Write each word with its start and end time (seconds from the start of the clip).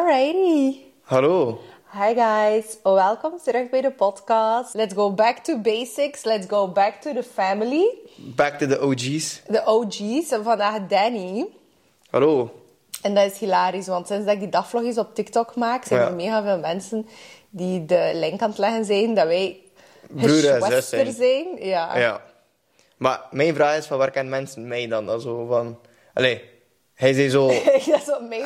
Alrighty. 0.00 0.80
Hallo. 1.08 1.58
Hi 1.92 2.12
guys, 2.14 2.76
welkom 2.82 3.38
terug 3.44 3.70
bij 3.70 3.80
de 3.80 3.90
podcast. 3.90 4.74
Let's 4.74 4.94
go 4.94 5.12
back 5.12 5.38
to 5.38 5.58
basics. 5.58 6.24
Let's 6.24 6.46
go 6.48 6.68
back 6.68 7.00
to 7.00 7.12
the 7.12 7.22
family. 7.22 7.98
Back 8.16 8.58
to 8.58 8.66
the 8.66 8.80
OG's. 8.80 9.42
De 9.48 9.62
OG's. 9.64 10.30
En 10.30 10.42
vandaag 10.44 10.86
Danny. 10.88 11.46
Hallo. 12.10 12.50
En 13.02 13.14
dat 13.14 13.32
is 13.32 13.38
hilarisch, 13.38 13.86
want 13.86 14.06
sinds 14.06 14.24
dat 14.24 14.34
ik 14.34 14.40
die 14.40 14.48
dagvlogjes 14.48 14.98
op 14.98 15.14
TikTok 15.14 15.54
maak, 15.54 15.84
zijn 15.84 16.00
Ja. 16.00 16.06
er 16.06 16.14
mega 16.14 16.42
veel 16.42 16.58
mensen 16.58 17.06
die 17.50 17.84
de 17.84 18.10
link 18.14 18.40
aan 18.42 18.48
het 18.50 18.58
leggen 18.58 18.84
zijn 18.84 19.14
dat 19.14 19.26
wij 19.26 19.60
Broer 20.10 20.82
zijn. 20.82 21.12
zijn. 21.12 21.46
Ja. 21.58 21.98
Ja. 21.98 22.20
Maar 22.96 23.20
mijn 23.30 23.54
vraag 23.54 23.76
is 23.76 23.86
van 23.86 23.98
waar 23.98 24.10
kennen 24.10 24.32
mensen 24.32 24.68
mij 24.68 24.86
dan? 24.86 25.08
Also 25.08 25.46
van... 25.46 25.78
Allee, 26.14 26.54
hij 26.96 27.12
zei 27.12 27.30
zo... 27.30 27.46
dat 27.48 27.82
is 27.82 28.06
wat 28.06 28.28
mij 28.28 28.42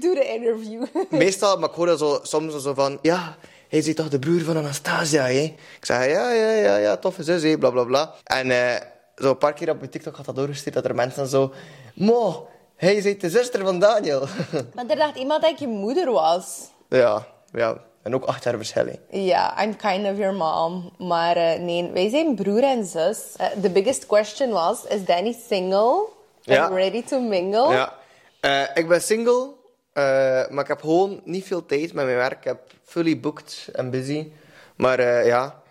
do 0.00 0.14
the 0.14 0.32
interview. 0.34 0.84
meestal, 1.10 1.58
maar 1.58 1.68
ik 1.68 1.74
hoor 1.74 1.86
dat 1.86 1.98
zo, 1.98 2.18
soms 2.22 2.62
zo 2.62 2.74
van... 2.74 2.98
Ja, 3.02 3.36
hij 3.68 3.78
is 3.78 3.94
toch 3.94 4.08
de 4.08 4.18
broer 4.18 4.40
van 4.40 4.56
Anastasia, 4.56 5.22
hè? 5.22 5.42
Ik 5.76 5.78
zeg, 5.80 6.10
ja, 6.10 6.32
ja, 6.32 6.50
ja, 6.50 6.76
ja, 6.76 6.96
toffe 6.96 7.22
zus, 7.22 7.42
hè, 7.42 7.58
bla, 7.58 7.70
bla, 7.70 7.84
bla. 7.84 8.14
En 8.24 8.50
eh, 8.50 8.80
zo 9.16 9.30
een 9.30 9.38
paar 9.38 9.52
keer 9.52 9.70
op 9.70 9.78
mijn 9.78 9.90
TikTok 9.90 10.16
had 10.16 10.24
dat 10.24 10.36
doorgestuurd 10.36 10.74
dat 10.74 10.84
er 10.84 10.94
mensen 10.94 11.26
zo... 11.26 11.52
Mo, 11.94 12.48
hij 12.76 12.94
is 12.94 13.18
de 13.18 13.30
zuster 13.30 13.64
van 13.64 13.78
Daniel. 13.78 14.20
maar 14.74 14.86
er 14.86 14.96
dacht 14.96 15.16
iemand 15.16 15.42
dat 15.42 15.50
ik 15.50 15.58
je 15.58 15.68
moeder 15.68 16.10
was. 16.12 16.60
ja, 16.88 17.26
ja. 17.52 17.84
En 18.02 18.14
ook 18.14 18.24
acht 18.24 18.44
jaar 18.44 18.56
verschil. 18.56 18.86
Ja, 19.10 19.62
I'm 19.62 19.76
kind 19.76 20.06
of 20.06 20.16
your 20.16 20.34
mom. 20.34 20.92
Maar 20.98 21.36
eh, 21.36 21.60
nee, 21.60 21.90
wij 21.92 22.08
zijn 22.08 22.34
broer 22.34 22.62
en 22.62 22.84
zus. 22.84 23.18
Eh, 23.36 23.46
the 23.62 23.70
biggest 23.70 24.06
question 24.06 24.50
was, 24.50 24.84
is 24.84 25.04
Danny 25.04 25.36
single? 25.48 26.15
Ja. 26.46 26.64
And 26.64 26.74
ready 26.74 27.02
to 27.02 27.20
mingle? 27.20 27.72
Ja. 27.72 27.94
Eh, 28.40 28.62
ik 28.74 28.88
ben 28.88 29.02
single, 29.02 29.54
eh, 29.92 30.02
maar 30.48 30.62
ik 30.62 30.68
heb 30.68 30.80
gewoon 30.80 31.20
niet 31.24 31.44
veel 31.44 31.66
tijd 31.66 31.92
met 31.92 32.04
mijn 32.04 32.16
werk. 32.16 32.38
Ik 32.38 32.44
heb 32.44 32.60
fully 32.84 33.20
booked 33.20 33.68
en 33.72 33.90
busy. 33.90 34.32
Maar 34.76 34.98
eh, 34.98 35.26
ja, 35.26 35.62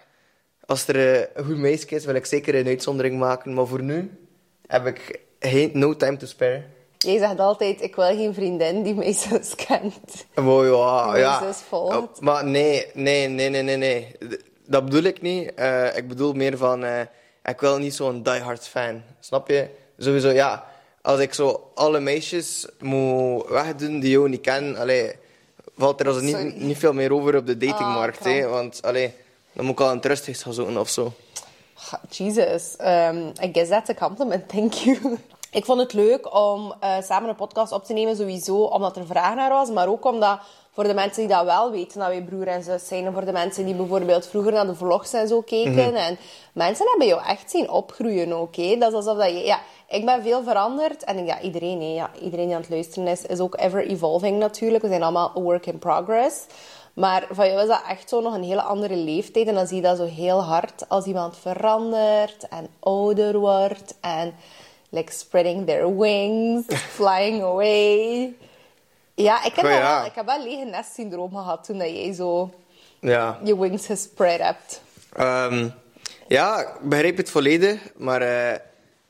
als 0.65 0.87
er 0.87 1.29
een 1.37 1.45
goed 1.45 1.57
meisje 1.57 1.87
is, 1.87 2.05
wil 2.05 2.15
ik 2.15 2.25
zeker 2.25 2.55
een 2.55 2.67
uitzondering 2.67 3.19
maken. 3.19 3.53
Maar 3.53 3.67
voor 3.67 3.81
nu 3.81 4.11
heb 4.67 4.85
ik 4.85 5.19
geen, 5.39 5.71
no 5.73 5.95
time 5.95 6.17
to 6.17 6.25
spare. 6.25 6.63
Jij 6.97 7.17
zegt 7.17 7.39
altijd, 7.39 7.81
ik 7.81 7.95
wil 7.95 8.05
geen 8.05 8.33
vriendin 8.33 8.83
die 8.83 8.95
mijn 8.95 9.13
zus 9.29 9.55
kent. 9.55 10.25
Wow, 10.33 10.65
ja, 10.65 11.17
ja. 11.17 11.51
zus 11.51 11.57
volgt. 11.57 11.97
Oh, 11.97 12.19
maar 12.19 12.45
nee, 12.45 12.87
nee, 12.93 13.27
nee, 13.27 13.49
nee, 13.49 13.61
nee, 13.61 13.77
nee. 13.77 14.15
Dat 14.65 14.85
bedoel 14.85 15.03
ik 15.03 15.21
niet. 15.21 15.49
Ik 15.95 16.07
bedoel 16.07 16.33
meer 16.33 16.57
van, 16.57 16.85
ik 17.43 17.59
wil 17.59 17.77
niet 17.77 17.95
zo'n 17.95 18.23
diehard 18.23 18.67
fan. 18.67 19.03
Snap 19.19 19.47
je? 19.47 19.69
Sowieso, 19.97 20.29
ja. 20.29 20.65
Als 21.01 21.19
ik 21.19 21.33
zo 21.33 21.71
alle 21.75 21.99
meisjes 21.99 22.67
moet 22.79 23.47
wegdoen 23.47 23.99
die 23.99 24.11
jou 24.11 24.29
niet 24.29 24.41
kennen, 24.41 24.77
allee, 24.77 25.11
valt 25.77 25.99
er 25.99 26.13
Sorry. 26.13 26.25
niet, 26.25 26.55
niet 26.55 26.77
veel 26.77 26.93
meer 26.93 27.13
over 27.13 27.35
op 27.35 27.45
de 27.45 27.57
datingmarkt. 27.57 28.25
Ah, 28.25 28.33
hè, 28.33 28.47
want 28.47 28.81
allee, 28.81 29.13
dan 29.53 29.65
moet 29.65 29.79
ik 29.79 29.85
al 29.85 29.91
een 29.91 29.99
trusthuis 29.99 30.43
gaan 30.43 30.53
zoeken 30.53 30.77
of 30.77 30.89
zo. 30.89 31.13
Jesus, 32.09 32.75
um, 32.79 33.31
I 33.41 33.49
guess 33.53 33.69
that's 33.69 33.89
a 33.89 33.93
compliment, 33.93 34.49
thank 34.55 34.73
you. 34.73 35.17
Ik 35.51 35.65
vond 35.65 35.79
het 35.79 35.93
leuk 35.93 36.35
om 36.35 36.73
eh, 36.79 37.01
samen 37.01 37.29
een 37.29 37.35
podcast 37.35 37.71
op 37.71 37.85
te 37.85 37.93
nemen, 37.93 38.15
sowieso 38.15 38.63
omdat 38.63 38.97
er 38.97 39.05
vraag 39.05 39.35
naar 39.35 39.49
was, 39.49 39.69
maar 39.69 39.87
ook 39.87 40.05
omdat 40.05 40.39
voor 40.75 40.83
de 40.83 40.93
mensen 40.93 41.27
die 41.27 41.35
dat 41.35 41.45
wel 41.45 41.71
weten, 41.71 41.99
dat 41.99 42.07
wij 42.07 42.21
broer 42.21 42.47
en 42.47 42.63
zus 42.63 42.87
zijn, 42.87 43.05
en 43.05 43.13
voor 43.13 43.25
de 43.25 43.31
mensen 43.31 43.65
die 43.65 43.75
bijvoorbeeld 43.75 44.27
vroeger 44.27 44.51
naar 44.51 44.65
de 44.65 44.75
vlogs 44.75 45.13
en 45.13 45.27
zo 45.27 45.41
keken, 45.41 45.95
en 45.95 46.17
mensen 46.53 46.87
hebben 46.89 47.07
jou 47.07 47.21
echt 47.25 47.51
zien 47.51 47.69
opgroeien 47.69 48.33
ook, 48.33 48.55
hè. 48.55 48.77
Dat 48.77 48.89
is 48.89 48.95
alsof 48.95 49.17
dat 49.17 49.29
je... 49.29 49.45
Ja, 49.45 49.59
ik 49.89 50.05
ben 50.05 50.23
veel 50.23 50.43
veranderd, 50.43 51.03
en 51.03 51.25
ja, 51.25 51.41
iedereen, 51.41 51.81
hè, 51.81 51.93
ja, 51.93 52.09
iedereen 52.21 52.45
die 52.45 52.55
aan 52.55 52.61
het 52.61 52.69
luisteren 52.69 53.07
is, 53.07 53.25
is 53.25 53.39
ook 53.39 53.57
ever 53.57 53.87
evolving 53.87 54.39
natuurlijk. 54.39 54.83
We 54.83 54.89
zijn 54.89 55.03
allemaal 55.03 55.31
a 55.37 55.41
work 55.41 55.65
in 55.65 55.79
progress. 55.79 56.45
Maar 56.93 57.27
van 57.31 57.47
jou 57.47 57.61
is 57.61 57.67
dat 57.67 57.81
echt 57.89 58.09
zo 58.09 58.21
nog 58.21 58.33
een 58.33 58.43
hele 58.43 58.61
andere 58.61 58.95
leeftijd. 58.95 59.47
En 59.47 59.55
dan 59.55 59.67
zie 59.67 59.75
je 59.75 59.81
dat 59.81 59.97
zo 59.97 60.05
heel 60.05 60.43
hard 60.43 60.85
als 60.87 61.05
iemand 61.05 61.37
verandert 61.37 62.47
en 62.49 62.67
ouder 62.79 63.39
wordt. 63.39 63.95
En 64.01 64.33
like 64.89 65.11
spreading 65.11 65.65
their 65.65 65.97
wings, 65.97 66.65
flying 66.75 67.43
away. 67.43 68.33
Ja, 69.15 69.43
ik 69.45 69.53
heb, 69.55 69.65
Oh, 69.65 69.71
wel, 69.79 70.05
ik 70.05 70.15
heb 70.15 70.25
wel 70.25 70.43
lege 70.43 70.65
nest-syndroom 70.65 71.31
gehad 71.31 71.63
toen 71.63 71.77
dat 71.77 71.89
jij 71.89 72.13
zo 72.13 72.53
Ja. 72.99 73.39
je 73.43 73.59
wings 73.59 73.85
gespread 73.85 74.39
hebt. 74.39 74.81
Ehm, 75.13 75.69
ja, 76.27 76.59
ik 76.59 76.89
begrijp 76.89 77.17
het 77.17 77.29
volledig, 77.29 77.81
maar 77.95 78.21
eh, 78.21 78.59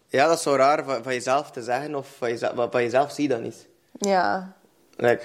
ja, 0.07 0.27
dat 0.27 0.37
is 0.37 0.43
zo 0.43 0.55
raar 0.55 0.83
van, 0.83 1.03
van 1.03 1.13
jezelf 1.13 1.51
te 1.51 1.61
zeggen, 1.63 1.95
of 1.95 2.07
van 2.17 2.29
jezelf, 2.29 2.71
van 2.71 2.81
jezelf 2.83 3.11
zie 3.11 3.23
je 3.23 3.29
dat 3.29 3.41
niet. 3.41 3.67
Ja. 3.91 4.53
Like, 4.95 5.23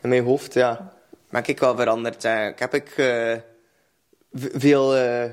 in 0.00 0.08
mijn 0.08 0.24
hoofd, 0.24 0.54
ja. 0.54 0.92
Ben 1.30 1.42
ik 1.46 1.58
wel 1.60 1.76
veranderd. 1.76 2.22
hè. 2.22 2.48
Ik 2.48 2.58
heb 2.58 2.74
ik 2.74 2.88
eh, 2.96 3.36
veel 4.32 4.96
eh, 4.96 5.24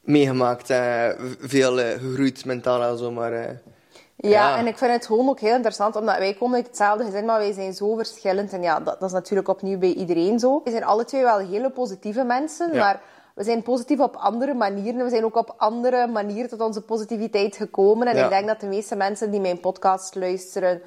meegemaakt. 0.00 0.70
eh, 0.70 1.08
veel 1.40 1.80
eh, 1.80 1.90
gegroeid 2.00 2.44
mentaal 2.44 2.82
en 2.82 2.98
zo, 2.98 3.10
maar... 3.10 3.60
Ja, 4.22 4.28
Ja. 4.30 4.56
en 4.56 4.66
ik 4.66 4.78
vind 4.78 4.92
het 4.92 5.06
gewoon 5.06 5.28
ook 5.28 5.40
heel 5.40 5.54
interessant, 5.54 5.96
omdat 5.96 6.18
wij 6.18 6.34
komen 6.34 6.56
uit 6.56 6.66
hetzelfde 6.66 7.04
gezin, 7.04 7.24
maar 7.24 7.38
wij 7.38 7.52
zijn 7.52 7.72
zo 7.74 7.94
verschillend. 7.96 8.52
En 8.52 8.62
ja, 8.62 8.80
dat, 8.80 9.00
dat 9.00 9.08
is 9.08 9.14
natuurlijk 9.14 9.48
opnieuw 9.48 9.78
bij 9.78 9.92
iedereen 9.92 10.38
zo. 10.38 10.60
We 10.64 10.70
zijn 10.70 10.84
alle 10.84 11.04
twee 11.04 11.22
wel 11.22 11.38
hele 11.38 11.70
positieve 11.70 12.22
mensen, 12.24 12.72
Ja. 12.72 12.78
maar 12.78 13.00
we 13.34 13.44
zijn 13.44 13.62
positief 13.62 14.00
op 14.00 14.16
andere 14.16 14.54
manieren. 14.54 15.04
We 15.04 15.10
zijn 15.10 15.24
ook 15.24 15.36
op 15.36 15.54
andere 15.56 16.06
manieren 16.06 16.50
tot 16.50 16.60
onze 16.60 16.80
positiviteit 16.80 17.56
gekomen. 17.56 18.06
En 18.06 18.16
Ja. 18.16 18.24
ik 18.24 18.30
denk 18.30 18.46
dat 18.46 18.60
de 18.60 18.66
meeste 18.66 18.96
mensen 18.96 19.30
die 19.30 19.40
mijn 19.40 19.60
podcast 19.60 20.14
luisteren, 20.14 20.82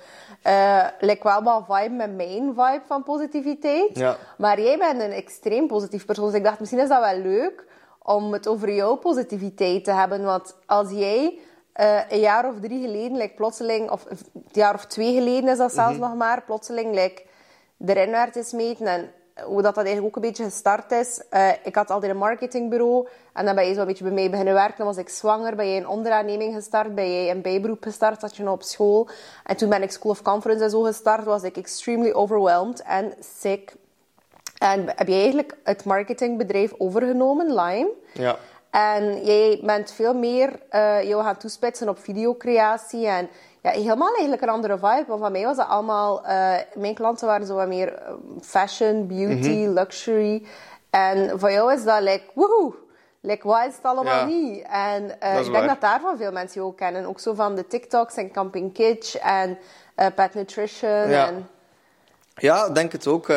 like 0.99 1.23
wel 1.23 1.43
wel 1.43 1.65
vibe 1.69 1.95
met 1.95 2.15
mijn 2.15 2.43
vibe 2.55 2.81
van 2.87 3.03
positiviteit. 3.03 3.97
Ja. 3.97 4.15
Maar 4.37 4.61
jij 4.61 4.77
bent 4.77 5.01
een 5.01 5.11
extreem 5.11 5.67
positief 5.67 6.05
persoon, 6.05 6.25
dus 6.25 6.35
ik 6.35 6.43
dacht, 6.43 6.59
misschien 6.59 6.81
is 6.81 6.89
dat 6.89 6.99
wel 7.11 7.17
leuk 7.21 7.65
om 8.01 8.33
het 8.33 8.47
over 8.47 8.73
jouw 8.73 8.95
positiviteit 8.95 9.83
te 9.83 9.91
hebben. 9.91 10.23
Want 10.23 10.55
als 10.65 10.91
jij 10.91 11.39
eh, 11.73 11.99
een 12.09 12.19
jaar 12.19 12.47
of 12.47 12.59
drie 12.59 12.81
geleden, 12.81 13.17
like, 13.17 13.33
plotseling, 13.33 13.89
of 13.89 14.05
een 14.09 14.17
jaar 14.51 14.73
of 14.73 14.85
twee 14.85 15.13
geleden 15.13 15.49
is 15.49 15.57
dat 15.57 15.73
zelfs 15.73 15.97
nog 15.97 16.15
maar, 16.15 16.43
plotseling 16.43 16.93
like, 16.93 17.23
erin 17.85 18.11
werd 18.11 18.33
gesmeten 18.33 18.87
en 18.87 19.11
hoe 19.41 19.61
dat, 19.61 19.75
dat 19.75 19.85
eigenlijk 19.85 20.05
ook 20.05 20.23
een 20.23 20.29
beetje 20.29 20.43
gestart 20.43 20.91
is. 20.91 21.21
Eh, 21.29 21.49
ik 21.63 21.75
had 21.75 21.89
altijd 21.89 22.11
een 22.11 22.17
marketingbureau 22.17 23.07
en 23.33 23.45
dan 23.45 23.55
ben 23.55 23.67
je 23.67 23.73
zo 23.73 23.79
een 23.79 23.87
beetje 23.87 24.03
bij 24.03 24.13
mij 24.13 24.29
beginnen 24.29 24.53
werken. 24.53 24.77
Dan 24.77 24.85
was 24.85 24.97
ik 24.97 25.09
zwanger, 25.09 25.55
ben 25.55 25.67
jij 25.67 25.77
een 25.77 25.87
onderaanneming 25.87 26.53
gestart, 26.53 26.95
ben 26.95 27.13
jij 27.13 27.31
een 27.31 27.41
bijberoep 27.41 27.83
gestart, 27.83 28.19
zat 28.19 28.35
je 28.35 28.43
nog 28.43 28.53
op 28.53 28.63
school. 28.63 29.07
En 29.43 29.55
toen 29.57 29.69
ben 29.69 29.81
ik 29.81 29.91
School 29.91 30.11
of 30.11 30.21
Conference 30.21 30.63
en 30.63 30.69
zo 30.69 30.81
gestart, 30.81 31.23
was 31.23 31.43
ik 31.43 31.57
extremely 31.57 32.11
overwhelmed 32.11 32.81
en 32.81 33.13
sick. 33.39 33.75
En 34.57 34.85
heb 34.95 35.07
jij 35.07 35.19
eigenlijk 35.19 35.57
het 35.63 35.85
marketingbedrijf 35.85 36.73
overgenomen, 36.77 37.47
Lime? 37.47 37.89
ja. 38.13 38.37
En 38.73 39.23
jij 39.25 39.59
bent 39.63 39.91
veel 39.91 40.13
meer 40.13 40.49
eh 40.69 41.03
jou 41.03 41.23
gaan 41.23 41.37
toespitsen 41.37 41.89
op 41.89 41.99
videocreatie 41.99 43.07
en 43.07 43.29
ja, 43.61 43.69
helemaal 43.71 44.11
eigenlijk 44.11 44.41
een 44.41 44.49
andere 44.49 44.77
vibe. 44.77 45.03
Want 45.07 45.21
van 45.21 45.31
mij 45.31 45.43
was 45.45 45.57
dat 45.57 45.67
allemaal... 45.67 46.25
eh, 46.25 46.55
mijn 46.75 46.93
klanten 46.93 47.27
waren 47.27 47.45
zo 47.47 47.55
wat 47.55 47.67
meer 47.67 47.93
eh, 47.93 48.13
fashion, 48.41 49.07
beauty, 49.07 49.65
luxury. 49.67 50.45
En 50.89 51.39
voor 51.39 51.51
jou 51.51 51.73
is 51.73 51.83
dat 51.83 52.01
like, 52.01 52.23
woehoe. 52.33 52.73
Like, 53.21 53.47
wat 53.47 53.65
is 53.67 53.75
het 53.75 53.83
allemaal 53.83 54.15
Ja. 54.15 54.25
niet? 54.25 54.65
En 54.69 55.03
ik 55.09 55.19
denk 55.19 55.47
waar. 55.51 55.67
dat 55.67 55.81
daarvan 55.81 56.17
veel 56.17 56.31
mensen 56.31 56.55
jou 56.55 56.67
ook 56.67 56.77
kennen. 56.77 57.05
Ook 57.05 57.19
zo 57.19 57.33
van 57.33 57.55
de 57.55 57.67
TikToks 57.67 58.15
en 58.15 58.31
Camping 58.31 58.73
Kitsch 58.73 59.15
en 59.15 59.57
Pet 60.15 60.33
Nutrition. 60.33 61.09
Ja. 61.09 61.27
En, 61.27 61.49
Ja, 62.35 62.69
denk 62.69 62.91
het 62.91 63.07
ook. 63.07 63.29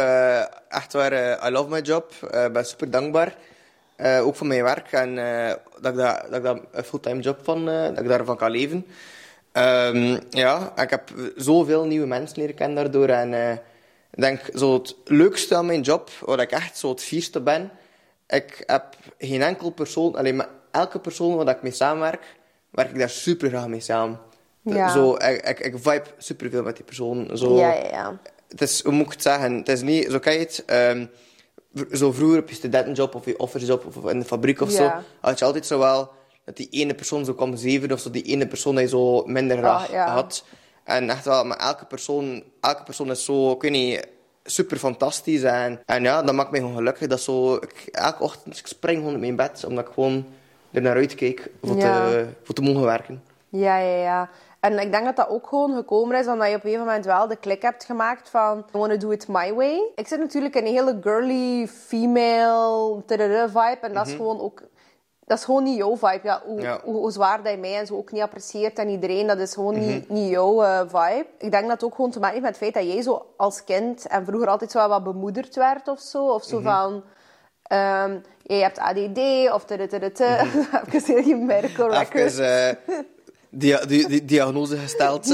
Echt 0.69 0.93
waar, 0.93 1.13
I 1.47 1.51
love 1.51 1.69
my 1.69 1.81
job. 1.81 2.13
Ik 2.31 2.53
ben 2.53 2.67
super 2.67 2.91
dankbaar. 2.91 3.35
Eh, 3.97 4.27
ook 4.27 4.37
voor 4.37 4.47
mijn 4.47 4.63
werk. 4.63 4.93
En 4.93 5.19
eh, 5.19 5.55
dat, 5.81 5.93
ik 5.93 5.99
dat, 5.99 6.23
dat 6.29 6.35
ik 6.37 6.43
daar 6.43 6.59
een 6.73 6.85
fulltime 6.85 7.21
job 7.21 7.39
van, 7.43 7.69
eh, 7.69 7.83
dat 7.83 7.99
ik 7.99 8.09
daarvan 8.09 8.37
kan 8.37 8.51
leven. 8.51 8.87
Ehm, 9.53 10.19
ja, 10.31 10.73
ik 10.77 10.91
heb 10.91 11.11
zoveel 11.37 11.85
nieuwe 11.85 12.07
mensen 12.07 12.39
leren 12.39 12.55
kennen 12.55 12.77
daardoor. 12.77 13.09
En 13.09 13.33
ik 14.13 14.21
denk, 14.23 14.41
zo 14.55 14.73
het 14.75 14.97
leukste 15.05 15.55
aan 15.57 15.67
mijn 15.67 15.81
job, 15.81 16.11
waar 16.21 16.41
ik 16.41 16.51
echt 16.51 16.79
zo 16.79 16.89
het 16.89 17.03
vierste 17.03 17.41
ben, 17.41 17.71
ik 18.29 18.63
heb 18.67 18.85
geen 19.19 19.43
enkel 19.43 19.71
persoon, 19.71 20.15
alleen 20.17 20.37
maar 20.37 20.49
elke 20.71 20.99
persoon 20.99 21.37
waar 21.37 21.49
ik 21.49 21.63
mee 21.63 21.73
samenwerk, 21.73 22.23
werk 22.71 22.91
ik 22.91 22.99
daar 22.99 23.11
super 23.11 23.49
graag 23.49 23.67
mee 23.69 23.81
samen. 23.81 24.19
Ja. 24.63 24.89
Zo, 24.93 25.15
ik, 25.15 25.49
ik, 25.49 25.59
ik 25.61 25.75
vibe 25.79 26.03
super 26.19 26.51
veel 26.51 26.63
met 26.63 26.77
die 26.77 26.85
persoon. 26.85 27.31
Zo, 27.37 27.57
ja, 27.57 27.73
ja, 27.73 27.87
ja. 27.91 28.19
het 28.49 28.61
is, 28.61 28.83
hoe 28.83 28.93
moet 28.93 29.07
ik 29.07 29.13
het 29.13 29.23
zeggen? 29.23 29.55
Het 29.55 29.69
is 29.69 29.83
niet, 29.83 30.11
zo 30.11 30.19
kan 30.19 30.33
je 30.33 30.39
het, 30.39 30.63
v- 30.67 31.07
zo 31.93 32.13
vroeger 32.13 32.39
op 32.39 32.49
je 32.49 32.55
studentenjob 32.55 33.15
of 33.15 33.25
je 33.25 33.39
officejob 33.39 33.85
of 33.97 34.11
in 34.11 34.19
de 34.19 34.25
fabriek 34.25 34.61
of 34.61 34.71
Ja. 34.71 34.77
zo, 34.77 35.05
had 35.21 35.39
je 35.39 35.45
altijd 35.45 35.67
zo 35.67 35.79
wel 35.79 36.11
dat 36.45 36.57
die 36.57 36.69
ene 36.71 36.95
persoon 36.95 37.25
zo 37.25 37.35
kwam 37.35 37.57
zeven 37.57 37.93
of 37.93 38.01
zo, 38.01 38.11
die 38.11 38.23
ene 38.23 38.47
persoon 38.47 38.77
die 38.77 38.89
zo 38.89 39.23
minder 39.25 39.57
graag 39.59 39.85
Ah, 39.87 39.91
ja. 39.93 40.09
had. 40.13 40.45
En 40.85 41.11
echt 41.11 41.25
wel, 41.25 41.45
maar 41.45 41.57
elke 41.59 41.85
persoon, 41.85 42.43
elke 42.61 42.83
persoon 42.83 43.11
is 43.11 43.25
zo, 43.25 43.51
ik 43.51 43.63
weet 43.63 43.71
niet, 43.71 44.07
super 44.45 44.77
fantastisch. 44.77 45.43
En, 45.43 45.81
en 45.87 46.03
ja, 46.03 46.23
dat 46.23 46.35
maakt 46.35 46.51
mij 46.51 46.61
gewoon 46.61 46.77
gelukkig. 46.77 47.07
Dat 47.09 47.21
zo, 47.21 47.55
ik, 47.55 47.89
elke 47.93 48.23
ochtend 48.23 48.59
ik 48.59 48.67
spring 48.67 48.97
gewoon 48.97 49.13
uit 49.13 49.21
mijn 49.21 49.37
bed, 49.37 49.65
omdat 49.65 49.87
ik 49.87 49.93
gewoon 49.95 50.27
er 50.71 50.83
naar 50.83 50.97
uitkijk 50.97 51.51
voor, 51.63 51.77
Ja. 51.77 51.83
te, 52.11 52.27
voor 52.43 52.55
te 52.55 52.63
mogen 52.63 52.83
werken. 52.85 53.23
Ja, 53.49 53.79
ja, 53.79 53.97
ja. 53.97 54.31
En 54.67 54.79
ik 54.79 54.93
denk 54.93 55.05
dat 55.05 55.17
dat 55.17 55.29
ook 55.29 55.47
gewoon 55.47 55.75
gekomen 55.75 56.19
is 56.19 56.27
omdat 56.27 56.49
je 56.49 56.55
op 56.55 56.65
een 56.65 56.71
gegeven 56.71 56.87
moment 56.87 57.05
wel 57.05 57.29
de 57.29 57.37
klik 57.37 57.63
hebt 57.63 57.85
gemaakt 57.85 58.29
van 58.29 58.59
I 58.75 58.79
wanna 58.79 58.97
do 58.97 59.11
it 59.11 59.29
my 59.29 59.55
way. 59.55 59.91
Ik 59.95 60.09
zit 60.09 60.19
natuurlijk 60.19 60.55
in 60.55 60.67
een 60.67 60.73
hele 60.73 60.99
girly, 61.01 61.67
female 61.67 63.03
vibe 63.47 63.79
en 63.81 63.95
dat 63.95 64.07
is 64.07 64.15
gewoon 64.15 64.41
ook... 64.41 64.63
Dat 65.25 65.39
is 65.39 65.45
gewoon 65.45 65.63
niet 65.63 65.77
jouw 65.77 65.97
vibe. 65.97 66.21
Ja, 66.23 66.43
hoe, 66.47 66.61
Ja. 66.61 66.81
Hoe, 66.85 66.95
hoe 66.95 67.11
zwaar 67.11 67.43
dat 67.43 67.53
je 67.53 67.59
mij 67.59 67.79
en 67.79 67.87
zo 67.87 67.97
ook 67.97 68.13
niet 68.13 68.23
apprecieert 68.23 68.79
en 68.79 68.89
iedereen, 68.89 69.27
dat 69.27 69.39
is 69.39 69.55
gewoon 69.55 69.79
niet, 69.79 70.09
niet 70.09 70.31
jouw 70.31 70.63
eh, 70.63 70.81
vibe. 70.81 71.27
Ik 71.39 71.51
denk 71.51 71.63
dat 71.63 71.73
het 71.73 71.85
ook 71.85 71.95
gewoon 71.95 72.11
te 72.11 72.19
maken 72.19 72.35
heeft 72.35 72.47
met 72.51 72.61
het 72.61 72.73
feit 72.73 72.85
dat 72.85 72.95
jij 72.95 73.03
zo 73.03 73.27
als 73.37 73.65
kind 73.65 74.07
en 74.07 74.25
vroeger 74.25 74.49
altijd 74.49 74.71
zo 74.71 74.89
wat 74.89 75.05
bemoederd 75.05 75.55
werd 75.55 75.89
of 75.89 76.01
zo. 76.01 76.27
Of 76.27 76.45
zo 76.45 76.61
van... 76.61 77.03
ehm 77.63 78.19
je 78.43 78.55
hebt 78.55 78.79
ADD 78.79 79.19
of. 79.53 79.65
Even 80.93 81.23
heel 81.23 81.39
medical 81.39 81.91
records. 81.91 82.39
Even 82.39 82.79
eh, 82.87 82.99
dia 83.59 83.85
di 83.87 84.07
di 84.07 84.25
diagnose 84.25 84.77
gesteld. 84.77 85.27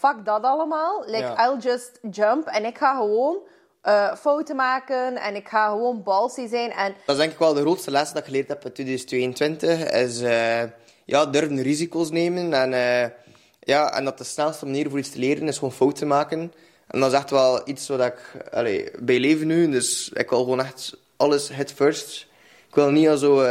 Fuck 0.00 0.24
dat 0.24 0.42
allemaal. 0.42 1.02
Like, 1.06 1.18
Ja. 1.18 1.46
I'll 1.46 1.58
just 1.58 1.98
jump 2.10 2.46
en 2.46 2.64
ik 2.64 2.78
ga 2.78 2.94
gewoon 2.94 3.38
eh, 3.80 4.14
fouten 4.14 4.56
maken 4.56 5.16
en 5.16 5.34
ik 5.34 5.48
ga 5.48 5.68
gewoon 5.68 6.02
ballsy 6.02 6.46
zijn. 6.48 6.70
En 6.70 6.94
Dat 7.06 7.14
is 7.16 7.20
denk 7.20 7.32
ik 7.32 7.38
wel 7.38 7.54
de 7.54 7.60
grootste 7.60 7.90
les 7.90 8.08
dat 8.08 8.18
ik 8.18 8.24
geleerd 8.24 8.48
heb 8.48 8.64
in 8.64 8.72
2022. 8.72 9.90
Is 9.90 10.20
eh, 10.20 10.62
ja, 11.04 11.26
durven 11.26 11.62
risico's 11.62 12.10
nemen. 12.10 12.52
En, 12.52 12.72
eh, 12.72 13.10
ja, 13.60 13.92
en 13.96 14.04
dat 14.04 14.18
de 14.18 14.24
snelste 14.24 14.64
manier 14.64 14.90
voor 14.90 14.98
iets 14.98 15.10
te 15.10 15.18
leren 15.18 15.48
is 15.48 15.58
gewoon 15.58 15.72
fouten 15.72 16.06
maken. 16.06 16.52
En 16.86 17.00
dat 17.00 17.12
is 17.12 17.18
echt 17.18 17.30
wel 17.30 17.68
iets 17.68 17.88
wat 17.88 18.00
ik 18.00 18.18
allee, 18.50 18.90
bij 18.98 19.18
leven 19.18 19.46
nu. 19.46 19.70
Dus 19.70 20.08
ik 20.08 20.30
wil 20.30 20.38
gewoon 20.38 20.60
echt 20.60 20.96
alles 21.16 21.48
head 21.48 21.72
first. 21.72 22.26
Ik 22.68 22.74
wil 22.74 22.90
niet 22.90 23.08
al 23.08 23.16
zo... 23.16 23.42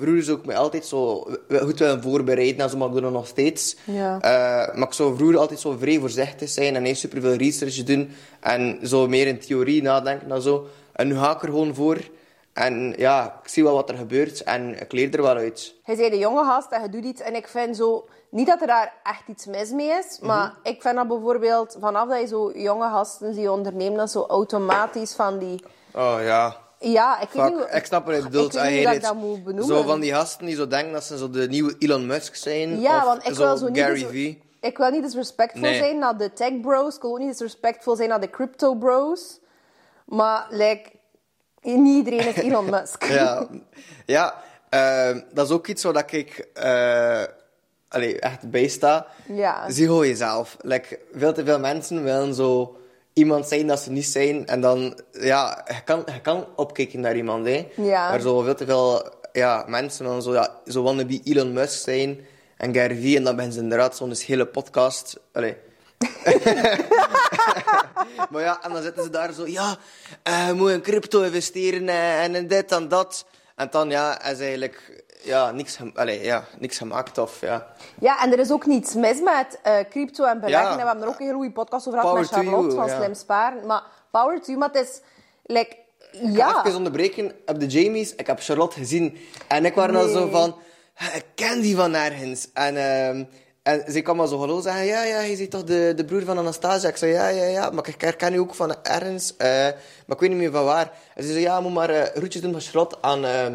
vroeger 0.00 0.22
zou 0.22 0.38
ik 0.38 0.46
me 0.46 0.54
altijd 0.54 0.86
zo 0.86 1.26
goed 1.48 1.78
willen 1.78 2.02
voorbereiden. 2.02 2.60
En 2.60 2.70
zo, 2.70 2.76
maar 2.76 2.86
ik 2.86 2.92
doe 2.92 3.02
dat 3.02 3.12
nog 3.12 3.26
steeds. 3.26 3.76
Ja. 3.84 4.20
Eh, 4.20 4.74
maar 4.76 4.86
ik 4.86 4.92
zou 4.92 5.16
vroeger 5.16 5.38
altijd 5.38 5.60
zo 5.60 5.76
vrij 5.78 5.98
voorzichtig 5.98 6.48
zijn 6.48 6.76
en 6.76 6.84
eerst 6.84 7.00
superveel 7.00 7.34
research 7.34 7.82
doen. 7.82 8.10
En 8.40 8.78
zo 8.82 9.08
meer 9.08 9.26
in 9.26 9.38
theorie 9.38 9.82
nadenken 9.82 10.30
en 10.30 10.42
zo. 10.42 10.66
En 10.92 11.08
nu 11.08 11.16
ga 11.16 11.34
ik 11.34 11.42
er 11.42 11.48
gewoon 11.48 11.74
voor. 11.74 11.98
En 12.52 12.94
ja, 12.96 13.40
ik 13.42 13.48
zie 13.48 13.62
wel 13.62 13.74
wat 13.74 13.88
er 13.88 13.96
gebeurt 13.96 14.42
en 14.42 14.80
ik 14.80 14.92
leer 14.92 15.14
er 15.14 15.22
wel 15.22 15.36
uit. 15.36 15.74
hij 15.82 15.96
zei 15.96 16.10
de 16.10 16.18
jonge 16.18 16.44
gast 16.44 16.70
en 16.72 16.82
je 16.82 16.88
doet 16.88 17.04
iets. 17.04 17.20
En 17.20 17.34
ik 17.34 17.48
vind 17.48 17.76
zo... 17.76 18.08
Niet 18.30 18.46
dat 18.46 18.60
er 18.60 18.66
daar 18.66 18.92
echt 19.02 19.28
iets 19.28 19.46
mis 19.46 19.70
mee 19.70 19.88
is. 19.88 20.18
Maar 20.22 20.54
ik 20.62 20.82
vind 20.82 20.94
dat 20.94 21.08
bijvoorbeeld... 21.08 21.76
Vanaf 21.80 22.08
dat 22.08 22.20
je 22.20 22.26
zo 22.26 22.52
jonge 22.54 22.88
gasten 22.88 23.32
die 23.32 23.52
ondernemen, 23.52 23.98
dat 23.98 24.10
zo 24.10 24.24
automatisch 24.28 25.14
van 25.14 25.38
die... 25.38 25.64
Oh 25.94 26.16
ja. 26.22 26.56
Ja, 26.82 27.20
ik 27.20 27.34
niet... 27.34 27.66
ik 27.72 27.84
snap 27.84 28.04
wat 28.06 28.14
je 28.14 28.20
Ik 28.20 28.26
bedoelt. 28.30 28.52
weet 28.52 28.90
niet 28.90 29.02
dat 29.02 29.12
ik 29.12 29.18
moet 29.18 29.44
benoemen. 29.44 29.76
Zo 29.76 29.82
van 29.82 30.00
die 30.00 30.12
gasten 30.12 30.46
die 30.46 30.54
zo 30.56 30.66
denken 30.66 30.92
dat 30.92 31.04
ze 31.04 31.18
zo 31.18 31.30
de 31.30 31.48
nieuwe 31.48 31.74
Elon 31.78 32.06
Musk 32.06 32.34
zijn. 32.34 32.80
Ja, 32.80 32.96
of 32.98 33.04
want 33.04 33.26
ik 33.26 33.34
zo 33.34 33.42
wil 33.44 33.56
zo 33.56 33.68
niet... 33.68 33.78
Gary 33.78 34.06
V. 34.06 34.34
Ik 34.60 34.78
wil 34.78 34.90
niet 34.90 35.02
disrespectful 35.02 35.60
Nee. 35.60 35.78
zijn 35.78 35.98
naar 35.98 36.16
de 36.16 36.32
tech 36.32 36.60
bros. 36.60 36.96
Ik 36.96 37.02
wil 37.02 37.10
ook 37.10 37.18
niet 37.18 37.28
disrespectful 37.28 37.96
zijn 37.96 38.08
naar 38.08 38.20
de 38.20 38.30
crypto 38.30 38.74
bros. 38.74 39.38
Maar, 40.04 40.46
like... 40.50 40.90
Niet 41.62 41.96
iedereen 42.06 42.28
is 42.34 42.42
Elon 42.42 42.70
Musk. 42.80 43.04
Ja, 43.04 43.46
ja 44.06 44.34
ehm, 44.68 45.20
dat 45.32 45.46
is 45.46 45.52
ook 45.52 45.66
iets 45.66 45.82
waar 45.82 46.14
ik 46.14 46.48
eh, 46.54 47.22
allee, 47.88 48.20
echt 48.20 48.50
bij 48.50 48.68
sta. 48.68 49.06
Ja. 49.26 49.70
Zie 49.70 49.86
gewoon 49.86 50.06
jezelf. 50.06 50.56
Like, 50.60 50.98
veel 51.12 51.32
te 51.32 51.44
veel 51.44 51.58
mensen 51.58 52.02
willen 52.04 52.34
zo 52.34 52.76
iemand 53.12 53.48
zijn 53.48 53.66
dat 53.66 53.80
ze 53.80 53.90
niet 53.90 54.06
zijn. 54.06 54.46
En 54.46 54.60
dan, 54.60 55.00
ja, 55.12 55.64
je 55.66 55.84
kan, 55.84 56.02
je 56.06 56.20
kan 56.20 56.46
opkijken 56.56 57.00
naar 57.00 57.16
iemand, 57.16 57.46
hè. 57.46 57.68
Ja. 57.76 58.10
Maar 58.10 58.20
zo 58.20 58.40
veel 58.40 58.54
te 58.54 58.64
veel 58.64 59.12
ja, 59.32 59.64
mensen 59.66 60.06
willen 60.06 60.22
zo, 60.22 60.32
ja, 60.32 60.60
zo 60.66 60.82
wannabe 60.82 61.20
Elon 61.24 61.52
Musk 61.52 61.82
zijn. 61.82 62.26
En 62.56 62.74
Gary 62.74 63.00
Vee. 63.00 63.16
En 63.16 63.24
dan 63.24 63.36
ben 63.36 63.52
ze 63.52 63.60
inderdaad 63.60 63.96
zo'n 63.96 64.14
hele 64.26 64.46
podcast... 64.46 65.20
Allee. 65.32 65.56
Maar 68.30 68.42
ja, 68.42 68.62
en 68.62 68.72
dan 68.72 68.82
zitten 68.82 69.04
ze 69.04 69.10
daar 69.10 69.32
zo, 69.32 69.46
ja, 69.46 69.76
eh, 70.22 70.46
je 70.46 70.52
moet 70.52 70.70
in 70.70 70.82
crypto 70.82 71.22
investeren 71.22 71.88
eh, 71.88 72.22
en 72.22 72.34
in 72.34 72.46
dit 72.46 72.72
en 72.72 72.88
dat. 72.88 73.24
En 73.56 73.68
dan, 73.70 73.90
ja, 73.90 74.30
is 74.30 74.40
eigenlijk 74.40 75.04
ja, 75.22 75.50
niks, 75.50 75.78
allee, 75.94 76.22
ja, 76.24 76.44
niks 76.58 76.78
gemaakt 76.78 77.18
of, 77.18 77.40
ja. 77.40 77.66
Ja, 78.00 78.22
en 78.22 78.32
er 78.32 78.38
is 78.38 78.50
ook 78.52 78.66
niets 78.66 78.94
mis 78.94 79.20
met 79.20 79.58
eh, 79.62 79.74
crypto 79.90 80.24
en 80.24 80.40
beleggen. 80.40 80.66
Ja. 80.66 80.70
En 80.72 80.80
we 80.80 80.84
hebben 80.86 81.04
er 81.04 81.08
ook 81.10 81.18
een 81.18 81.24
hele 81.26 81.36
goede 81.36 81.52
podcast 81.52 81.86
over 81.88 82.00
gehad 82.00 82.16
met 82.18 82.28
Charlotte 82.28 82.66
you, 82.66 82.76
van 82.76 82.86
ja. 82.86 82.96
Slim 82.96 83.14
Sparen. 83.14 83.66
Maar 83.66 83.82
power 84.10 84.38
to 84.40 84.46
you, 84.46 84.58
maar 84.58 84.68
het 84.72 84.82
is... 84.88 85.00
Like, 85.44 85.76
Ja. 86.12 86.30
ja. 86.30 86.64
Even 86.64 86.76
onderbreken, 86.76 87.32
op 87.46 87.60
de 87.60 87.66
Jamies, 87.66 88.14
ik 88.14 88.26
heb 88.26 88.40
Charlotte 88.40 88.78
gezien. 88.78 89.18
En 89.48 89.64
ik 89.64 89.74
was 89.74 89.92
dan 89.92 90.08
zo 90.08 90.22
Nee. 90.22 90.30
van, 90.32 90.54
ik 91.14 91.24
ken 91.34 91.60
die 91.60 91.76
van 91.76 91.94
ergens. 91.94 92.48
En, 92.52 92.76
ehm 92.76 93.24
en 93.62 93.92
ze 93.92 94.00
kwam 94.00 94.16
maar 94.16 94.26
zo 94.26 94.38
hallo 94.38 94.60
zeggen, 94.60 94.84
ja, 94.84 95.02
ja, 95.04 95.20
je 95.20 95.36
ziet 95.36 95.50
toch 95.50 95.64
de, 95.64 95.92
de 95.96 96.04
broer 96.04 96.22
van 96.24 96.38
Anastasia? 96.38 96.88
Ik 96.88 96.96
zei, 96.96 97.12
ja, 97.12 97.28
ja, 97.28 97.44
ja, 97.44 97.70
maar 97.70 97.88
ik 97.88 98.00
herken 98.00 98.32
je 98.32 98.40
ook 98.40 98.54
van 98.54 98.74
ergens. 98.82 99.36
eh, 99.36 99.48
maar 100.06 100.16
ik 100.16 100.18
weet 100.20 100.28
niet 100.30 100.38
meer 100.38 100.50
van 100.50 100.64
waar. 100.64 100.92
En 101.14 101.22
ze 101.24 101.28
zei, 101.32 101.40
ja, 101.44 101.60
moet 101.60 101.72
maar 101.74 101.90
eh 101.90 102.14
roetjes 102.14 102.42
doen 102.42 102.52
van 102.52 102.60
Charlotte 102.60 102.96
aan, 103.00 103.24
ehm, 103.24 103.54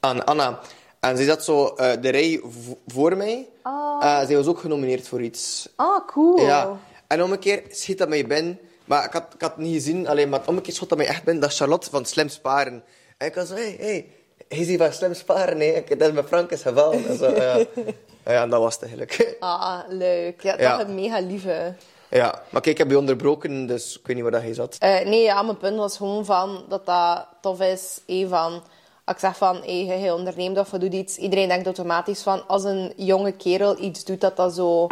aan 0.00 0.24
Anna. 0.24 0.58
En 1.00 1.16
ze 1.16 1.24
zat 1.24 1.44
zo 1.44 1.66
eh, 1.66 1.92
de 2.00 2.08
rij 2.08 2.40
voor 2.86 3.16
mij. 3.16 3.48
Eh, 3.62 4.26
zij 4.26 4.36
was 4.36 4.46
ook 4.46 4.58
genomineerd 4.58 5.08
voor 5.08 5.22
iets. 5.22 5.68
Ah, 5.76 6.06
cool. 6.06 6.40
Ja. 6.40 6.76
En 7.06 7.22
om 7.22 7.32
een 7.32 7.38
keer 7.38 7.62
schiet 7.70 7.98
dat 7.98 8.08
mij 8.08 8.26
binnen. 8.26 8.58
Maar 8.84 9.04
ik 9.04 9.12
had, 9.12 9.24
ik 9.34 9.40
had 9.40 9.50
het 9.50 9.60
niet 9.60 9.74
gezien, 9.74 10.08
alleen, 10.08 10.28
maar 10.28 10.40
om 10.46 10.56
een 10.56 10.62
keer 10.62 10.74
schot 10.74 10.88
dat 10.88 10.98
mij 10.98 11.06
echt 11.06 11.24
binnen. 11.24 11.42
Dat 11.42 11.50
is 11.50 11.58
Charlotte 11.58 11.90
van 11.90 12.04
Slim 12.04 12.28
Sparen. 12.28 12.82
En 13.18 13.26
ik 13.26 13.34
was 13.34 13.48
zo, 13.48 13.54
hé, 13.54 13.76
hey, 13.78 14.06
hij 14.48 14.58
is 14.58 14.76
van 14.76 14.92
Slim 14.92 15.14
Sparen. 15.14 15.76
Ik- 15.76 15.98
Dat 15.98 16.08
is 16.08 16.14
met 16.14 16.26
Frank 16.26 16.50
is 16.50 16.62
gevallen. 16.62 17.06
En, 17.08 17.18
zo, 17.18 17.30
ja. 17.30 17.56
ja, 18.34 18.42
en 18.42 18.50
dat 18.50 18.60
was 18.60 18.72
het 18.74 18.82
eigenlijk. 18.82 19.36
Ah, 19.40 19.78
leuk. 19.88 20.42
Ja, 20.42 20.50
dat 20.50 20.60
Ja. 20.60 20.78
is 20.80 20.84
een 20.84 20.94
mega 20.94 21.20
lieve. 21.20 21.74
ja, 22.10 22.42
maar 22.50 22.60
kijk, 22.60 22.66
ik 22.66 22.78
heb 22.78 22.90
je 22.90 22.98
onderbroken, 22.98 23.66
dus 23.66 23.98
ik 23.98 24.06
weet 24.06 24.14
niet 24.14 24.22
waar 24.24 24.32
dat 24.34 24.42
hij 24.42 24.54
zat. 24.54 24.76
Eh, 24.78 25.00
nee, 25.04 25.22
ja, 25.22 25.42
mijn 25.42 25.56
punt 25.58 25.76
was 25.76 25.96
gewoon 25.96 26.24
van 26.24 26.64
dat 26.68 26.86
dat 26.86 27.26
tof 27.40 27.60
is. 27.60 28.00
van, 28.28 28.62
als 29.10 29.18
ik 29.18 29.24
zeg 29.28 29.36
van, 29.36 29.56
hey, 29.64 29.84
je, 29.84 29.94
je 29.98 30.14
onderneemt 30.14 30.58
of 30.58 30.70
je 30.70 30.78
doet 30.78 30.92
iets. 30.92 31.16
Iedereen 31.16 31.48
denkt 31.48 31.64
automatisch 31.66 32.22
van, 32.22 32.46
als 32.46 32.64
een 32.64 32.92
jonge 32.96 33.32
kerel 33.32 33.80
iets 33.80 34.04
doet, 34.04 34.20
dat 34.20 34.36
dat 34.36 34.54
zo... 34.54 34.86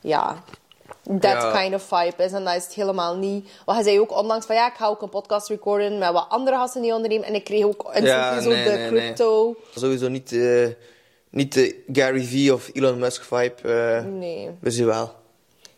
Ja, 0.00 0.42
that 1.20 1.42
Ja. 1.42 1.60
kind 1.60 1.74
of 1.74 1.82
vibe 1.82 2.24
is. 2.24 2.32
En 2.32 2.44
dat 2.44 2.54
is 2.54 2.64
het 2.64 2.74
helemaal 2.74 3.16
niet. 3.16 3.48
Want 3.64 3.78
hij 3.78 3.86
zei 3.86 4.00
ook 4.00 4.18
onlangs 4.18 4.46
van, 4.46 4.54
ja, 4.54 4.66
ik 4.68 4.74
ga 4.76 4.86
ook 4.86 5.02
een 5.02 5.08
podcast 5.08 5.48
recorden 5.48 5.98
met 5.98 6.12
wat 6.12 6.26
andere 6.28 6.56
gasten 6.56 6.82
die 6.82 6.94
ondernemen. 6.94 7.26
En 7.26 7.34
ik 7.34 7.44
kreeg 7.44 7.64
ook 7.64 7.82
instantly 7.84 8.08
Ja, 8.08 8.40
zo 8.40 8.48
nee, 8.50 8.64
de 8.64 8.70
nee, 8.70 8.90
nee. 8.90 9.00
crypto... 9.00 9.56
Sowieso 9.74 10.08
niet, 10.08 10.32
eh, 10.32 10.68
niet 11.30 11.52
de 11.54 11.82
Gary 11.92 12.22
Vee 12.24 12.54
of 12.54 12.70
Elon 12.72 12.98
Musk 12.98 13.22
vibe. 13.24 13.54
eh 13.62 14.04
Nee. 14.04 14.50
We 14.60 14.70
zien 14.70 14.86
wel. 14.86 15.12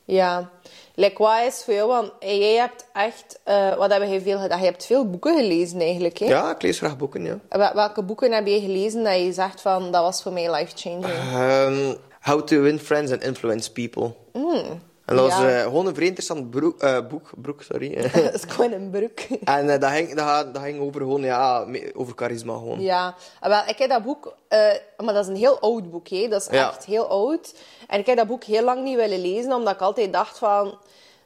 Ja. 0.04 0.50
Like, 1.00 1.22
wat 1.22 1.40
is 1.46 1.62
voor 1.64 1.74
jou? 1.74 1.88
Want 1.88 2.10
jij 2.20 2.54
hebt 2.54 2.86
echt... 2.92 3.40
eh, 3.44 3.74
wat 3.76 3.92
heb 3.92 4.02
je 4.10 4.20
veel 4.20 4.38
gedaan? 4.38 4.58
Je 4.58 4.64
hebt 4.64 4.86
veel 4.86 5.10
boeken 5.10 5.36
gelezen 5.36 5.80
eigenlijk, 5.80 6.18
hè? 6.18 6.26
Ja, 6.26 6.50
ik 6.50 6.62
lees 6.62 6.78
graag 6.78 6.96
boeken, 6.96 7.24
ja. 7.24 7.38
Wel- 7.48 7.74
Welke 7.74 8.02
boeken 8.02 8.32
heb 8.32 8.46
je 8.46 8.60
gelezen 8.60 9.04
dat 9.04 9.18
je 9.18 9.32
zegt 9.32 9.60
van 9.60 9.92
dat 9.92 10.02
was 10.02 10.22
voor 10.22 10.32
mij 10.32 10.50
life-changing? 10.54 11.04
Ehm, 11.04 11.94
how 12.20 12.42
to 12.42 12.60
win 12.60 12.78
friends 12.78 13.12
and 13.12 13.22
influence 13.22 13.72
people. 13.72 14.12
En 15.08 15.16
dat 15.16 15.28
was 15.30 15.38
ja. 15.38 15.48
eh, 15.58 15.62
gewoon 15.62 15.86
een 15.86 15.94
vrij 15.94 16.06
interessant 16.06 16.50
broek, 16.50 16.80
eh, 16.80 16.98
boek, 17.08 17.30
broek, 17.36 17.62
sorry. 17.62 17.94
dat 18.24 18.34
is 18.34 18.42
gewoon 18.48 18.72
een 18.72 18.90
broek. 18.90 19.18
en 19.44 19.70
eh, 19.70 19.80
dat, 19.80 19.90
ging, 19.90 20.14
dat, 20.14 20.54
dat 20.54 20.62
ging 20.62 20.80
over 20.80 21.00
gewoon, 21.00 21.22
ja, 21.22 21.66
over 21.94 22.12
charisma 22.16 22.52
gewoon. 22.54 22.80
Ja, 22.80 23.14
Ah, 23.40 23.48
wel, 23.48 23.62
ik 23.66 23.78
heb 23.78 23.88
dat 23.90 24.02
boek, 24.04 24.34
maar 24.96 25.14
dat 25.14 25.22
is 25.24 25.26
een 25.26 25.36
heel 25.36 25.58
oud 25.60 25.90
boek, 25.90 26.08
hè? 26.08 26.28
dat 26.28 26.40
is 26.40 26.48
Ja. 26.50 26.68
echt 26.68 26.84
heel 26.84 27.06
oud. 27.08 27.54
En 27.86 27.98
ik 27.98 28.06
heb 28.06 28.16
dat 28.16 28.26
boek 28.26 28.44
heel 28.44 28.64
lang 28.64 28.82
niet 28.84 28.96
willen 28.96 29.20
lezen, 29.20 29.52
omdat 29.52 29.74
ik 29.74 29.80
altijd 29.80 30.12
dacht 30.12 30.38
van, 30.38 30.78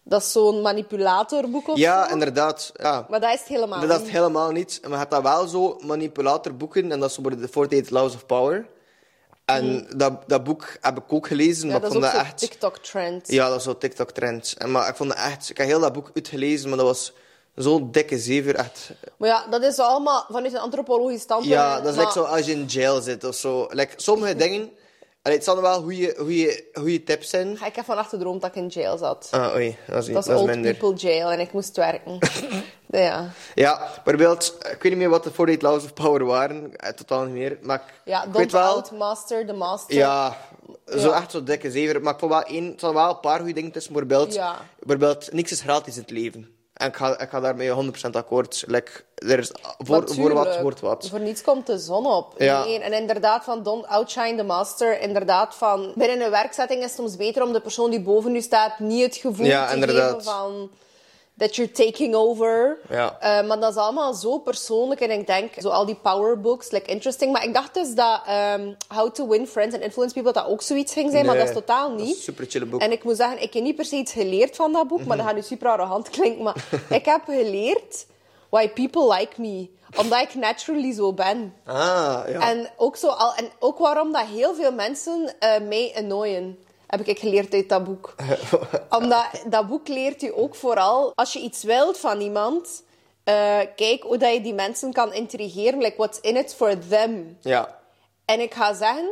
dat 0.04 0.20
is 0.22 0.32
zo'n 0.32 0.60
manipulatorboek 0.60 1.68
of 1.68 1.76
Ja, 1.78 2.06
zo. 2.06 2.12
inderdaad. 2.12 2.72
Ja. 2.76 3.06
Maar 3.08 3.20
dat 3.20 3.32
is 3.32 3.38
het 3.38 3.48
helemaal 3.48 3.80
Dat 3.80 3.90
is 3.90 3.96
niet. 3.96 4.04
het 4.06 4.16
helemaal 4.16 4.50
niet. 4.50 4.78
Maar 4.82 4.90
je 4.90 4.96
hebt 4.96 5.10
dat 5.10 5.22
wel 5.22 5.46
zo 5.46 5.78
manipulatorboeken. 5.84 6.92
En 6.92 7.00
dat 7.00 7.10
is 7.10 7.16
de 7.16 7.48
48 7.52 7.90
Laws 7.90 8.14
of 8.14 8.26
Power. 8.26 8.66
En 9.56 9.86
dat, 9.96 10.12
dat 10.26 10.44
boek 10.44 10.76
heb 10.80 10.98
ik 10.98 11.12
ook 11.12 11.26
gelezen. 11.26 11.66
Mm. 11.66 11.72
Ja, 11.72 11.78
maar 11.78 11.88
dat 11.88 11.96
ik 11.98 12.02
is 12.02 12.08
vond 12.10 12.20
ook 12.20 12.26
echt... 12.26 12.38
TikTok-trend. 12.38 13.28
Ja, 13.28 13.48
dat 13.48 13.58
is 13.58 13.64
zo 13.64 13.78
TikTok-trend. 13.78 14.54
En 14.58 14.70
Maar 14.70 14.88
ik 14.88 14.96
vond 14.96 15.10
het 15.10 15.18
echt... 15.18 15.50
Ik 15.50 15.56
heb 15.56 15.66
heel 15.66 15.80
dat 15.80 15.92
boek 15.92 16.10
uitgelezen, 16.14 16.68
maar 16.68 16.78
dat 16.78 16.86
was 16.86 17.12
zo'n 17.54 17.90
dikke 17.92 18.18
zever. 18.18 18.54
Echt... 18.54 18.90
Maar 19.16 19.28
ja, 19.28 19.46
dat 19.50 19.62
is 19.62 19.78
allemaal 19.78 20.24
vanuit 20.30 20.52
een 20.52 20.58
antropologisch 20.58 21.20
standpunt. 21.20 21.52
Ja, 21.52 21.80
dat 21.80 21.90
is 21.90 21.96
maar- 21.96 22.04
like 22.06 22.18
zo 22.18 22.24
als 22.24 22.46
je 22.46 22.52
in 22.52 22.64
jail 22.64 23.00
zit 23.00 23.24
of 23.24 23.34
zo. 23.34 23.66
Like, 23.70 23.92
sommige 23.96 24.36
dingen... 24.44 24.70
Allee, 25.22 25.36
het 25.36 25.46
zal 25.46 25.60
wel 25.62 25.82
goede, 25.82 26.14
goede, 26.18 26.64
goede 26.72 27.02
tips 27.02 27.30
zijn. 27.30 27.50
Ik 27.64 27.76
heb 27.76 27.84
vannacht 27.84 28.08
gedroomd 28.08 28.40
dat 28.40 28.50
ik 28.50 28.56
in 28.56 28.66
jail 28.66 28.96
zat. 28.98 29.28
Ah, 29.30 29.54
oei. 29.54 29.76
Dat 29.86 30.06
is, 30.08 30.12
dat 30.14 30.28
is 30.28 30.34
old 30.34 30.46
minder. 30.46 30.74
people 30.74 30.96
jail 30.96 31.30
en 31.30 31.40
ik 31.40 31.52
moest 31.52 31.76
werken. 31.76 32.18
ja. 32.90 33.30
Ja, 33.54 33.78
bijvoorbeeld... 33.94 34.56
Ik 34.58 34.82
weet 34.82 34.82
niet 34.82 34.96
meer 34.96 35.08
wat 35.08 35.22
de 35.24 35.28
48 35.30 35.62
Laws 35.68 35.84
of 35.84 35.92
Power 35.92 36.24
waren. 36.24 36.76
Eh, 36.76 36.92
totaal 36.92 37.24
niet 37.24 37.34
meer. 37.34 37.58
Maar 37.62 37.76
ik- 37.86 38.00
Ja, 38.04 38.18
ik 38.18 38.24
don't 38.24 38.36
weet 38.36 38.52
wel... 38.52 38.62
outmaster 38.74 39.46
the 39.46 39.52
master. 39.52 39.94
Ja, 39.96 40.36
zo 40.86 41.08
Ja. 41.10 41.16
echt 41.16 41.30
zo 41.30 41.42
dikke 41.42 41.70
zever. 41.70 42.02
Maar 42.02 42.12
ik 42.12 42.18
vond 42.18 42.32
wel 42.32 42.42
één, 42.42 42.76
wel 42.80 43.08
een 43.10 43.20
paar 43.20 43.38
goede 43.38 43.52
dingen 43.54 43.72
tussen. 43.72 43.92
Bijvoorbeeld, 43.92 44.34
Ja. 44.34 44.56
bijvoorbeeld, 44.78 45.32
niks 45.32 45.52
is 45.52 45.60
gratis 45.60 45.94
in 45.94 46.00
het 46.02 46.10
leven. 46.10 46.56
En 46.82 46.88
ik 46.88 46.96
ga, 46.96 47.18
ik 47.18 47.28
ga 47.28 47.40
daarmee 47.40 47.70
100% 47.70 48.10
akkoord. 48.10 48.64
Like, 48.66 48.90
er 49.14 49.38
is 49.38 49.52
voor, 49.78 50.08
voor 50.14 50.32
wat 50.32 50.60
wordt 50.60 50.80
wat. 50.80 51.08
Voor 51.08 51.20
niets 51.20 51.42
komt 51.42 51.66
de 51.66 51.78
zon 51.78 52.06
op. 52.06 52.34
Ja. 52.38 52.64
Nee, 52.64 52.78
en 52.80 52.92
inderdaad, 52.92 53.44
van 53.44 53.62
don't 53.62 53.86
outshine 53.86 54.36
the 54.36 54.42
master. 54.42 55.00
Inderdaad, 55.00 55.54
van 55.54 55.92
binnen 55.94 56.20
een 56.20 56.30
werkzetting 56.30 56.78
is 56.80 56.86
het 56.86 56.94
soms 56.94 57.16
beter 57.16 57.42
om 57.42 57.52
de 57.52 57.60
persoon 57.60 57.90
die 57.90 58.00
boven 58.00 58.34
u 58.36 58.40
staat 58.40 58.78
niet 58.78 59.04
het 59.04 59.16
gevoel 59.16 59.46
Ja, 59.46 59.66
te 59.66 59.74
inderdaad. 59.74 60.08
geven 60.08 60.22
van 60.22 60.70
that 61.36 61.56
you're 61.56 61.72
taking 61.72 62.14
over. 62.14 62.78
Ja. 62.88 63.16
Eh, 63.20 63.46
maar 63.46 63.60
dat 63.60 63.70
is 63.70 63.76
allemaal 63.76 64.14
zo 64.14 64.38
persoonlijk. 64.38 65.00
En 65.00 65.10
ik 65.10 65.26
denk, 65.26 65.52
zo 65.58 65.68
al 65.68 65.86
die 65.86 65.94
powerbooks, 66.02 66.70
like 66.70 66.90
interesting. 66.90 67.32
Maar 67.32 67.44
ik 67.44 67.54
dacht 67.54 67.74
dus 67.74 67.94
dat 67.94 68.20
ehm, 68.26 68.72
How 68.88 69.10
to 69.10 69.28
Win 69.28 69.46
Friends 69.46 69.74
and 69.74 69.84
Influence 69.84 70.14
People, 70.14 70.32
dat 70.32 70.46
ook 70.46 70.62
zoiets 70.62 70.92
ging 70.92 71.10
zijn. 71.10 71.26
Maar 71.26 71.36
dat 71.36 71.48
is 71.48 71.54
totaal 71.54 71.90
niet. 71.90 72.16
is 72.16 72.24
super 72.24 72.46
chille 72.48 72.66
boek. 72.66 72.80
En 72.80 72.92
ik 72.92 73.04
moet 73.04 73.16
zeggen, 73.16 73.42
ik 73.42 73.52
heb 73.52 73.62
niet 73.62 73.76
per 73.76 73.84
se 73.84 73.96
iets 73.96 74.12
geleerd 74.12 74.56
van 74.56 74.72
dat 74.72 74.88
boek. 74.88 74.98
Maar 74.98 75.06
Mhm. 75.06 75.16
dat 75.16 75.26
gaat 75.26 75.34
nu 75.34 75.42
super 75.42 75.68
arrogant 75.68 76.10
klinken. 76.10 76.42
Maar 76.42 76.64
ik 76.98 77.04
heb 77.04 77.22
geleerd 77.24 78.06
why 78.48 78.68
people 78.68 79.14
like 79.14 79.40
me. 79.40 79.70
Omdat 79.98 80.20
ik 80.20 80.34
naturally 80.34 80.92
zo 80.94 81.12
ben. 81.12 81.54
Ah, 81.64 82.20
ja. 82.28 82.48
En 82.50 82.70
ook, 82.76 82.96
zo 82.96 83.08
al, 83.08 83.34
en 83.34 83.48
ook 83.58 83.78
waarom 83.78 84.12
dat 84.12 84.26
heel 84.26 84.54
veel 84.54 84.72
mensen 84.72 85.34
eh 85.38 85.60
mij 85.68 85.92
annoyen. 85.96 86.58
Heb 86.96 87.06
ik 87.06 87.18
geleerd 87.18 87.54
uit 87.54 87.68
dat 87.68 87.84
boek. 87.84 88.14
Omdat 88.98 89.42
dat 89.46 89.68
boek 89.68 89.88
leert 89.88 90.22
u 90.22 90.32
ook 90.34 90.54
vooral... 90.54 91.12
Als 91.14 91.32
je 91.32 91.38
iets 91.38 91.62
wilt 91.62 91.98
van 91.98 92.20
iemand... 92.20 92.82
eh, 93.24 93.60
kijk 93.76 94.02
hoe 94.02 94.16
dat 94.16 94.32
je 94.32 94.40
die 94.40 94.54
mensen 94.54 94.92
kan 94.92 95.12
intrigeren. 95.12 95.78
Like, 95.78 95.96
what's 95.96 96.20
in 96.20 96.36
it 96.36 96.54
for 96.54 96.78
them? 96.88 97.38
ja. 97.40 97.78
En 98.24 98.40
ik 98.40 98.54
ga 98.54 98.74
zeggen... 98.74 99.10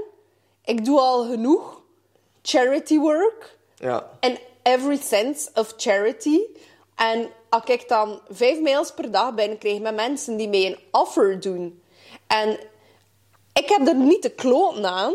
Ik 0.64 0.84
doe 0.84 1.00
al 1.00 1.24
genoeg 1.24 1.80
charity 2.42 2.98
work. 2.98 3.56
Ja. 3.74 4.10
In 4.20 4.38
every 4.62 4.96
sense 5.02 5.50
of 5.54 5.74
charity. 5.76 6.40
En 6.96 7.30
als 7.48 7.64
ik 7.64 7.88
dan 7.88 8.20
vijf 8.28 8.60
mails 8.60 8.92
per 8.94 9.10
dag 9.10 9.34
binnenkrijg 9.34 9.80
met 9.80 9.94
mensen 9.94 10.36
die 10.36 10.48
mij 10.48 10.66
een 10.66 10.78
offer 10.90 11.40
doen. 11.40 11.82
En 12.26 12.58
ik 13.52 13.68
heb 13.68 13.86
er 13.86 13.94
niet 13.94 14.22
de 14.22 14.30
kloot 14.30 14.84
aan. 14.84 15.14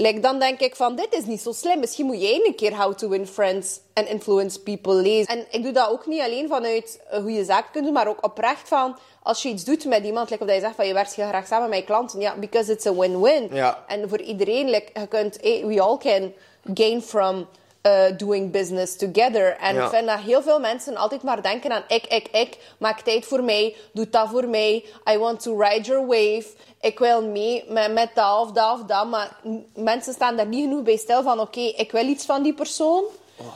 Like, 0.00 0.20
dan 0.20 0.38
denk 0.38 0.60
ik 0.60 0.76
van, 0.76 0.96
dit 0.96 1.14
is 1.14 1.24
niet 1.24 1.40
zo 1.40 1.52
slim. 1.52 1.80
Misschien 1.80 2.06
moet 2.06 2.20
jij 2.20 2.40
een 2.44 2.54
keer 2.54 2.76
How 2.76 2.94
to 2.94 3.08
Win 3.08 3.26
Friends 3.26 3.80
and 3.94 4.08
Influence 4.08 4.60
People 4.60 4.94
lezen. 4.94 5.26
En 5.26 5.46
ik 5.50 5.62
doe 5.62 5.72
dat 5.72 5.90
ook 5.90 6.06
niet 6.06 6.20
alleen 6.20 6.48
vanuit 6.48 7.00
een 7.10 7.22
goede 7.22 7.44
zaak 7.44 7.64
kunnen 7.72 7.92
doen, 7.92 8.02
maar 8.02 8.08
ook 8.08 8.24
oprecht 8.24 8.68
van... 8.68 8.98
Als 9.22 9.42
je 9.42 9.48
iets 9.48 9.64
doet 9.64 9.84
met 9.84 10.04
iemand, 10.04 10.30
like 10.30 10.42
of 10.42 10.48
dat 10.48 10.56
je 10.56 10.62
zegt 10.62 10.76
van 10.76 10.86
je 10.86 10.92
werkt 10.92 11.14
heel 11.14 11.28
graag 11.28 11.46
samen 11.46 11.68
met 11.68 11.78
je 11.78 11.84
klanten. 11.84 12.20
Ja, 12.20 12.34
because 12.36 12.72
it's 12.72 12.86
a 12.86 12.94
win-win. 12.94 13.48
Ja. 13.52 13.84
En 13.86 14.08
voor 14.08 14.20
iedereen, 14.20 14.70
like, 14.70 15.00
je 15.00 15.06
kunt, 15.06 15.36
we 15.42 15.80
all 15.80 15.98
can 15.98 16.32
gain 16.74 17.02
from 17.02 17.48
uh, 17.82 18.16
doing 18.16 18.50
business 18.52 18.96
together. 18.96 19.56
En 19.56 19.74
Ja. 19.74 19.84
ik 19.84 19.90
vind 19.90 20.06
dat 20.06 20.18
heel 20.18 20.42
veel 20.42 20.60
mensen 20.60 20.96
altijd 20.96 21.22
maar 21.22 21.42
denken 21.42 21.72
aan 21.72 21.82
ik, 21.88 22.06
ik, 22.06 22.28
ik. 22.28 22.56
Maak 22.78 23.00
tijd 23.00 23.26
voor 23.26 23.42
mij, 23.42 23.74
doe 23.92 24.08
dat 24.10 24.28
voor 24.28 24.48
mij. 24.48 24.84
I 25.12 25.18
want 25.18 25.42
to 25.42 25.60
ride 25.60 25.84
your 25.84 26.06
wave. 26.06 26.46
Ik 26.80 26.98
wil 26.98 27.22
mee 27.26 27.64
met, 27.68 27.92
met 27.92 28.10
dat 28.14 28.40
of 28.40 28.52
dat 28.52 28.72
of 28.80 28.86
dat. 28.86 29.06
Maar 29.06 29.36
mensen 29.74 30.12
staan 30.12 30.36
daar 30.36 30.46
niet 30.46 30.62
genoeg 30.62 30.82
bij 30.82 30.96
stil 30.96 31.22
van 31.22 31.40
oké, 31.40 31.60
ik 31.60 31.92
wil 31.92 32.06
iets 32.06 32.24
van 32.24 32.42
die 32.42 32.54
persoon. 32.54 33.04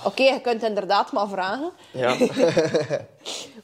Oké, 0.04 0.22
je 0.22 0.40
kunt 0.40 0.62
inderdaad 0.62 1.12
maar 1.12 1.28
vragen. 1.28 1.70
Ja. 1.90 2.16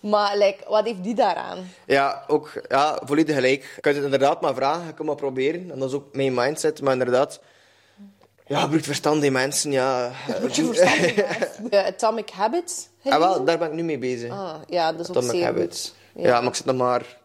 Maar 0.00 0.36
like, 0.36 0.64
wat 0.68 0.84
heeft 0.84 1.02
die 1.02 1.14
daaraan? 1.14 1.70
ja, 1.86 2.24
ook 2.26 2.62
ja, 2.68 3.00
volledig 3.04 3.34
gelijk. 3.34 3.72
Je 3.74 3.80
kunt 3.80 3.94
het 3.94 4.04
inderdaad 4.04 4.40
maar 4.40 4.54
vragen, 4.54 4.86
je 4.86 4.92
kunt 4.94 5.06
maar 5.06 5.16
proberen. 5.16 5.70
En 5.70 5.78
dat 5.78 5.88
is 5.88 5.94
ook 5.94 6.14
mijn 6.14 6.34
mindset. 6.34 6.82
Maar 6.82 6.92
inderdaad, 6.92 7.40
ja, 8.48 8.60
gebruikt 8.60 8.86
verstand 8.86 9.20
die 9.20 9.30
mensen, 9.30 9.72
ja. 9.72 10.10
Zijn. 10.72 11.16
Eh, 11.70 11.86
Atomic 11.92 12.30
Habits. 12.30 12.88
Ah, 13.04 13.18
wel, 13.18 13.44
daar 13.44 13.58
ben 13.58 13.68
ik 13.68 13.74
nu 13.74 13.82
mee 13.82 13.98
bezig. 13.98 14.30
Ah, 14.32 14.54
ja, 14.66 14.92
dat 14.92 15.00
is 15.00 15.16
Atomic 15.16 15.42
Habits. 15.42 15.94
Ja. 16.14 16.40
maar 16.40 16.48
ik 16.48 16.54
zit 16.54 16.64
nog 16.64 16.76
maar 16.76 17.16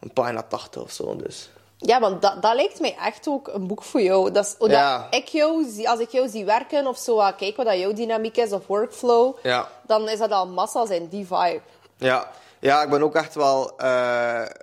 een 0.00 0.12
pagina 0.12 0.42
80 0.42 0.82
of 0.82 0.90
zo, 0.92 1.16
dus... 1.16 1.50
Ja, 1.76 2.00
want 2.00 2.22
dat, 2.22 2.42
dat 2.42 2.54
lijkt 2.54 2.80
mij 2.80 2.96
echt 2.96 3.28
ook 3.28 3.48
een 3.48 3.66
boek 3.66 3.82
voor 3.82 4.00
jou. 4.00 4.30
Dat 4.30 4.44
is, 4.44 4.54
dat 4.58 4.70
Ja. 4.70 5.06
ik 5.10 5.28
jou 5.28 5.64
zie, 5.70 5.88
als 5.88 6.00
ik 6.00 6.10
jou 6.10 6.28
zie 6.28 6.44
werken 6.44 6.86
of 6.86 6.98
zo, 6.98 7.18
ah, 7.18 7.36
kijk 7.36 7.56
wat 7.56 7.66
dat 7.66 7.78
jouw 7.78 7.92
dynamiek 7.92 8.36
is 8.36 8.52
of 8.52 8.66
workflow, 8.66 9.36
Ja. 9.42 9.68
dan 9.86 10.08
is 10.08 10.18
dat 10.18 10.30
al 10.30 10.46
massa's 10.46 10.88
in 10.90 11.06
die 11.08 11.26
vibe. 11.26 11.60
Ja, 11.96 12.30
ja 12.60 12.82
ik 12.82 12.90
ben 12.90 13.02
ook 13.02 13.14
echt 13.14 13.34
wel... 13.34 13.78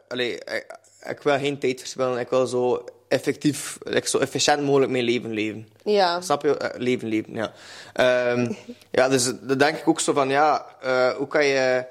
allee, 0.07 0.33
ik, 0.35 0.77
ik 1.09 1.21
wil 1.21 1.37
geen 1.37 1.59
tijd 1.59 1.79
verspillen. 1.79 2.17
Ik 2.19 2.29
wil 2.29 2.47
zo 2.47 2.83
effectief, 3.09 3.77
like, 3.83 4.07
zo 4.07 4.17
efficiënt 4.17 4.61
mogelijk 4.63 4.91
mijn 4.91 5.03
leven 5.03 5.31
leven. 5.33 5.67
Ja. 5.83 6.21
Snap 6.21 6.41
je? 6.41 6.57
Eh, 6.57 6.79
leven, 6.79 7.07
leven, 7.07 7.33
ja. 7.33 7.51
Ehm, 7.93 8.51
ja, 8.91 9.09
dus 9.09 9.31
dan 9.41 9.57
denk 9.57 9.77
ik 9.77 9.87
ook 9.87 9.99
zo 9.99 10.13
van, 10.13 10.29
ja, 10.29 10.65
eh, 10.81 11.09
hoe 11.15 11.27
kan 11.27 11.45
je... 11.45 11.85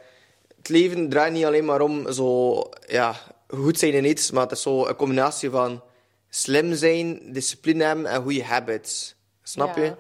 Het 0.57 0.69
leven 0.69 1.09
draait 1.09 1.33
niet 1.33 1.45
alleen 1.45 1.65
maar 1.65 1.81
om 1.81 2.13
zo, 2.13 2.63
ja, 2.87 3.15
goed 3.49 3.79
zijn 3.79 3.93
in 3.93 4.05
iets, 4.05 4.31
maar 4.31 4.43
het 4.43 4.53
is 4.53 4.63
zo 4.63 4.87
een 4.87 4.97
combinatie 4.97 5.51
van 5.51 5.83
slim 6.29 6.75
zijn, 6.75 7.21
discipline 7.33 7.85
hebben 7.85 8.07
en 8.07 8.23
goede 8.23 8.45
habits. 8.45 9.15
Snap 9.43 9.77
Ja. 9.77 9.83
je? 9.83 9.93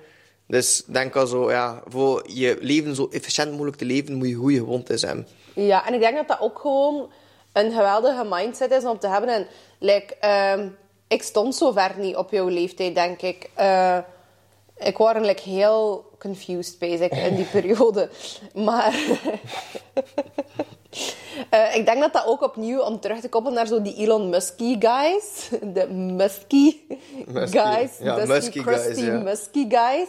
Dus 0.47 0.83
denk 0.87 1.17
al 1.17 1.27
zo, 1.27 1.51
ja, 1.51 1.83
voor 1.87 2.25
je 2.31 2.57
leven 2.61 2.95
zo 2.95 3.09
efficiënt 3.11 3.51
mogelijk 3.51 3.77
te 3.77 3.85
leven, 3.85 4.15
moet 4.15 4.29
je 4.29 4.35
goede 4.35 4.57
gewoontes 4.59 5.03
hebben. 5.03 5.27
Ja, 5.55 5.87
en 5.87 5.95
ik 5.95 6.01
denk 6.01 6.17
dat 6.17 6.29
dat 6.29 6.41
ook 6.41 6.59
gewoon 6.59 7.11
een 7.53 7.73
geweldige 7.73 8.27
mindset 8.31 8.71
is 8.71 8.85
om 8.85 8.99
te 8.99 9.09
hebben. 9.09 9.31
En 9.35 9.47
like, 9.79 10.15
ehm, 10.21 10.69
ik 11.09 11.23
stond 11.23 11.55
zo 11.55 11.73
ver 11.73 11.95
niet 11.99 12.17
op 12.17 12.31
jouw 12.31 12.49
leeftijd, 12.49 12.95
denk 12.95 13.23
ik. 13.23 13.51
Eh, 13.55 13.99
ik 14.77 14.97
was 14.97 15.15
like, 15.21 15.43
heel 15.43 16.11
confused 16.19 16.79
basic 16.79 17.13
in 17.13 17.35
die 17.35 17.45
periode. 17.61 18.09
Maar 18.55 18.95
eh, 21.51 21.77
ik 21.77 21.87
denk 21.87 22.01
dat 22.01 22.13
dat 22.13 22.27
ook 22.27 22.43
opnieuw, 22.43 22.81
om 22.81 23.01
terug 23.01 23.21
te 23.21 23.29
koppelen 23.29 23.57
naar 23.57 23.67
zo 23.67 23.83
die 23.83 23.97
Elon 23.97 24.29
Musky 24.29 24.77
guys. 24.79 25.49
De 25.63 25.89
Musky 25.93 26.77
Musky, 27.27 27.59
guys. 27.59 27.91
ja, 28.01 28.15
Dusty, 28.15 28.33
Musky 28.33 28.63
guys, 28.63 28.99
ja. 28.99 29.19
Musky 29.19 29.67
guys. 29.69 30.09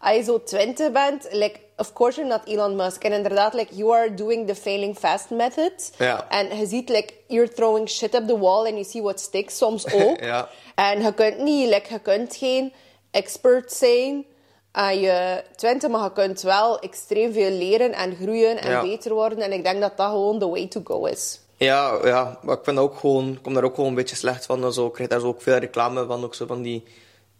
Als 0.00 0.16
je 0.16 0.22
zo 0.22 0.42
twintig 0.42 0.92
bent, 0.92 1.28
like, 1.30 1.58
of 1.76 1.92
course 1.92 2.20
you're 2.20 2.36
not 2.36 2.46
Elon 2.48 2.76
Musk. 2.76 3.04
En 3.04 3.12
inderdaad, 3.12 3.54
like, 3.54 3.74
you 3.74 3.92
are 3.94 4.14
doing 4.14 4.46
the 4.46 4.54
failing 4.54 4.96
fast 4.98 5.30
method. 5.30 5.90
Ja. 5.98 6.26
En 6.28 6.56
je 6.58 6.66
ziet, 6.66 6.88
like, 6.88 7.12
you're 7.26 7.52
throwing 7.52 7.88
shit 7.88 8.14
up 8.14 8.26
the 8.26 8.38
wall 8.38 8.58
and 8.66 8.70
you 8.74 8.84
see 8.84 9.02
what 9.02 9.20
sticks 9.20 9.56
soms 9.56 9.92
ook. 9.94 10.20
Ja. 10.20 10.48
En 10.74 11.02
je 11.02 11.14
kunt 11.14 11.38
niet, 11.38 11.68
like, 11.68 11.92
je 11.92 11.98
kunt 11.98 12.36
geen 12.36 12.72
expert 13.10 13.72
zijn 13.72 14.24
aan 14.72 15.00
je 15.00 15.44
twintig, 15.56 15.90
maar 15.90 16.02
je 16.04 16.12
kunt 16.12 16.42
wel 16.42 16.78
extreem 16.78 17.32
veel 17.32 17.50
leren 17.50 17.92
en 17.92 18.16
groeien 18.16 18.60
en 18.60 18.70
Ja. 18.70 18.82
beter 18.82 19.14
worden. 19.14 19.38
En 19.38 19.52
ik 19.52 19.64
denk 19.64 19.80
dat 19.80 19.96
dat 19.96 20.08
gewoon 20.10 20.38
the 20.38 20.48
way 20.48 20.66
to 20.66 20.80
go 20.84 21.04
is. 21.04 21.40
Ja, 21.56 21.98
ja, 22.04 22.38
maar 22.42 22.56
ik 22.56 22.64
vind 22.64 22.78
ook 22.78 22.96
gewoon, 22.98 23.32
ik 23.32 23.42
kom 23.42 23.54
daar 23.54 23.64
ook 23.64 23.74
gewoon 23.74 23.88
een 23.90 23.96
beetje 23.96 24.16
slecht 24.16 24.46
van. 24.46 24.72
Zo, 24.72 24.86
ik 24.86 24.92
krijg 24.92 25.08
daar 25.08 25.20
zo 25.20 25.26
ook 25.26 25.42
veel 25.42 25.56
reclame 25.56 26.06
van, 26.06 26.24
ook 26.24 26.34
zo 26.34 26.46
van 26.46 26.62
die 26.62 26.84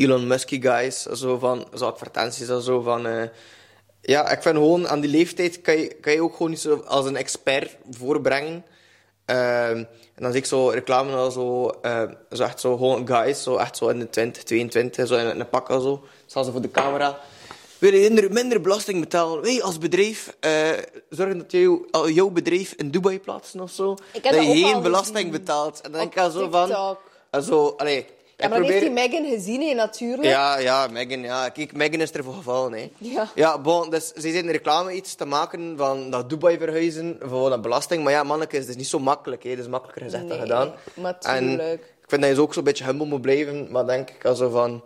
Elon 0.01 0.27
Musky 0.27 0.61
guys, 0.61 1.03
zo 1.03 1.39
van, 1.39 1.67
zo 1.75 1.85
advertenties 1.87 2.49
en 2.49 2.63
zo 2.63 2.81
van... 2.81 3.07
eh, 3.07 3.23
ja, 4.03 4.31
ik 4.31 4.43
vind 4.43 4.57
gewoon, 4.57 4.89
aan 4.89 5.01
die 5.01 5.11
leeftijd 5.11 5.61
kan 5.61 5.77
je, 5.79 5.89
kan 6.01 6.13
je 6.13 6.23
ook 6.23 6.33
gewoon 6.33 6.51
niet 6.51 6.61
zo 6.61 6.83
als 6.87 7.07
een 7.07 7.17
expert 7.17 7.77
voorbrengen. 7.91 8.65
Ehm, 9.25 9.77
en 10.15 10.23
dan 10.23 10.31
zie 10.33 10.41
ik 10.41 10.47
zo 10.47 10.69
reclame 10.69 11.13
al 11.13 11.31
zo, 11.31 11.69
eh, 11.83 12.03
zo 12.31 12.43
echt 12.43 12.61
zo 12.61 12.77
gewoon 12.77 13.07
guys, 13.07 13.43
zo 13.43 13.57
echt 13.57 13.77
zo 13.77 13.89
in 13.89 13.99
de 13.99 14.09
20, 14.11 14.43
22, 14.43 15.07
zo 15.07 15.15
in, 15.15 15.25
een- 15.27 15.35
in 15.35 15.41
een 15.41 15.49
pak 15.49 15.69
al 15.71 15.81
zo. 15.81 16.05
Staan 16.27 16.45
ze 16.45 16.53
voor 16.53 16.61
de 16.61 16.71
camera. 16.71 17.19
Wil 17.79 17.95
je 17.95 18.01
minder, 18.01 18.33
minder 18.33 18.61
belasting 18.61 19.01
betalen? 19.01 19.43
Wij 19.43 19.63
als 19.63 19.79
bedrijf 19.79 20.37
eh, 20.41 20.69
zorgen 21.09 21.39
dat 21.39 21.53
jou, 21.53 21.87
jouw 22.13 22.29
bedrijf 22.31 22.73
in 22.77 22.91
Dubai 22.91 23.21
plaatsen 23.21 23.61
of 23.61 23.71
zo. 23.71 23.95
Dat 24.33 24.35
je 24.45 24.51
geen 24.65 24.83
belasting 24.83 25.31
betaalt. 25.31 25.81
En 25.81 25.93
dan 25.93 26.01
denk 26.01 26.15
ik 26.15 26.33
zo 26.33 26.49
van... 26.51 26.69
En 27.31 27.43
Zo, 27.43 27.75
allee, 27.77 28.07
Ja, 28.41 28.49
maar 28.49 28.59
dan 28.61 28.69
heeft 28.69 28.81
die. 28.81 28.91
Megan 28.91 29.25
gezien, 29.25 29.63
hè, 29.63 29.75
natuurlijk. 29.75 30.25
Ja, 30.25 30.59
ja, 30.59 30.87
Megan, 30.91 31.21
ja. 31.21 31.49
Kijk, 31.49 31.73
Megan 31.73 32.01
is 32.01 32.13
er 32.15 32.25
voor 32.25 32.35
gevallen, 32.35 32.73
hè. 32.73 32.91
Ja. 32.99 33.29
Ja, 33.35 33.59
bon, 33.59 33.91
dus 33.91 34.09
ze 34.09 34.31
zijn 34.31 34.51
reclame 34.51 34.93
iets 34.93 35.15
te 35.15 35.25
maken 35.25 35.75
van 35.77 36.11
dat 36.11 36.29
Dubai 36.31 36.59
verhuizen 36.59 37.19
voor 37.23 37.51
dat 37.51 37.63
belasting. 37.63 38.03
Maar 38.05 38.13
ja, 38.13 38.23
manneke, 38.23 38.53
het 38.55 38.61
is 38.63 38.67
dus 38.69 38.77
niet 38.77 38.87
zo 38.89 38.99
makkelijk, 38.99 39.43
hè. 39.43 39.51
Het 39.51 39.59
is 39.59 39.69
makkelijker 39.69 40.03
gezegd 40.05 40.29
dan 40.29 40.39
gedaan. 40.39 40.73
maar 40.95 41.17
En 41.21 41.47
tuurlijk. 41.49 41.83
ik 41.83 42.09
vind 42.09 42.23
dat 42.23 42.31
je 42.31 42.41
ook 42.41 42.55
zo'n 42.55 42.65
beetje 42.65 42.85
humble 42.85 43.07
moet 43.07 43.21
blijven, 43.23 43.69
maar 43.71 43.87
denk 43.87 44.11
ik 44.11 44.25
also 44.25 44.51
van... 44.51 44.85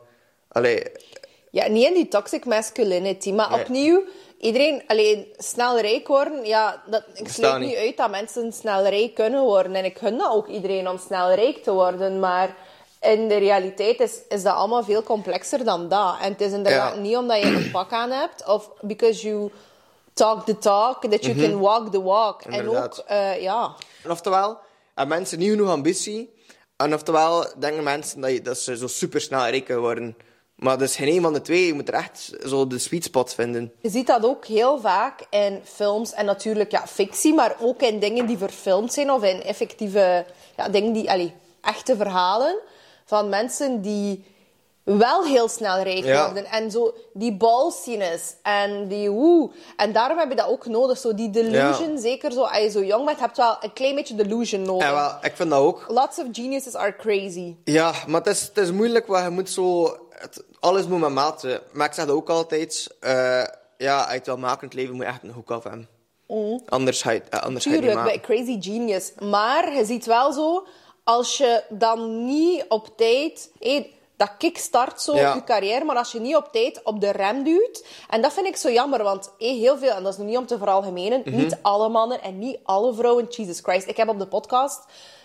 Allee, 0.49 0.83
Ja, 1.51 1.69
niet 1.69 1.87
in 1.87 1.95
die 1.95 2.09
toxic 2.09 2.45
masculinity. 2.45 3.33
Maar 3.33 3.51
Nee. 3.51 3.61
opnieuw, 3.61 4.03
iedereen 4.41 4.83
alleen 4.87 5.27
snel 5.37 5.81
rijk 5.81 6.09
worden. 6.09 6.45
Ja, 6.47 6.83
dat, 6.87 7.05
ik 7.15 7.29
sluit 7.29 7.59
niet. 7.59 7.69
niet 7.69 7.77
uit 7.79 7.97
dat 7.97 8.11
mensen 8.11 8.53
snel 8.53 8.87
rijk 8.87 9.15
kunnen 9.15 9.43
worden. 9.43 9.75
En 9.75 9.85
ik 9.85 9.99
gun 9.99 10.19
dat 10.19 10.33
ook 10.33 10.49
iedereen 10.49 10.89
om 10.89 10.99
snel 10.99 11.33
rijk 11.33 11.63
te 11.63 11.73
worden. 11.73 12.19
Maar 12.21 12.57
in 13.05 13.29
de 13.29 13.37
realiteit 13.37 14.01
is, 14.01 14.19
is 14.29 14.43
dat 14.43 14.55
allemaal 14.55 14.85
veel 14.85 15.03
complexer 15.03 15.65
dan 15.65 15.89
dat. 15.89 16.15
En 16.21 16.33
het 16.33 16.41
is 16.41 16.53
inderdaad 16.53 16.95
Ja. 16.95 17.01
niet 17.01 17.17
omdat 17.17 17.41
je 17.43 17.47
een 17.47 17.71
pak 17.71 17.93
aan 17.93 18.11
hebt 18.11 18.47
of 18.47 18.71
because 18.81 19.27
you 19.29 19.51
talk 20.13 20.45
the 20.47 20.59
talk, 20.59 21.05
that 21.05 21.25
you 21.25 21.37
can 21.41 21.59
walk 21.61 21.91
the 21.93 22.03
walk. 22.03 22.43
En 22.43 22.65
Mhm. 22.65 22.77
Ook, 22.77 22.99
eh, 23.07 23.43
ja. 23.43 23.75
En 24.03 24.11
oftewel, 24.11 24.59
hebben 24.95 25.17
mensen 25.17 25.39
niet 25.39 25.51
genoeg 25.51 25.69
ambitie. 25.71 26.33
En 26.77 26.95
oftewel 26.95 27.47
denken 27.59 27.83
mensen 27.83 28.21
dat, 28.21 28.31
je, 28.31 28.43
dat 28.43 28.59
ze 28.59 28.77
zo 28.77 28.87
super 28.87 29.21
snel 29.21 29.47
rijk 29.47 29.69
worden 29.69 30.17
Maar 30.55 30.79
dus 30.79 30.97
geen 30.97 31.09
een 31.09 31.23
van 31.23 31.33
de 31.33 31.41
twee. 31.41 31.67
Je 31.67 31.75
moet 31.75 31.89
er 31.89 31.95
echt 31.95 32.33
zo 32.47 32.67
de 32.67 32.79
sweet 32.79 33.05
spot 33.05 33.35
vinden. 33.35 33.73
Je 33.81 33.91
ziet 33.91 34.07
dat 34.07 34.25
ook 34.25 34.45
heel 34.47 34.81
vaak 34.81 35.27
in 35.31 35.61
films 35.65 36.13
en 36.13 36.25
natuurlijk 36.25 36.71
ja, 36.71 36.87
fictie, 36.87 37.35
maar 37.35 37.57
ook 37.61 37.83
in 37.83 37.99
dingen 37.99 38.27
die 38.27 38.39
verfilmd 38.39 38.93
zijn 38.93 39.11
of 39.11 39.23
in 39.23 39.43
effectieve 39.43 40.25
ja, 40.57 40.69
dingen 40.69 40.93
die, 40.93 41.11
allee, 41.11 41.33
echte 41.61 41.97
verhalen 41.97 42.59
van 43.05 43.29
mensen 43.29 43.81
die 43.83 44.25
wel 44.83 45.25
heel 45.25 45.49
snel 45.49 45.83
rijk 45.83 46.05
Ja. 46.05 46.25
worden. 46.25 46.45
En 46.45 46.71
zo 46.71 46.95
die 47.13 47.37
balscines 47.37 48.35
en 48.43 48.89
die 48.89 49.11
woe. 49.11 49.51
En 49.77 49.93
daarom 49.93 50.19
heb 50.19 50.29
je 50.29 50.37
dat 50.37 50.47
ook 50.49 50.67
nodig, 50.67 50.99
zo 50.99 51.15
die 51.15 51.31
delusion. 51.31 51.91
Ja. 51.93 52.01
Zeker 52.01 52.33
zo, 52.33 52.43
als 52.43 52.59
je 52.59 52.71
zo 52.71 52.83
jong 52.85 53.05
bent, 53.07 53.21
heb 53.21 53.35
je 53.35 53.43
wel 53.43 53.57
een 53.61 53.73
klein 53.73 53.95
beetje 53.95 54.15
delusion 54.15 54.63
nodig. 54.63 54.87
En 54.87 54.95
wel, 54.95 55.11
ik 55.23 55.33
vind 55.37 55.51
dat 55.51 55.61
ook. 55.61 55.85
Lots 55.89 56.19
of 56.19 56.27
geniuses 56.33 56.75
are 56.75 56.97
crazy. 56.97 57.55
Ja, 57.65 57.93
maar 58.07 58.21
het 58.21 58.27
is, 58.31 58.41
het 58.43 58.57
is 58.59 58.71
moeilijk, 58.73 59.07
want 59.07 59.25
je 59.25 59.31
moet 59.31 59.51
zo... 59.51 59.97
het- 60.11 60.45
alles 60.61 60.87
moet 60.87 61.01
met 61.01 61.11
mate. 61.11 61.63
Maar 61.73 61.87
ik 61.87 61.93
zeg 61.95 62.07
dat 62.07 62.17
ook 62.17 62.29
altijd. 62.29 62.95
eh, 63.01 63.43
ja, 63.79 64.11
in 64.11 64.21
het 64.61 64.75
leven, 64.75 64.95
moet 64.95 65.05
je 65.05 65.11
echt 65.11 65.23
een 65.23 65.31
hoek 65.31 65.51
af 65.51 65.63
hebben. 65.63 65.89
Anders 66.69 67.03
ga 67.03 67.11
je, 67.11 67.19
het- 67.21 67.29
eh, 67.29 67.43
anders 67.43 67.65
Tuurlijk, 67.65 68.03
bij. 68.05 68.21
Crazy 68.21 68.57
Genius. 68.61 69.13
Maar 69.21 69.75
je 69.75 69.85
ziet 69.85 70.07
wel 70.07 70.33
zo, 70.33 70.67
als 71.05 71.37
je 71.37 71.63
dan 71.69 72.25
niet 72.25 72.65
op 72.69 72.89
tijd... 72.97 73.51
dat 74.17 74.37
kickstart 74.39 75.03
zo 75.03 75.17
Ja. 75.17 75.35
je 75.35 75.45
carrière, 75.45 75.85
maar 75.85 75.97
als 75.97 76.13
je 76.13 76.21
niet 76.21 76.37
op 76.37 76.49
tijd 76.53 76.81
op 76.85 77.01
de 77.01 77.11
rem 77.11 77.45
duwt... 77.45 77.85
En 78.09 78.23
dat 78.23 78.33
vind 78.33 78.47
ik 78.47 78.57
zo 78.57 78.71
jammer, 78.71 79.03
want 79.03 79.31
heel 79.39 79.79
veel... 79.79 79.91
En 79.91 80.03
dat 80.03 80.13
is 80.13 80.19
nu 80.19 80.25
niet 80.25 80.37
om 80.37 80.47
te 80.47 80.59
veralgemenen. 80.59 81.23
Mhm. 81.25 81.37
Niet 81.37 81.59
alle 81.63 81.89
mannen 81.89 82.23
en 82.23 82.39
niet 82.39 82.59
alle 82.63 82.95
vrouwen. 82.95 83.27
Jesus 83.29 83.61
Christ. 83.61 83.89
Ik 83.89 83.97
heb 83.97 84.09
op 84.09 84.19
de 84.19 84.27
podcast 84.27 84.79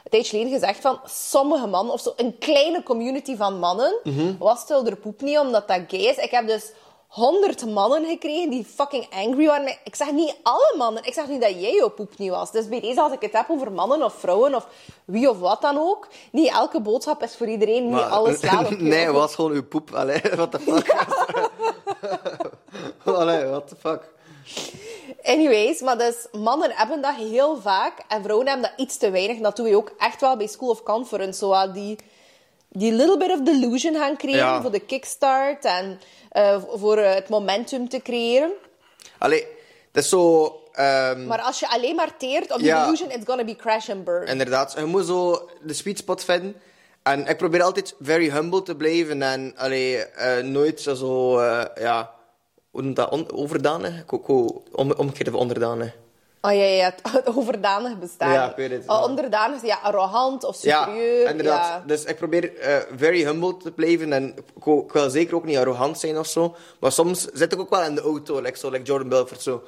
een 0.03 0.11
tijdje 0.11 0.29
geleden 0.37 0.59
gezegd 0.59 0.81
van... 0.81 0.99
Sommige 1.05 1.67
mannen, 1.67 1.93
of 1.93 2.01
zo 2.01 2.13
een 2.15 2.37
kleine 2.37 2.83
community 2.83 3.35
van 3.35 3.59
mannen... 3.59 3.99
Mhm. 4.03 4.37
was 4.37 4.59
stil 4.59 4.85
er 4.85 4.97
poep 4.97 5.21
niet, 5.21 5.37
omdat 5.37 5.67
dat 5.67 5.81
gay 5.87 5.99
is. 5.99 6.17
Ik 6.17 6.31
heb 6.31 6.47
dus... 6.47 6.71
100 7.09 7.65
mannen 7.65 8.05
gekregen 8.05 8.49
die 8.49 8.65
fucking 8.65 9.07
angry 9.09 9.47
waren. 9.47 9.77
Ik 9.83 9.95
zeg 9.95 10.11
niet 10.11 10.35
alle 10.43 10.73
mannen. 10.77 11.03
Ik 11.03 11.13
zeg 11.13 11.27
niet 11.27 11.41
dat 11.41 11.61
jij 11.61 11.73
jouw 11.73 11.89
poep 11.89 12.17
niet 12.17 12.29
was. 12.29 12.51
Dus 12.51 12.67
bij 12.67 12.79
deze, 12.79 13.01
als 13.01 13.13
ik 13.13 13.21
het 13.21 13.33
heb 13.33 13.49
over 13.49 13.71
mannen 13.71 14.03
of 14.03 14.13
vrouwen 14.13 14.55
of 14.55 14.67
wie 15.05 15.29
of 15.29 15.39
wat 15.39 15.61
dan 15.61 15.77
ook, 15.77 16.07
niet 16.31 16.49
elke 16.49 16.81
boodschap 16.81 17.23
is 17.23 17.35
voor 17.35 17.47
iedereen. 17.47 17.89
Niet 17.89 17.99
alles 17.99 18.39
slaat 18.39 18.65
op. 18.71 18.79
Nee, 18.79 19.05
het 19.05 19.15
was 19.15 19.35
gewoon 19.35 19.51
uw 19.51 19.63
poep. 19.63 19.93
Allee, 19.93 20.21
what 20.35 20.51
the 20.51 20.59
fuck. 20.59 20.95
Allee, 23.19 23.45
what 23.45 23.67
the 23.67 23.75
fuck. 23.75 24.01
Anyways, 25.23 25.81
maar 25.81 25.97
dus 25.97 26.27
mannen 26.31 26.71
hebben 26.71 27.01
dat 27.01 27.15
heel 27.15 27.57
vaak 27.57 27.93
en 28.07 28.23
vrouwen 28.23 28.47
hebben 28.47 28.69
dat 28.69 28.79
iets 28.85 28.97
te 28.97 29.09
weinig. 29.09 29.39
Dat 29.39 29.55
doen 29.55 29.65
we 29.65 29.75
ook 29.75 29.91
echt 29.97 30.21
wel 30.21 30.37
bij 30.37 30.47
School 30.47 30.69
of 30.69 30.83
Conference. 30.83 31.39
Zo 31.39 31.49
wat 31.49 31.73
die, 31.73 31.97
die 32.69 32.91
little 32.91 33.17
bit 33.17 33.31
of 33.31 33.41
delusion 33.41 33.95
gaan 33.95 34.17
creëren 34.17 34.39
Ja. 34.45 34.61
voor 34.61 34.71
de 34.71 34.79
kickstart 34.79 35.65
en 35.65 35.99
eh, 36.29 36.61
voor 36.75 36.97
eh, 36.97 37.13
het 37.13 37.29
momentum 37.29 37.89
te 37.89 38.01
creëren. 38.01 38.51
Allee, 39.17 39.45
het 39.91 40.03
is 40.03 40.09
zo... 40.09 40.45
ehm, 40.73 41.25
Maar 41.27 41.41
als 41.41 41.59
je 41.59 41.69
alleen 41.69 41.95
maar 41.95 42.17
teert 42.17 42.51
op 42.51 42.57
die 42.57 42.67
Ja. 42.67 42.83
delusion, 42.83 43.11
it's 43.11 43.25
gonna 43.25 43.43
be 43.43 43.55
crash 43.55 43.89
and 43.89 44.03
burn. 44.03 44.27
Inderdaad, 44.27 44.73
je 44.77 44.85
moet 44.85 45.05
zo 45.05 45.49
de 45.61 45.73
sweet 45.73 45.97
spot 45.97 46.23
vinden. 46.23 46.55
En 47.03 47.27
ik 47.27 47.37
probeer 47.37 47.63
altijd 47.63 47.95
very 47.99 48.29
humble 48.31 48.61
te 48.63 48.75
blijven 48.75 49.21
en 49.21 49.53
allee, 49.57 49.97
eh, 49.97 50.43
nooit 50.43 50.81
zo, 50.81 51.41
ja, 51.79 52.11
hoe 52.71 52.81
noemt 52.81 52.95
dat, 52.95 53.11
om, 53.11 53.25
omgekeerd 54.91 55.29
van 55.29 55.39
onderdanig. 55.39 55.95
Oh 56.41 56.51
ja, 56.53 56.63
ja, 56.63 56.93
het 57.11 57.35
overdanig 57.37 57.99
bestaan. 57.99 58.31
Ja, 58.31 58.49
ik 58.49 58.55
weet 58.55 58.71
het, 58.71 58.83
Oh, 58.87 59.03
onderdanig, 59.03 59.61
ja, 59.65 59.79
arrogant 59.83 60.43
of 60.43 60.55
superieur. 60.55 61.21
Ja, 61.23 61.29
inderdaad. 61.29 61.65
ja. 61.65 61.83
Dus 61.85 62.03
ik 62.03 62.15
probeer 62.17 62.57
eh, 62.57 62.77
very 62.95 63.23
humble 63.25 63.57
te 63.57 63.71
blijven 63.71 64.13
en 64.13 64.27
ik, 64.55 64.63
wil- 64.63 64.83
ik 64.87 64.91
wil 64.91 65.09
zeker 65.09 65.35
ook 65.35 65.45
niet 65.45 65.57
arrogant 65.57 65.99
zijn 65.99 66.17
of 66.17 66.27
zo. 66.27 66.55
Maar 66.79 66.91
soms 66.91 67.25
zit 67.33 67.53
ik 67.53 67.59
ook 67.59 67.69
wel 67.69 67.83
in 67.83 67.95
de 67.95 68.01
auto, 68.01 68.41
like, 68.41 68.57
zo, 68.57 68.69
like 68.69 68.83
Jordan 68.83 69.09
Belfort, 69.09 69.41
zo. 69.41 69.63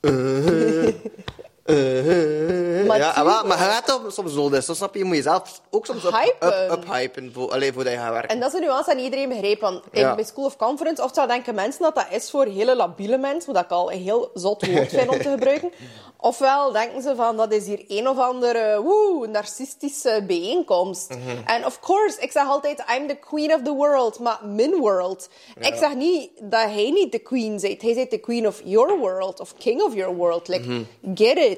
Eh, 0.00 0.12
eh, 1.64 2.86
Maar 2.86 2.98
ja, 2.98 3.22
maar 3.22 3.58
je 3.58 3.64
gaat 3.64 4.00
soms 4.08 4.34
nodig, 4.34 4.62
zo 4.64 4.74
snap 4.74 4.92
je. 4.92 4.98
Je 4.98 5.04
moet 5.04 5.16
jezelf 5.16 5.60
ook 5.70 5.86
soms 5.86 6.04
up, 6.04 6.12
Hypen. 6.12 6.72
up, 6.72 6.78
uphypen 6.84 7.30
voor, 7.32 7.50
allee, 7.52 7.72
voordat 7.72 7.92
je 7.92 7.98
gaat 7.98 8.12
werken. 8.12 8.28
En 8.30 8.40
dat 8.40 8.48
is 8.52 8.54
een 8.60 8.64
nuance 8.66 8.94
die 8.94 9.04
iedereen 9.04 9.28
begrijpt. 9.28 9.60
Want 9.60 9.82
in- 9.90 10.00
Ja. 10.00 10.14
bij 10.14 10.24
School 10.24 10.44
of 10.44 10.56
Conference, 10.56 11.02
oftewel 11.02 11.28
denken 11.28 11.54
mensen 11.54 11.82
dat 11.82 11.94
dat 11.94 12.06
is 12.10 12.30
voor 12.30 12.44
hele 12.46 12.76
labiele 12.76 13.18
mensen, 13.18 13.52
wat 13.52 13.62
ik 13.64 13.70
al 13.70 13.92
een 13.92 14.02
heel 14.02 14.30
zot 14.34 14.66
woord 14.66 14.88
vind 14.88 15.08
om 15.08 15.18
te 15.18 15.28
gebruiken. 15.38 15.70
Ofwel 16.16 16.72
denken 16.72 17.02
ze 17.02 17.14
van, 17.16 17.36
dat 17.36 17.52
is 17.52 17.66
hier 17.66 17.84
een 17.88 18.08
of 18.08 18.18
andere 18.18 18.80
woe, 18.82 19.26
narcistische 19.26 20.24
bijeenkomst. 20.26 21.08
Mhm. 21.08 21.46
En 21.46 21.66
of 21.66 21.80
course, 21.80 22.20
ik 22.20 22.32
zeg 22.32 22.46
altijd, 22.48 22.84
I'm 22.96 23.06
the 23.08 23.14
queen 23.14 23.54
of 23.54 23.62
the 23.62 23.72
world, 23.72 24.18
maar 24.18 24.38
min 24.44 24.74
world. 24.74 25.28
Ik 25.60 25.74
zeg 25.74 25.94
niet 25.94 26.30
dat 26.42 26.62
hij 26.62 26.90
niet 26.94 27.12
de 27.12 27.18
queen 27.18 27.60
zit. 27.60 27.82
Hij 27.82 27.94
zit 27.94 28.10
de 28.10 28.18
queen 28.18 28.46
of 28.46 28.60
your 28.64 28.98
world, 28.98 29.40
of 29.40 29.54
king 29.58 29.82
of 29.82 29.94
your 29.94 30.14
world. 30.14 30.48
Like, 30.48 30.68
Mhm. 30.68 30.82
get 31.14 31.36
it. 31.38 31.51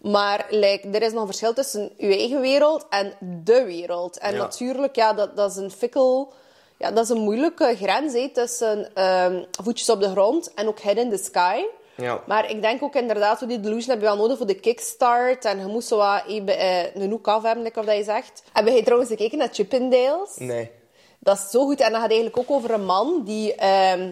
Maar 0.00 0.46
like, 0.50 0.88
er 0.92 1.02
is 1.02 1.12
nog 1.12 1.20
een 1.20 1.26
verschil 1.26 1.52
tussen 1.54 1.92
uw 1.98 2.10
eigen 2.10 2.40
wereld 2.40 2.86
en 2.90 3.12
de 3.44 3.64
wereld. 3.64 4.18
En 4.18 4.32
Ja. 4.32 4.38
natuurlijk, 4.38 4.96
ja, 4.96 5.12
dat, 5.12 5.36
dat 5.36 5.50
is 5.50 5.56
een 5.56 5.70
fikkel... 5.70 6.32
Ja, 6.78 6.90
dat 6.90 7.04
is 7.04 7.10
een 7.10 7.20
moeilijke 7.20 7.74
grens 7.76 8.12
hè, 8.12 8.28
tussen 8.28 8.94
ehm, 8.94 9.42
voetjes 9.62 9.88
op 9.90 10.00
de 10.00 10.10
grond 10.10 10.54
en 10.54 10.68
ook 10.68 10.80
head 10.80 10.96
in 10.96 11.10
the 11.10 11.16
sky. 11.16 11.62
Ja. 11.96 12.22
Maar 12.26 12.50
ik 12.50 12.62
denk 12.62 12.82
ook 12.82 12.94
inderdaad, 12.94 13.48
die 13.48 13.60
delusion 13.60 13.90
heb 13.90 13.98
je 14.00 14.06
wel 14.06 14.16
nodig 14.16 14.36
voor 14.36 14.46
de 14.46 14.54
kickstart. 14.54 15.44
En 15.44 15.58
je 15.58 15.66
moet 15.66 15.84
zo 15.84 15.96
wat 15.96 16.22
even, 16.26 16.58
eh, 16.58 16.94
een 16.94 17.10
hoek 17.10 17.28
af 17.28 17.42
hebben, 17.42 17.64
like 17.64 17.78
of 17.80 17.84
dat 17.86 17.96
je 17.96 18.04
zegt. 18.04 18.42
Heb 18.52 18.66
jij 18.66 18.82
trouwens 18.82 19.10
gekeken 19.10 19.38
naar 19.38 19.48
Chippendales? 19.52 20.30
Nee. 20.36 20.70
Dat 21.18 21.36
is 21.36 21.50
zo 21.50 21.64
goed. 21.64 21.80
En 21.80 21.90
dan 21.92 22.00
gaat 22.00 22.10
eigenlijk 22.10 22.38
ook 22.38 22.50
over 22.50 22.70
een 22.70 22.84
man 22.84 23.22
die... 23.24 23.54
ehm, 23.54 24.10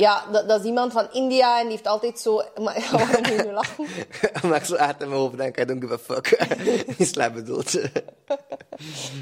ja, 0.00 0.24
dat, 0.32 0.48
dat 0.48 0.60
is 0.60 0.66
iemand 0.66 0.92
van 0.92 1.06
India 1.12 1.56
en 1.56 1.62
die 1.62 1.70
heeft 1.70 1.86
altijd 1.86 2.20
zo... 2.20 2.42
Maar, 2.60 2.78
ja, 2.80 2.90
waarom 2.90 3.24
je 3.24 3.42
nu 3.46 3.52
lachen? 3.52 3.86
maar 4.48 4.56
ik 4.58 4.64
zo 4.64 4.74
in 4.80 4.94
mijn 4.98 5.10
hoofd 5.10 5.36
denk, 5.36 5.60
I 5.60 5.64
don't 5.64 5.82
give 5.82 5.92
a 5.92 5.98
fuck. 5.98 6.38
Niet 6.98 7.08
slecht 7.08 7.32
bedoeld. 7.32 7.74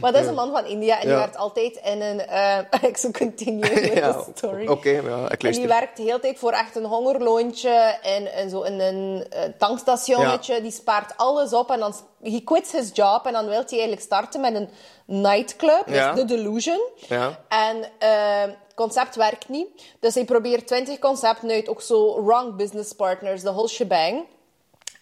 Maar 0.00 0.12
dat 0.12 0.22
is 0.22 0.26
een 0.28 0.34
man 0.34 0.50
van 0.50 0.66
India 0.66 0.94
en 0.94 1.00
die 1.00 1.10
Ja. 1.10 1.16
werkt 1.16 1.36
altijd 1.36 1.80
in 1.84 2.00
een... 2.02 2.20
eh 2.20 2.58
ik 2.90 2.96
zou 2.96 3.12
continue 3.12 3.94
ja, 3.94 4.24
story. 4.36 4.66
oké, 4.66 4.88
ja, 4.90 5.00
ik 5.00 5.02
En 5.02 5.36
die 5.38 5.42
luister. 5.42 5.68
werkt 5.68 5.96
de 5.96 6.02
hele 6.02 6.20
tijd 6.20 6.38
voor 6.38 6.52
echt 6.52 6.76
een 6.76 6.84
hongerloontje 6.84 7.70
en, 8.02 8.32
en 8.32 8.50
zo 8.50 8.62
in 8.62 8.80
een 8.80 9.26
eh, 9.30 9.42
tankstationnetje. 9.58 10.62
Die 10.62 10.70
spaart 10.70 11.12
alles 11.16 11.52
op 11.52 11.70
en 11.70 11.78
dan 11.78 11.94
he 12.22 12.40
quits 12.44 12.72
his 12.72 12.90
job 12.92 13.26
en 13.26 13.32
dan 13.32 13.44
wil 13.44 13.52
hij 13.58 13.64
eigenlijk 13.68 14.00
starten 14.00 14.40
met 14.40 14.54
een 14.54 14.68
nightclub, 15.04 15.82
Ja. 15.86 16.12
dus 16.12 16.20
The 16.20 16.26
Delusion. 16.26 16.80
Ja. 17.08 17.40
En 17.48 17.76
het 17.98 18.56
concept 18.74 19.16
werkt 19.16 19.48
niet. 19.48 19.68
Dus 20.00 20.14
hij 20.14 20.24
probeert 20.24 20.66
20 20.66 20.98
concepten 20.98 21.50
uit, 21.50 21.68
ook 21.68 21.82
zo 21.82 22.24
wrong 22.24 22.56
business 22.56 22.92
partners, 22.92 23.42
de 23.42 23.50
whole 23.52 23.68
shebang. 23.68 24.24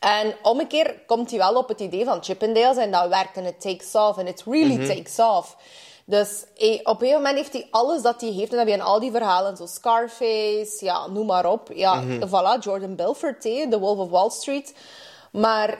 En 0.01 0.35
om 0.43 0.61
een 0.61 0.67
keer 0.67 1.01
komt 1.07 1.31
hij 1.31 1.39
wel 1.39 1.55
op 1.55 1.69
het 1.69 1.81
idee 1.81 2.05
van 2.05 2.23
Chippendales 2.25 2.77
en 2.77 2.91
dat 2.91 3.09
werkt 3.09 3.37
en 3.37 3.45
it 3.47 3.61
takes 3.61 3.95
off 3.95 4.19
en 4.19 4.27
it 4.27 4.43
really 4.47 4.87
takes 4.87 5.19
off. 5.19 5.57
Dus 6.05 6.45
hij- 6.57 6.81
op 6.85 7.03
een 7.03 7.13
moment 7.13 7.37
heeft 7.37 7.53
hij 7.53 7.67
alles 7.71 8.03
dat 8.03 8.21
hij 8.21 8.31
heeft. 8.31 8.51
En 8.51 8.57
dan 8.57 8.59
heb 8.59 8.69
je 8.69 8.73
in 8.75 8.81
al 8.81 9.01
die 9.01 9.11
verhalen, 9.11 9.57
zo 9.57 9.67
Scarface, 9.67 10.77
ja, 10.85 11.07
noem 11.07 11.27
maar 11.27 11.47
op. 11.47 11.69
Ja, 11.75 12.03
voilà, 12.05 12.59
Jordan 12.61 12.97
Belfort, 12.97 13.41
The 13.41 13.77
Wolf 13.81 13.99
of 13.99 14.09
Wall 14.11 14.31
Street. 14.31 14.75
Maar 15.33 15.79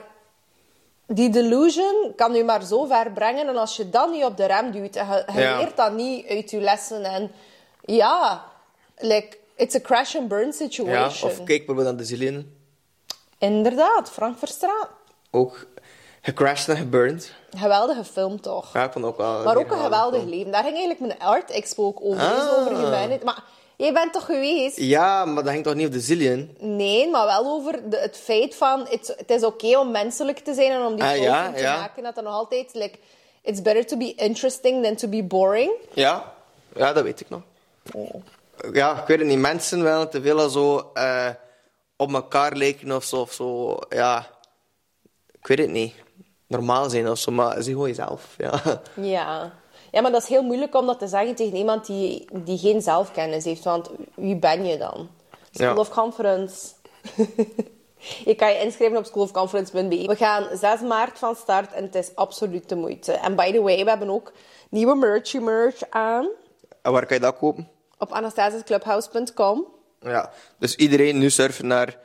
die 1.07 1.29
delusion 1.29 2.13
kan 2.15 2.33
je 2.33 2.43
maar 2.43 2.63
zo 2.63 2.85
ver 2.85 3.11
brengen. 3.11 3.47
En 3.47 3.57
als 3.57 3.75
je 3.77 3.89
dan 3.89 4.11
niet 4.11 4.23
op 4.23 4.37
de 4.37 4.45
rem 4.45 4.71
duwt 4.71 4.95
en 4.95 5.07
je, 5.07 5.23
je 5.33 5.39
Ja. 5.39 5.57
leert 5.57 5.77
dat 5.77 5.93
niet 5.93 6.27
uit 6.27 6.49
je 6.51 6.59
lessen. 6.59 7.03
En 7.03 7.31
ja, 7.85 8.43
like, 8.97 9.37
it's 9.55 9.75
a 9.75 9.79
crash 9.81 10.15
and 10.15 10.27
burn 10.27 10.45
Ja, 10.45 10.51
situation. 10.51 11.29
of 11.31 11.37
kijk 11.37 11.47
bijvoorbeeld 11.47 11.87
naar 11.87 11.97
de 11.97 12.03
Zillion. 12.05 12.55
Inderdaad, 13.37 14.09
Frank 14.09 14.37
Verstraat. 14.37 14.89
Ook 15.31 15.67
gecrashed 16.21 16.69
en 16.69 16.77
geburned. 16.77 17.33
Geweldige 17.57 18.03
film, 18.03 18.41
toch? 18.41 18.73
Ja, 18.73 18.83
ik 18.83 18.91
vond 18.91 19.05
ook 19.05 19.17
wel... 19.17 19.43
maar 19.43 19.57
ook 19.57 19.71
een 19.71 19.79
geweldig 19.79 20.23
leven. 20.23 20.51
Daar 20.51 20.63
ging 20.63 20.75
eigenlijk 20.75 20.99
mijn 20.99 21.19
art 21.31 21.51
expo 21.51 21.85
ook 21.85 21.99
over. 22.01 22.21
Ah. 22.21 22.35
dus 22.35 22.49
over 22.57 22.77
humanity. 22.83 23.23
Maar 23.23 23.43
jij 23.77 23.93
bent 23.93 24.13
toch 24.13 24.25
geweest? 24.25 24.77
Ja, 24.77 25.25
maar 25.25 25.43
dat 25.43 25.51
hangt 25.51 25.63
toch 25.63 25.73
niet 25.75 25.85
op 25.87 25.91
de 25.91 25.99
Zillion? 25.99 26.55
Nee, 26.59 27.09
maar 27.09 27.25
wel 27.25 27.45
over 27.45 27.89
de, 27.89 27.97
het 27.97 28.17
feit 28.17 28.55
van... 28.55 28.87
Het, 28.89 29.13
het 29.17 29.29
is 29.29 29.43
oké 29.43 29.77
om 29.77 29.91
menselijk 29.91 30.39
te 30.39 30.53
zijn 30.53 30.71
en 30.71 30.81
om 30.81 30.95
die 30.95 31.03
Ah, 31.03 31.17
ja, 31.17 31.51
te 31.51 31.59
ja. 31.61 31.79
maken. 31.79 32.03
Dat 32.03 32.15
dan 32.15 32.23
nog 32.23 32.33
altijd... 32.33 32.73
Like, 32.73 32.97
it's 33.41 33.61
better 33.61 33.85
to 33.85 33.97
be 33.97 34.13
interesting 34.15 34.83
than 34.83 34.95
to 34.95 35.07
be 35.07 35.23
boring. 35.23 35.71
Ja, 35.93 36.33
ja 36.75 36.93
dat 36.93 37.03
weet 37.03 37.19
ik 37.19 37.29
nog. 37.29 37.41
Ja, 38.73 39.01
ik 39.01 39.07
weet 39.07 39.19
het 39.19 39.27
niet. 39.27 39.39
Mensen 39.39 39.83
wel 39.83 40.07
te 40.09 40.21
veel 40.21 40.49
zo 40.49 40.89
eh, 40.93 41.29
op 41.95 42.13
elkaar 42.13 42.55
lijken 42.55 42.91
of 42.91 43.03
zo, 43.03 43.15
of 43.15 43.33
zo. 43.33 43.77
Ja, 43.89 44.27
ik 45.39 45.47
weet 45.47 45.57
het 45.57 45.69
niet. 45.69 45.93
Normaal 46.47 46.89
zijn 46.89 47.09
of 47.09 47.17
zo, 47.17 47.31
maar 47.31 47.63
zie 47.63 47.73
gewoon 47.73 47.87
jezelf. 47.87 48.35
Ja. 48.37 48.61
Ja. 48.93 49.51
Ja, 49.91 50.01
maar 50.01 50.11
dat 50.11 50.21
is 50.21 50.27
heel 50.27 50.43
moeilijk 50.43 50.75
om 50.75 50.85
dat 50.85 50.99
te 50.99 51.07
zeggen 51.07 51.35
tegen 51.35 51.57
iemand 51.57 51.85
die, 51.85 52.27
die 52.31 52.57
geen 52.57 52.81
zelfkennis 52.81 53.43
heeft. 53.45 53.63
Want 53.63 53.89
wie 54.15 54.35
ben 54.35 54.65
je 54.65 54.77
dan? 54.77 55.09
School 55.51 55.67
Ja. 55.67 55.75
of 55.75 55.89
Conference. 55.89 56.67
je 58.25 58.35
kan 58.35 58.53
je 58.53 58.59
inschrijven 58.59 58.97
op 58.97 59.05
schoolofconference.be. 59.05 60.03
We 60.07 60.15
gaan 60.15 60.47
6 60.53 60.81
maart 60.81 61.19
van 61.19 61.35
start 61.35 61.73
en 61.73 61.83
het 61.83 61.95
is 61.95 62.15
absoluut 62.15 62.69
de 62.69 62.75
moeite. 62.75 63.11
En 63.11 63.35
by 63.35 63.51
the 63.51 63.61
way, 63.61 63.83
we 63.83 63.89
hebben 63.89 64.09
ook 64.09 64.31
nieuwe 64.69 64.95
merchy 64.95 65.37
merch 65.37 65.81
aan. 65.89 66.29
En 66.81 66.91
waar 66.91 67.05
kan 67.05 67.15
je 67.15 67.21
dat 67.23 67.37
kopen? 67.37 67.67
Op 67.97 68.11
anastasiasclubhouse.com. 68.11 69.65
Ja, 69.99 70.31
dus 70.59 70.75
iedereen 70.75 71.17
nu 71.17 71.29
surfen 71.29 71.67
naar 71.67 71.97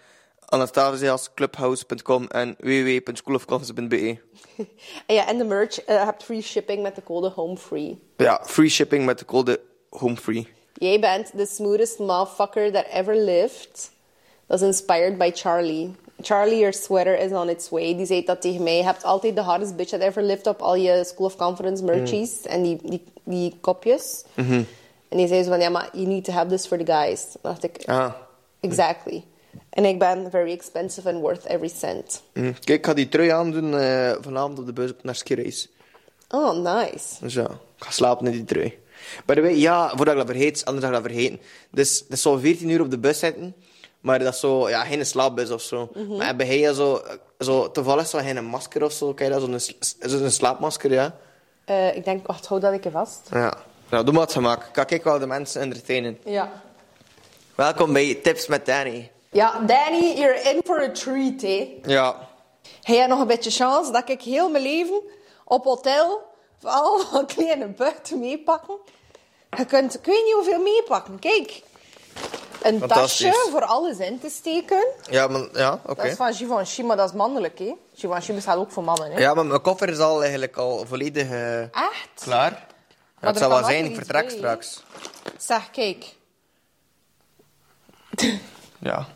en 2.29 2.57
www.schoolofconference.be. 2.59 4.17
En 5.07 5.15
ja, 5.15 5.27
en 5.29 5.39
de 5.39 5.45
merch 5.45 5.85
eh, 5.85 6.05
hebt 6.05 6.23
free 6.23 6.43
shipping 6.43 6.83
met 6.83 6.95
de 6.95 7.03
code 7.03 7.29
HOMEFREE. 7.29 7.99
Ja, 8.17 8.41
free 8.45 8.69
shipping 8.69 9.05
met 9.05 9.19
de 9.19 9.25
code 9.25 9.61
HOMEFREE. 9.91 10.47
Jij 10.75 11.01
bent 11.01 11.31
the 11.37 11.47
smoothest 11.47 11.99
motherfucker 11.99 12.73
that 12.73 12.85
ever 12.93 13.17
lived. 13.17 13.91
Dat 14.47 14.61
is 14.61 14.67
inspired 14.67 15.19
by 15.19 15.31
Charlie. 15.35 15.95
Charlie, 16.21 16.59
your 16.59 16.73
sweater 16.73 17.19
is 17.19 17.33
on 17.33 17.49
its 17.49 17.69
way. 17.69 17.97
Die 17.97 18.07
zei 18.07 18.25
dat 18.25 18.41
tegen 18.41 18.63
mij. 18.63 18.77
Je 18.77 18.83
hebt 18.85 19.05
altijd 19.05 19.35
de 19.35 19.41
hardest 19.43 19.77
bitch 19.77 19.91
that 19.91 20.01
ever 20.01 20.23
lived 20.23 20.47
op 20.47 20.61
al 20.61 20.75
je 20.75 21.05
School 21.05 21.27
of 21.27 21.37
Conference 21.37 21.85
merchies. 21.85 22.43
En 22.43 22.63
die, 22.63 22.79
die, 22.83 23.05
die 23.25 23.57
kopjes. 23.61 24.25
En 25.09 25.19
die 25.19 25.27
zei 25.27 25.43
zo 25.43 25.49
van, 25.49 25.61
ja, 25.61 25.69
maar 25.69 25.89
you 25.93 26.07
need 26.07 26.25
to 26.25 26.33
have 26.33 26.47
this 26.49 26.67
for 26.67 26.79
the 26.85 26.93
guys. 26.93 27.27
Dan 27.41 27.53
dacht 27.53 27.65
ik, 27.65 27.83
Ah. 27.87 28.13
exactly. 28.61 29.25
En 29.71 29.85
ik 29.85 29.99
ben 29.99 30.31
very 30.31 30.53
expensive 30.53 31.09
and 31.09 31.21
worth 31.21 31.45
every 31.45 31.69
cent. 31.69 32.23
Hm. 32.33 32.41
Kijk, 32.65 32.69
ik 32.79 32.87
ga 32.87 32.95
die 32.95 33.09
trui 33.09 33.29
aandoen 33.29 33.79
eh, 33.79 34.13
vanavond 34.21 34.59
op 34.59 34.67
de 34.67 34.73
bus 34.73 34.93
naar 35.03 35.15
skireis. 35.15 35.69
Oh, 36.29 36.57
nice. 36.57 37.15
Dus 37.21 37.35
ja, 37.35 37.45
ik 37.77 37.85
ga 37.85 37.91
slapen 37.91 38.27
in 38.27 38.33
die 38.33 38.45
trui. 38.45 38.79
By 39.27 39.35
the 39.35 39.41
way, 39.41 39.55
ja, 39.55 39.89
voordat 39.97 40.15
ik 40.15 40.27
dat 40.27 40.27
vergeet, 40.37 40.65
anders 40.65 40.87
ga 40.87 40.97
ik 40.97 41.03
dat 41.03 41.13
vergeten. 41.13 41.41
Dus 41.71 41.99
het 41.99 42.13
is 42.13 42.23
zo 42.23 42.37
14 42.37 42.69
uur 42.69 42.81
op 42.81 42.91
de 42.91 42.99
bus 42.99 43.19
zitten, 43.19 43.55
maar 44.01 44.19
dat 44.19 44.35
is 44.35 44.41
zo, 44.41 44.69
ja, 44.69 44.85
geen 44.85 45.07
slaapbus 45.07 45.51
of 45.51 45.63
zo. 45.63 45.91
Maar 46.09 46.27
hebben 46.27 46.47
hij 46.47 46.73
zo, 46.73 47.03
zo, 47.39 47.71
toevallig 47.71 48.07
zo 48.07 48.19
geen 48.19 48.45
masker 48.45 48.85
of 48.85 48.93
zo, 48.93 49.15
kijk 49.15 49.31
dat, 49.31 49.41
zo'n 49.41 49.59
s- 49.61 49.97
zo'n 50.01 50.31
slaapmasker, 50.31 50.93
ja. 50.93 51.17
Eh, 51.65 51.97
ik 51.97 52.05
denk, 52.05 52.27
wacht, 52.27 52.47
hou 52.47 52.61
dat 52.61 52.73
ik 52.73 52.85
vast. 52.93 53.21
Ja, 53.31 53.55
nou, 53.91 54.05
doe 54.05 54.13
maar 54.15 54.23
wat 54.25 54.33
gemaakt. 54.33 54.71
Kan 54.71 54.85
ik 54.89 55.03
wel 55.05 55.19
de 55.19 55.27
mensen 55.27 55.61
entertainen. 55.61 56.19
Ja. 56.25 56.63
Welkom 57.55 57.93
bij 57.93 58.15
Tips 58.15 58.47
met 58.47 58.67
Danny. 58.67 59.11
Ja, 59.33 59.61
Danny, 59.67 60.19
you're 60.19 60.41
in 60.51 60.61
for 60.65 60.83
a 60.83 60.91
treat, 60.91 61.41
hè. 61.41 61.81
Ja, 61.85 62.29
Heb 62.83 62.95
jij 62.97 63.07
nog 63.07 63.21
een 63.21 63.27
beetje 63.27 63.51
chance 63.51 63.93
dat 63.93 64.09
ik 64.09 64.23
heel 64.23 64.51
mijn 64.51 64.63
leven 64.63 65.01
op 65.45 65.65
hotel 65.65 66.23
allemaal 66.63 67.25
kleine 67.35 67.67
buiten 67.69 68.21
meepakken? 68.21 68.77
Je 69.57 69.65
kunt, 69.65 69.95
ik 69.95 70.05
weet 70.05 70.25
niet 70.25 70.35
hoeveel 70.35 70.63
meepakken. 70.63 71.19
Kijk, 71.19 71.63
een 72.63 72.87
tasje 72.87 73.49
voor 73.51 73.65
alles 73.65 73.99
in 73.99 74.21
te 74.21 74.29
steken. 74.31 74.87
ja, 75.11 75.27
maar, 75.29 75.49
ja 75.53 75.81
oké. 75.87 75.95
Dat 75.95 76.05
is 76.05 76.17
van 76.17 76.35
Givenchy, 76.35 76.83
maar 76.83 76.97
dat 76.97 77.09
is 77.09 77.15
mannelijk, 77.15 77.59
hè? 77.59 77.75
Givenchy 77.95 78.33
bestaat 78.33 78.57
ook 78.57 78.71
voor 78.71 78.85
mannen, 78.85 79.13
hè? 79.13 79.19
Ja, 79.19 79.35
maar 79.35 79.47
mijn 79.47 79.61
koffer 79.61 79.89
is 79.89 79.99
al 79.99 80.21
eigenlijk 80.21 80.57
al 80.57 80.85
volledig 80.87 81.31
eh, 81.31 81.61
Echt? 81.61 82.09
klaar. 82.15 82.67
Ja, 83.21 83.29
het 83.29 83.39
zal 83.39 83.49
wel 83.49 83.65
zijn, 83.65 83.85
ik 83.85 83.95
vertrek 83.95 84.27
bij, 84.27 84.37
straks. 84.37 84.83
Zeg, 85.39 85.71
kijk. 85.71 86.15
Ja. 88.79 89.07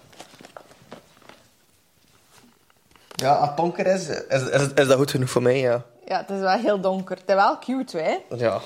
Ja, 3.17 3.35
als 3.35 3.49
het 3.49 3.57
donker 3.57 3.87
is, 3.87 4.09
is, 4.09 4.43
is, 4.43 4.63
is 4.75 4.87
dat 4.87 4.93
goed 4.93 5.11
genoeg 5.11 5.31
voor 5.31 5.43
mij, 5.43 5.59
ja. 5.59 5.85
Ja, 6.05 6.19
het 6.19 6.31
is 6.31 6.39
wel 6.39 6.59
heel 6.59 6.81
donker. 6.81 7.17
Het 7.17 7.29
is 7.29 7.35
wel 7.35 7.59
cute, 7.59 7.99
hè? 7.99 8.37
Ja. 8.37 8.61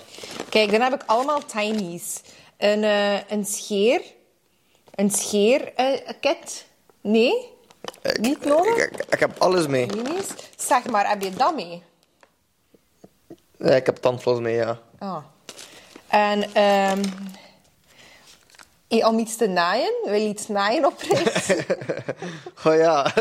Kijk, 0.49 0.71
dan 0.71 0.81
heb 0.81 0.95
ik 0.95 1.03
allemaal 1.07 1.45
tinies. 1.45 2.21
Een, 2.57 2.85
eh, 2.85 3.31
een 3.31 3.45
scheer. 3.45 4.03
Een 4.95 5.11
scheer 5.11 5.75
eh, 5.75 6.09
kit. 6.21 6.67
Nee? 7.01 7.49
Niet 8.21 8.45
nodig? 8.45 8.77
Ik, 8.77 8.93
ik, 8.93 9.05
ik 9.11 9.21
heb 9.21 9.31
alles 9.39 9.67
mee. 9.67 9.87
Minis. 9.87 10.27
Zeg 10.57 10.87
maar, 10.87 11.09
heb 11.09 11.23
je 11.23 11.31
dat 11.31 11.55
mee? 11.55 11.83
Ja, 13.59 13.75
ik 13.75 13.87
heb 13.87 13.97
tandvlos 13.97 14.39
mee, 14.39 14.55
ja. 14.55 14.79
Ah. 14.99 15.25
En 16.09 16.43
ehm, 16.43 16.53
eh, 16.53 17.11
om 18.91 19.19
iets 19.19 19.37
te 19.37 19.47
naaien, 19.47 19.93
wil 20.05 20.21
je 20.21 20.29
iets 20.29 20.49
naaien 20.49 20.85
op 20.87 21.01
reis? 21.01 21.53
Oh 22.65 22.75
ja. 22.75 23.13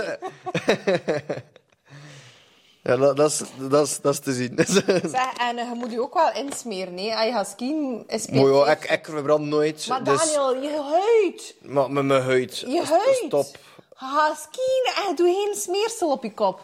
ja, 2.84 2.98
dat, 2.98 3.18
dat, 3.18 3.32
is, 3.32 3.42
dat, 3.70 3.88
is, 3.88 4.02
dat 4.02 4.14
is 4.14 4.20
te 4.20 4.34
zien. 4.34 4.54
zeg, 4.56 5.34
en 5.48 5.58
eh, 5.58 5.70
je 5.70 5.76
moet 5.76 5.92
je 5.92 6.02
ook 6.02 6.14
wel 6.14 6.32
insmeren, 6.34 6.98
hè? 6.98 7.16
Als 7.16 7.26
je 7.26 7.32
gaat 7.32 7.48
skiën, 7.48 8.04
is 8.08 8.28
Mooi 8.28 8.54
perfect. 8.54 8.84
ik, 8.84 8.90
ik 8.92 9.06
verbrand 9.06 9.46
nooit. 9.46 9.88
Maar 9.88 10.04
dus, 10.04 10.34
Daniel, 10.34 10.62
je 10.62 10.82
huid. 10.82 11.56
maar 11.62 11.92
met 11.92 12.04
mijn 12.04 12.24
huid. 12.24 12.60
Je 12.60 12.84
huid. 12.84 13.22
Stop. 13.26 13.48
Gaat 13.94 14.50
skiën 14.52 15.08
en 15.08 15.16
doe 15.16 15.28
geen 15.28 15.56
smeersel 15.56 16.12
op 16.12 16.24
je 16.24 16.34
kop. 16.34 16.62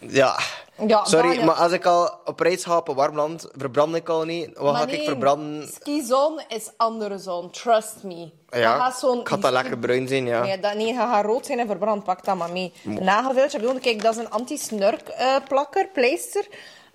Ja. 0.00 0.38
Ja, 0.86 1.04
Sorry, 1.04 1.44
maar 1.44 1.54
als 1.54 1.72
ik 1.72 1.84
al 1.86 2.10
op 2.24 2.40
reis 2.40 2.64
ga 2.64 2.76
op 2.76 2.88
een 2.88 2.94
warm 2.94 3.14
land, 3.16 3.48
verbrand 3.56 3.94
ik 3.94 4.08
al 4.08 4.24
niet. 4.24 4.50
Wat 4.58 4.76
ga 4.76 4.84
nee, 4.84 4.96
ik 4.96 5.04
verbranden? 5.04 5.68
Skizon 5.80 6.40
is 6.48 6.70
andere 6.76 7.18
zon, 7.18 7.50
trust 7.50 7.94
me. 8.02 8.30
Ja, 8.50 8.76
gaat 8.76 8.98
zo'n- 8.98 9.20
ik 9.20 9.28
ga 9.28 9.36
dat 9.36 9.52
lekker 9.52 9.78
bruin 9.78 10.08
zijn, 10.08 10.26
ja. 10.26 10.42
Nee, 10.42 10.60
dat, 10.60 10.74
nee, 10.74 10.94
gaat 10.94 11.24
rood 11.24 11.46
zijn 11.46 11.58
en 11.58 11.66
verbrand. 11.66 12.04
Pak 12.04 12.24
dat 12.24 12.36
maar 12.36 12.52
mee. 12.52 12.72
Bedoel, 12.82 13.78
Kijk, 13.80 14.02
dat 14.02 14.14
is 14.16 14.20
een 14.20 14.30
anti-snurk 14.30 15.08
eh, 15.08 15.36
plakker, 15.48 15.88
pleister. 15.92 16.46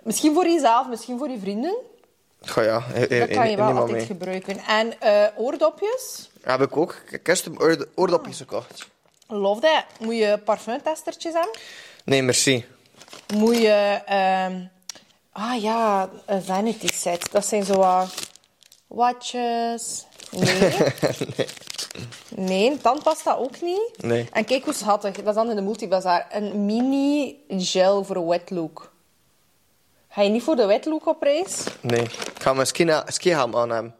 Misschien 0.02 0.34
voor 0.34 0.44
jezelf, 0.46 0.88
misschien 0.88 1.18
voor 1.18 1.28
je 1.28 1.38
vrienden. 1.38 1.76
Goh 2.46 2.64
ja, 2.64 2.80
he- 2.92 3.06
he- 3.08 3.18
Dat 3.18 3.28
kan 3.28 3.50
je 3.50 3.56
wel 3.56 3.66
altijd 3.66 3.90
mee. 3.90 4.06
gebruiken. 4.06 4.58
En 4.58 5.00
eh, 5.00 5.26
oordopjes. 5.36 6.30
Heb 6.42 6.60
ik 6.60 6.76
ook. 6.76 6.94
Custom 7.22 7.54
oor- 7.58 7.88
oordopjes 7.94 8.36
gekocht. 8.36 8.86
Love 9.28 9.60
that. 9.60 9.84
Moet 10.00 10.16
je 10.16 10.38
parfumtestertjes 10.44 11.32
hebben? 11.32 11.58
Nee, 12.04 12.22
merci. 12.22 12.64
Moet 13.34 13.56
je... 13.56 14.00
ehm, 14.06 14.60
ah 15.32 15.62
ja, 15.62 16.08
een 16.26 16.42
vanity 16.42 16.86
set. 16.86 17.30
Dat 17.30 17.46
zijn 17.46 17.64
zo 17.64 17.74
wat... 17.74 18.14
Watches. 18.86 20.06
Nee. 20.30 20.74
nee. 22.50 22.78
tandpasta 22.78 23.34
ook 23.34 23.60
niet. 23.60 23.90
Nee. 23.96 24.28
En 24.32 24.44
kijk 24.44 24.64
hoe 24.64 24.74
schattig. 24.74 25.16
Dat 25.16 25.26
is 25.26 25.34
dan 25.34 25.50
in 25.50 25.56
de 25.56 25.62
multibazaar. 25.62 26.26
Een 26.30 26.64
mini 26.64 27.36
gel 27.48 28.04
voor 28.04 28.16
een 28.16 28.26
wet 28.26 28.50
look. 28.50 28.92
Ga 30.08 30.22
je 30.22 30.30
niet 30.30 30.42
voor 30.42 30.56
de 30.56 30.66
wet 30.66 30.84
look 30.84 31.06
op 31.06 31.22
reis? 31.22 31.64
Nee. 31.80 32.02
Ik 32.02 32.32
ga 32.38 32.52
mijn 32.52 32.66
skihelm 33.06 33.56
aan 33.56 33.70
hebben. 33.70 33.94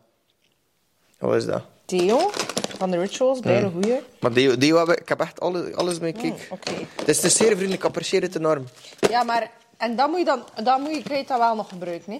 Wat 1.18 1.34
is 1.34 1.46
dat? 1.46 1.62
Theo 1.84 2.30
van 2.78 2.90
de 2.90 2.98
Rituals, 2.98 3.40
bij 3.40 3.60
de 3.60 3.70
goeie. 3.70 4.00
Maar 4.20 4.32
die, 4.32 4.56
die 4.56 4.76
heb 4.76 4.88
ik, 4.88 5.00
ik 5.00 5.08
heb 5.08 5.20
echt 5.20 5.40
alles, 5.40 5.74
alles 5.74 5.98
mee, 5.98 6.12
kijk. 6.12 6.48
Oké. 6.50 6.72
Het 6.96 7.08
is, 7.08 7.16
het 7.16 7.24
is 7.24 7.36
zeer 7.36 7.46
vriendelijk, 7.46 7.80
ik 7.80 7.84
apprecieer 7.84 8.22
het 8.22 8.36
enorm. 8.36 8.64
Ja, 9.10 9.22
maar... 9.22 9.50
En 9.76 9.96
dan 9.96 10.10
moet 10.10 10.18
je 10.18 10.24
dan... 10.24 10.42
Dan 10.62 10.80
moet 10.80 10.94
je, 10.94 11.02
kun 11.02 11.16
je 11.16 11.24
dat 11.26 11.38
wel 11.38 11.54
nog 11.56 11.68
gebruiken, 11.68 12.12
hè? 12.12 12.18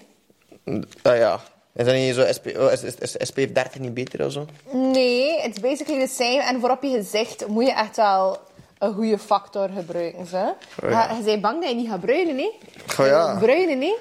Ah 1.01 1.17
ja. 1.17 1.39
Is 1.73 1.85
dat 1.85 1.93
niet 1.93 2.15
zo 2.15 2.25
SP, 2.37 2.45
oh, 2.57 2.71
is, 2.71 2.83
is, 2.83 2.95
is 2.95 3.27
SPF 3.27 3.51
30 3.51 3.79
niet 3.79 3.93
beter 3.93 4.25
of 4.25 4.31
zo? 4.31 4.45
Nee, 4.71 5.41
het 5.41 5.55
is 5.55 5.59
basically 5.61 6.05
the 6.05 6.13
same. 6.13 6.41
En 6.41 6.59
voor 6.59 6.69
op 6.69 6.83
je 6.83 6.89
gezicht 6.89 7.47
moet 7.47 7.65
je 7.65 7.71
echt 7.71 7.95
wel 7.95 8.37
een 8.77 8.93
goede 8.93 9.17
factor 9.17 9.69
gebruiken. 9.69 10.25
Ze. 10.25 10.53
Oh 10.83 10.89
ja. 10.89 11.11
Je, 11.11 11.17
je 11.17 11.23
bent 11.23 11.41
bang 11.41 11.61
dat 11.61 11.69
je 11.69 11.75
niet 11.75 11.89
gaat 11.89 11.99
bruinen, 11.99 12.37
hè? 12.37 12.51
Oh 12.99 13.05
ja. 13.05 13.37
Bruinen, 13.39 13.81
hè? 13.81 13.95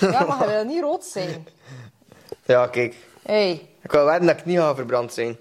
Ja, 0.10 0.24
maar 0.24 0.48
je 0.48 0.54
wil 0.54 0.64
niet 0.64 0.82
rood 0.82 1.04
zijn. 1.04 1.46
Ja, 2.44 2.66
kijk. 2.66 2.94
Hey. 3.22 3.68
Ik 3.82 3.90
wil 3.90 4.04
wedden 4.04 4.26
dat 4.26 4.38
ik 4.38 4.44
niet 4.44 4.58
ga 4.58 4.74
verbrand 4.74 5.12
zijn. 5.12 5.36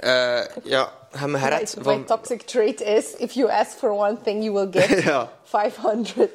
Eh 0.00 0.40
ja, 0.62 0.92
heb 1.10 1.28
me 1.28 1.38
gered 1.38 1.74
My, 1.76 1.82
my 1.82 1.82
van... 1.84 2.04
toxic 2.04 2.42
trait 2.42 2.80
is, 2.80 3.14
if 3.16 3.32
you 3.32 3.50
ask 3.50 3.70
for 3.70 3.90
one 3.90 4.16
thing, 4.22 4.42
you 4.44 4.52
will 4.54 4.82
get 4.82 5.02
Ja. 5.04 5.32
500. 5.44 6.30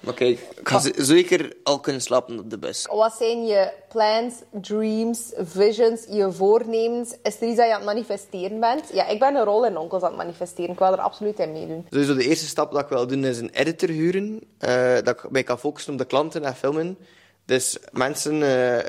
Maar 0.00 0.14
kijk, 0.14 0.38
ik 0.60 0.68
ga 0.68 0.80
zeker 0.96 1.52
al 1.62 1.80
kunnen 1.80 2.02
slapen 2.02 2.38
op 2.38 2.50
de 2.50 2.58
bus. 2.58 2.86
Wat 2.90 3.14
zijn 3.18 3.46
je 3.46 3.72
plans, 3.88 4.34
dreams, 4.50 5.32
visions, 5.36 6.04
je 6.10 6.32
voornemens? 6.32 7.14
Is 7.22 7.40
er 7.40 7.46
iets 7.48 7.56
dat 7.56 7.66
je 7.66 7.72
aan 7.72 7.76
het 7.80 7.84
manifesteren 7.84 8.60
bent? 8.60 8.84
Ja, 8.92 9.06
ik 9.06 9.18
ben 9.18 9.34
een 9.34 9.44
rol 9.44 9.66
in 9.66 9.76
onkels 9.76 10.02
aan 10.02 10.08
het 10.08 10.16
manifesteren. 10.18 10.70
Ik 10.72 10.78
wil 10.78 10.92
er 10.92 11.00
absoluut 11.00 11.38
in 11.38 11.52
meedoen. 11.52 11.86
Sowieso 11.90 12.14
de 12.14 12.24
eerste 12.28 12.46
stap 12.46 12.72
dat 12.72 12.82
ik 12.82 12.88
wil 12.88 13.06
doen 13.06 13.24
is 13.24 13.38
een 13.38 13.50
editor 13.50 13.88
huren. 13.88 14.40
eh, 14.58 14.94
dat 15.02 15.08
ik 15.08 15.30
mij 15.30 15.42
kan 15.42 15.58
focussen 15.58 15.92
op 15.92 15.98
de 15.98 16.04
klanten 16.04 16.44
en 16.44 16.56
filmen. 16.56 16.98
Dus 17.44 17.78
mensen, 17.92 18.42
eh 18.42 18.84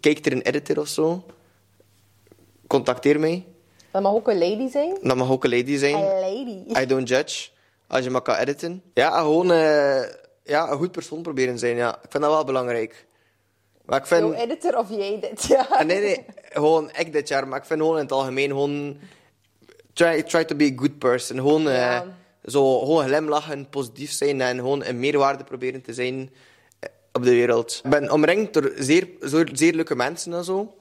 kijk 0.00 0.26
er 0.26 0.32
een 0.32 0.42
editor 0.42 0.78
of 0.78 0.88
zo. 0.88 1.22
Contacteer 2.74 3.20
mij. 3.20 3.44
Dat 3.90 4.02
mag 4.02 4.12
ook 4.12 4.28
een 4.28 4.38
lady 4.38 4.68
zijn. 4.70 4.96
Dat 5.02 5.16
mag 5.16 5.30
ook 5.30 5.44
een 5.44 5.50
lady 5.50 5.76
zijn. 5.76 5.94
Een 5.94 6.20
lady. 6.20 6.82
I 6.82 6.86
don't 6.86 7.08
judge. 7.08 7.48
Als 7.86 8.04
je 8.04 8.10
maar 8.10 8.22
kan 8.22 8.34
editen. 8.36 8.82
Ja, 8.94 9.18
gewoon 9.18 9.52
eh, 9.52 10.02
ja, 10.44 10.70
een 10.70 10.76
goed 10.78 10.92
persoon 10.92 11.22
proberen 11.22 11.58
zijn. 11.58 11.76
Ja. 11.76 11.94
Ik 11.94 12.10
vind 12.10 12.22
dat 12.22 12.32
wel 12.32 12.44
belangrijk. 12.44 13.06
Maar 13.84 13.98
ik 13.98 14.06
vind... 14.06 14.20
Jouw 14.20 14.32
editor 14.32 14.78
of 14.78 14.90
jij 14.90 15.18
dit? 15.20 15.44
Ja. 15.44 15.66
Ah, 15.70 15.84
nee, 15.86 16.00
nee. 16.00 16.24
Gewoon 16.52 16.90
ik 16.98 17.12
dit 17.12 17.28
jaar. 17.28 17.48
Maar 17.48 17.58
ik 17.58 17.64
vind 17.64 17.80
gewoon 17.80 17.96
in 17.96 18.02
het 18.02 18.12
algemeen 18.12 18.48
gewoon... 18.48 18.96
Try, 19.92 20.22
try 20.22 20.44
to 20.44 20.56
be 20.56 20.72
a 20.76 20.80
good 20.80 20.98
person. 20.98 21.36
Gewoon, 21.36 21.68
eh, 21.68 22.00
zo, 22.44 22.78
gewoon 22.78 23.04
glimlachen, 23.04 23.68
positief 23.68 24.12
zijn 24.12 24.40
en 24.40 24.56
gewoon 24.56 24.84
een 24.84 24.98
meerwaarde 24.98 25.44
proberen 25.44 25.82
te 25.82 25.94
zijn 25.94 26.30
eh, 26.80 26.88
op 27.12 27.22
de 27.24 27.30
wereld. 27.30 27.80
Ik 27.84 27.90
ben 27.90 28.10
omringd 28.12 28.52
door 28.52 28.72
zeer, 28.76 29.08
zo- 29.26 29.44
zeer 29.52 29.74
leuke 29.74 29.94
mensen 29.96 30.32
en 30.32 30.44
zo. 30.44 30.74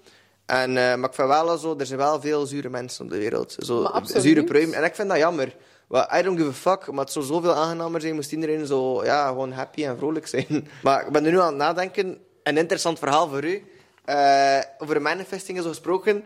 En, 0.45 0.69
eh, 0.69 0.95
maar 0.95 1.09
ik 1.09 1.15
vind 1.15 1.27
wel 1.27 1.57
zo, 1.57 1.75
er 1.77 1.85
zijn 1.85 1.99
wel 1.99 2.21
veel 2.21 2.45
zure 2.45 2.69
mensen 2.69 3.05
op 3.05 3.11
de 3.11 3.17
wereld. 3.17 3.55
Zo, 3.59 3.91
zure 4.03 4.43
pruimen. 4.43 4.75
En 4.75 4.83
ik 4.83 4.95
vind 4.95 5.09
dat 5.09 5.17
jammer. 5.17 5.55
Well, 5.87 6.07
I 6.19 6.21
don't 6.21 6.37
give 6.37 6.49
a 6.49 6.53
fuck, 6.53 6.91
maar 6.91 7.03
het 7.03 7.13
zou 7.13 7.25
zoveel 7.25 7.53
aangenamer 7.53 8.01
zijn 8.01 8.15
moest 8.15 8.31
iedereen 8.31 8.65
zo, 8.65 9.03
ja, 9.03 9.27
gewoon 9.27 9.51
happy 9.51 9.85
en 9.85 9.97
vrolijk 9.97 10.27
zijn. 10.27 10.67
Maar 10.83 11.05
ik 11.05 11.11
ben 11.11 11.25
er 11.25 11.31
nu 11.31 11.39
aan 11.39 11.47
het 11.47 11.55
nadenken. 11.55 12.17
Een 12.43 12.57
interessant 12.57 12.99
verhaal 12.99 13.29
voor 13.29 13.43
u. 13.43 13.63
Eh, 14.05 14.59
over 14.77 15.01
manifesting 15.01 15.57
is 15.59 15.65
gesproken. 15.65 16.23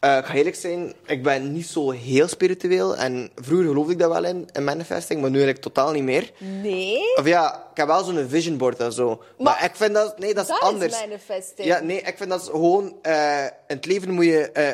Eh, 0.00 0.16
ik 0.16 0.24
ga 0.24 0.34
eerlijk 0.34 0.56
zijn, 0.56 0.94
ik 1.06 1.22
ben 1.22 1.52
niet 1.52 1.66
zo 1.66 1.90
heel 1.90 2.28
spiritueel. 2.28 2.96
En 2.96 3.30
vroeger 3.34 3.66
geloofde 3.68 3.92
ik 3.92 3.98
dat 3.98 4.10
wel 4.12 4.24
in, 4.24 4.48
in 4.52 4.64
manifesting, 4.64 5.20
maar 5.20 5.30
nu 5.30 5.36
eigenlijk 5.42 5.64
totaal 5.74 5.92
niet 5.92 6.02
meer. 6.02 6.30
Nee. 6.38 6.98
Of 7.16 7.26
ja, 7.26 7.66
ik 7.70 7.76
heb 7.76 7.86
wel 7.86 8.04
zo'n 8.04 8.28
vision 8.28 8.56
board 8.56 8.78
en 8.80 8.92
zo. 8.92 9.06
Maar, 9.16 9.26
Maar 9.38 9.64
ik 9.64 9.76
vind 9.76 9.94
dat... 9.94 10.18
Nee, 10.18 10.34
dat 10.34 10.44
is 10.44 10.50
dat 10.50 10.60
anders. 10.60 10.94
is 10.94 11.00
manifesting. 11.00 11.68
Ja, 11.68 11.80
nee, 11.80 12.00
ik 12.00 12.14
vind 12.16 12.30
dat 12.30 12.42
gewoon... 12.42 12.98
eh, 13.02 13.42
in 13.44 13.50
het 13.66 13.86
leven 13.86 14.10
moet 14.10 14.24
je 14.24 14.50
eh, 14.52 14.72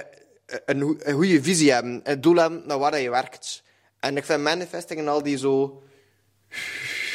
een, 0.67 0.81
goe- 0.81 0.97
een 0.99 1.15
goede 1.15 1.43
visie 1.43 1.73
hebben. 1.73 2.01
Een 2.05 2.21
doel 2.21 2.37
hebben 2.37 2.63
naar 2.67 2.79
waar 2.79 2.91
dat 2.91 3.01
je 3.01 3.11
werkt. 3.11 3.63
En 4.01 4.17
ik 4.17 4.25
vind 4.25 4.41
manifesting 4.43 5.01
en 5.01 5.09
al 5.09 5.23
die 5.23 5.39
zo... 5.39 5.83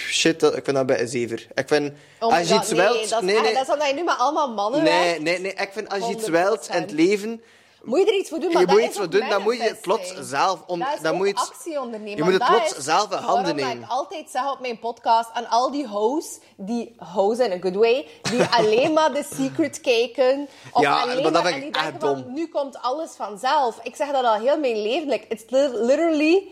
Shit, 0.09 0.39
dat- 0.39 0.57
ik 0.57 0.63
vind 0.63 0.75
dat 0.77 0.85
bij 0.85 1.01
een 1.01 1.07
zever. 1.07 1.47
Ik 1.53 1.67
vind... 1.67 1.93
Oh 2.19 2.37
als 2.37 2.47
je 2.49 2.55
iets 2.55 2.69
nee, 2.71 2.79
wilt... 2.81 3.09
dat 3.09 3.21
is, 3.21 3.27
nee, 3.27 3.41
nee, 3.41 3.53
dat 3.53 3.67
is 3.67 3.73
omdat 3.73 3.87
je 3.87 3.93
nu 3.93 4.03
met 4.03 4.15
allemaal 4.17 4.53
mannen 4.53 4.83
nee, 4.83 5.03
werkt. 5.03 5.21
nee, 5.21 5.39
nee. 5.39 5.53
Ik 5.53 5.69
vind 5.71 5.89
als 5.89 6.07
je 6.07 6.13
iets 6.15 6.27
wilt 6.29 6.67
in 6.73 6.81
het 6.81 6.91
100%. 6.91 6.95
leven... 6.95 7.41
Moet 7.83 7.99
je 7.99 8.05
er 8.05 8.13
iets 8.17 8.29
voor 8.29 8.39
doen, 8.39 8.51
maar 8.53 8.61
je 8.61 8.67
moet 8.67 8.81
iets 8.81 8.97
voor 8.97 9.09
doen, 9.09 9.29
dan 9.29 9.41
moet 9.41 9.57
je 9.57 9.75
plots 9.81 10.13
zelf... 10.19 10.63
On, 10.67 10.79
Dat 10.79 10.87
is 10.95 11.01
dan 11.01 11.15
moet 11.15 11.27
je 11.27 11.35
actie 11.35 11.79
ondernemen. 11.79 12.15
je 12.17 12.23
moet 12.23 12.33
het 12.33 12.45
plots 12.45 12.77
is 12.77 12.83
zelf 12.83 13.11
in 13.11 13.17
handen 13.17 13.55
nemen. 13.55 13.81
ik 13.83 13.89
altijd 13.89 14.29
zeg 14.29 14.51
op 14.51 14.59
mijn 14.59 14.79
podcast 14.79 15.29
aan 15.33 15.47
al 15.49 15.71
die 15.71 15.87
hosts, 15.87 16.39
die 16.57 16.95
hosts 17.13 17.45
in 17.45 17.51
a 17.51 17.57
good 17.61 17.75
way, 17.75 18.07
die 18.21 18.43
alleen 18.57 18.93
maar 18.93 19.11
The 19.11 19.25
Secret 19.35 19.81
kijken. 19.81 20.47
Of 20.73 20.81
Ja, 20.81 21.01
alleen 21.01 21.23
maar 21.23 21.31
dat 21.31 21.43
maar, 21.43 21.51
en 21.51 21.57
ik 21.57 21.63
die 21.73 21.81
echt 21.81 21.83
denken 21.91 22.07
van, 22.07 22.21
dom. 22.23 22.33
nu 22.33 22.47
komt 22.47 22.77
alles 22.81 23.11
vanzelf. 23.15 23.79
Ik 23.83 23.95
zeg 23.95 24.11
dat 24.11 24.23
al 24.25 24.33
heel 24.35 24.57
mijn 24.59 24.81
leven. 24.81 25.09
Like, 25.09 25.25
it's 25.27 25.43
li- 25.47 25.77
literally 25.85 26.47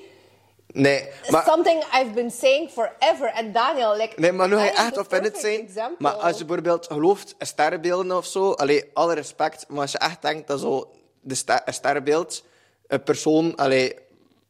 Nee, 0.67 1.09
maar... 1.29 1.43
something 1.45 1.83
I've 1.83 2.11
been 2.13 2.31
saying 2.31 2.69
forever. 2.71 3.27
En 3.33 3.51
Daniel, 3.51 3.95
like, 3.95 4.19
Nee, 4.19 4.31
maar 4.31 4.47
nu 4.47 4.55
ga 4.55 4.63
je 4.63 4.71
echt 4.71 4.97
offended 4.97 5.37
zijn. 5.37 5.59
example. 5.67 5.95
Maar 5.99 6.13
als 6.13 6.37
je 6.37 6.45
bijvoorbeeld 6.45 6.85
gelooft 6.85 7.35
in 7.37 7.45
sterrenbeelden 7.47 8.17
of 8.17 8.25
zo, 8.25 8.51
allee, 8.51 8.89
alle 8.93 9.13
respect, 9.13 9.65
maar 9.69 9.81
als 9.81 9.91
je 9.91 9.97
echt 9.97 10.21
denkt 10.21 10.47
dat 10.47 10.59
zo 10.59 10.89
de 11.25 11.61
een 11.65 11.73
sterrenbeeld 11.73 12.43
een 12.87 13.03
persoon, 13.03 13.55
allee, 13.55 13.95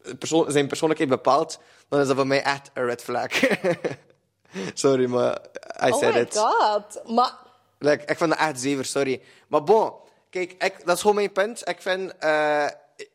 een 0.02 0.18
persoon, 0.18 0.52
zijn 0.52 0.68
persoonlijkheid 0.68 1.12
bepaalt, 1.12 1.60
dan 1.90 2.00
is 2.00 2.08
dat 2.08 2.16
voor 2.16 2.28
mij 2.28 2.44
echt 2.44 2.70
een 2.74 2.86
red 2.86 3.02
flag. 3.04 3.28
sorry, 4.74 5.06
maar 5.06 5.38
I 5.86 5.92
Oh 5.92 6.00
said 6.00 6.14
my 6.14 6.20
it. 6.20 6.38
god. 6.38 7.02
Maar 7.06 7.32
Like, 7.80 8.04
ik 8.06 8.18
vind 8.18 8.30
dat 8.30 8.40
echt 8.40 8.60
zever, 8.60 8.86
sorry. 8.86 9.22
Maar 9.48 9.64
bon, 9.64 9.94
kijk, 10.30 10.56
ik, 10.60 10.86
dat 10.86 10.96
is 10.96 11.02
gewoon 11.02 11.16
mijn 11.16 11.32
punt. 11.32 11.68
Ik 11.68 11.82
vind, 11.82 12.14
eh, 12.20 12.68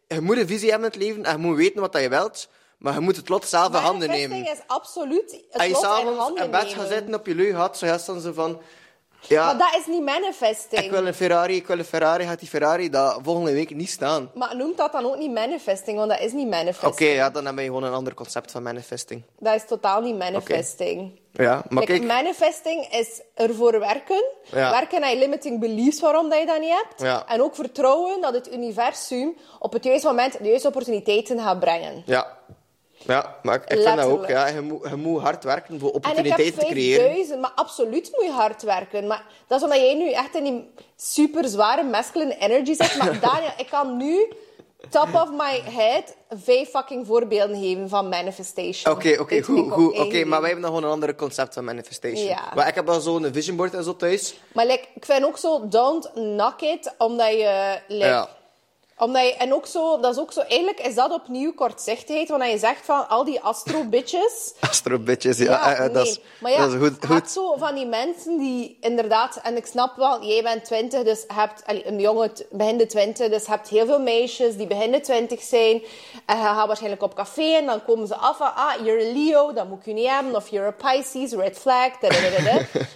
je 0.09 0.21
moet 0.21 0.37
een 0.37 0.47
visie 0.47 0.71
hebben 0.71 0.93
in 0.93 0.99
het 0.99 1.09
leven 1.09 1.25
en 1.25 1.33
je 1.33 1.47
moet 1.47 1.57
weten 1.57 1.81
wat 1.81 1.97
je 2.01 2.09
wilt, 2.09 2.49
maar 2.79 2.95
je 2.95 3.01
moet 3.01 3.17
het 3.17 3.29
lot 3.29 3.49
zelf 3.49 3.67
in 3.69 3.75
handen 3.75 4.09
nemen. 4.09 4.29
manifesting 4.29 4.59
is 4.59 4.75
absoluut 4.75 5.31
het 5.51 5.61
Als 5.61 5.67
je 5.67 5.75
s'avonds 5.75 6.41
in 6.43 6.51
bed 6.51 6.73
gaat 6.73 6.89
zitten 6.89 7.15
op 7.15 7.27
je 7.27 7.35
lui 7.35 7.55
had, 7.55 7.79
zo 7.79 7.87
dan 8.07 8.21
zo 8.21 8.33
van... 8.33 8.61
Ja, 9.29 9.45
Maar 9.45 9.59
dat 9.59 9.81
is 9.81 9.87
niet 9.87 10.03
manifesting. 10.05 10.83
ik 10.85 10.91
wil 10.91 11.07
een 11.07 11.15
Ferrari, 11.15 11.57
ik 11.57 11.67
wil 11.67 11.79
een 11.79 11.85
Ferrari. 11.85 12.25
Gaat 12.25 12.39
die 12.39 12.49
Ferrari 12.49 12.91
dat 12.91 13.19
volgende 13.23 13.53
week 13.53 13.75
niet 13.75 13.91
staan? 13.91 14.31
Maar 14.35 14.57
noemt 14.57 14.77
dat 14.77 14.93
dan 14.93 15.05
ook 15.05 15.17
niet 15.17 15.33
manifesting, 15.33 15.97
want 15.99 16.11
dat 16.11 16.21
is 16.21 16.33
niet 16.33 16.47
Oké, 16.47 16.57
manifesting. 16.57 17.15
ja, 17.15 17.31
dan 17.31 17.47
heb 17.47 17.59
je 17.59 17.65
gewoon 17.65 17.83
een 17.83 17.93
ander 17.93 18.15
concept 18.15 18.51
van 18.51 18.63
manifesting. 18.63 19.23
Dat 19.39 19.55
is 19.55 19.65
totaal 19.67 20.01
niet 20.01 20.19
manifesting. 20.19 21.21
Ja, 21.33 21.63
maar 21.69 21.83
Like, 21.83 21.93
kijk... 21.99 22.05
manifesting 22.05 22.87
is 22.93 23.21
ervoor 23.35 23.79
werken. 23.79 24.25
Ja. 24.45 24.71
Werken 24.71 25.03
aan 25.03 25.11
je 25.11 25.19
limiting 25.19 25.61
beliefs 25.61 26.01
waarom 26.01 26.29
dat 26.31 26.39
je 26.39 26.47
dat 26.47 26.61
niet 26.61 26.73
hebt. 26.83 27.01
Ja. 27.03 27.27
En 27.27 27.43
ook 27.43 27.55
vertrouwen 27.55 28.21
dat 28.21 28.35
het 28.35 28.53
universum 28.53 29.37
op 29.59 29.73
het 29.73 29.85
juiste 29.85 30.07
moment 30.07 30.39
de 30.39 30.49
juiste 30.49 30.67
opportuniteiten 30.69 31.39
gaat 31.41 31.61
brengen. 31.61 32.03
Ja. 32.07 32.39
Ja, 33.07 33.37
maar 33.43 33.55
ik, 33.55 33.63
ik 33.63 33.83
vind 33.83 33.97
dat 33.97 34.05
ook. 34.07 34.29
Ja. 34.29 34.47
Je, 34.47 34.61
moet, 34.61 34.89
je 34.89 34.97
moet 34.97 35.21
hard 35.21 35.45
werken 35.45 35.79
voor 35.81 35.91
opportuniteiten 35.91 36.59
te 36.59 36.67
creëren. 36.67 37.05
5000, 37.05 37.41
maar 37.41 37.53
absoluut 37.55 38.11
moet 38.15 38.25
je 38.25 38.33
hard 38.33 38.63
werken. 38.63 39.07
Maar 39.07 39.25
dat 39.47 39.59
is 39.59 39.65
omdat 39.65 39.81
jij 39.81 39.95
nu 39.95 40.13
echt 40.13 40.35
in 40.35 40.45
die 40.45 40.71
super 40.97 41.49
zware 41.49 41.83
masculine 41.83 42.37
energy 42.39 42.75
zit. 42.75 42.97
Maar 42.99 43.21
Daniel, 43.31 43.53
ik 43.57 43.67
kan 43.71 43.97
nu, 43.97 44.33
top 44.89 45.15
of 45.15 45.31
my 45.31 45.63
head, 45.65 46.17
vijf 46.29 46.71
fucking 46.71 47.07
voorbeelden 47.07 47.57
geven 47.63 47.89
van 47.89 48.09
manifestation. 48.09 48.95
Oké, 48.95 49.17
oké, 49.21 49.43
goed, 49.43 49.99
Oké, 49.99 50.25
maar 50.25 50.41
wij 50.41 50.51
hebben 50.51 50.69
dan 50.71 50.75
gewoon 50.75 50.85
een 50.85 51.01
ander 51.01 51.15
concept 51.15 51.55
van 51.55 51.65
manifestation. 51.65 52.27
Ja. 52.27 52.53
Maar 52.55 52.69
ik 52.69 52.75
heb 52.75 52.87
wel 52.87 53.01
zo'n 53.01 53.29
vision 53.33 53.57
board 53.57 53.75
en 53.75 53.85
zo 53.85 53.97
thuis. 53.97 54.35
Maar 54.53 54.67
like, 54.67 54.85
ik 54.95 55.05
vind 55.05 55.25
ook 55.25 55.39
zo, 55.39 55.69
don't 55.69 56.11
knock 56.13 56.61
it, 56.61 56.95
omdat 56.99 57.31
je... 57.31 57.79
Like, 57.89 58.07
Ja. 58.07 58.29
Omdat 59.01 59.23
je, 59.23 59.35
en 59.35 59.55
ook 59.55 59.67
zo, 59.67 60.01
dat 60.01 60.15
is 60.15 60.21
ook 60.21 60.33
zo, 60.33 60.41
eigenlijk 60.41 60.81
is 60.81 60.95
dat 60.95 61.13
opnieuw 61.13 61.53
kortzichtigheid, 61.55 62.29
wanneer 62.29 62.51
je 62.51 62.59
zegt 62.59 62.85
van 62.85 63.09
al 63.09 63.25
die 63.25 63.41
astro-bitches... 63.41 64.53
Astro 64.71 64.99
bitches, 64.99 65.39
ja. 65.39 65.77
eh, 65.77 65.85
eh, 65.85 65.95
dat, 65.95 66.07
is, 66.07 66.21
maar 66.39 66.51
ja, 66.51 66.59
dat 66.59 66.73
is 66.73 66.79
goed. 66.89 67.07
goed. 67.07 67.31
zo 67.31 67.57
van 67.57 67.75
die 67.75 67.87
mensen 67.87 68.39
die 68.39 68.79
inderdaad... 68.81 69.41
En 69.43 69.57
ik 69.57 69.67
snap 69.67 69.97
wel, 69.97 70.25
jij 70.25 70.43
bent 70.43 70.65
twintig, 70.65 71.03
dus 71.03 71.25
hebt... 71.27 71.63
allee, 71.67 71.87
een 71.87 72.01
jongen 72.01 72.33
begin 72.51 72.77
de 72.77 72.87
twintig, 72.87 73.29
dus 73.29 73.47
hebt 73.47 73.69
heel 73.69 73.87
veel 73.87 74.01
meisjes 74.01 74.57
die 74.57 74.67
begin 74.67 74.91
de 74.91 75.01
twintig 75.01 75.43
zijn. 75.43 75.83
En 76.27 76.37
je 76.37 76.43
gaat 76.43 76.67
waarschijnlijk 76.67 77.03
op 77.03 77.15
café 77.15 77.55
en 77.57 77.67
dan 77.67 77.85
komen 77.85 78.07
ze 78.07 78.15
af 78.17 78.37
van... 78.37 78.55
Ah, 78.55 78.85
you're 78.85 79.09
a 79.09 79.13
Leo, 79.13 79.53
dat 79.53 79.69
moet 79.69 79.85
je 79.85 79.93
niet 79.93 80.09
hebben. 80.09 80.37
Of 80.37 80.49
you're 80.49 80.75
a 80.79 80.93
Pisces, 80.93 81.33
red 81.33 81.59
flag. 81.59 81.91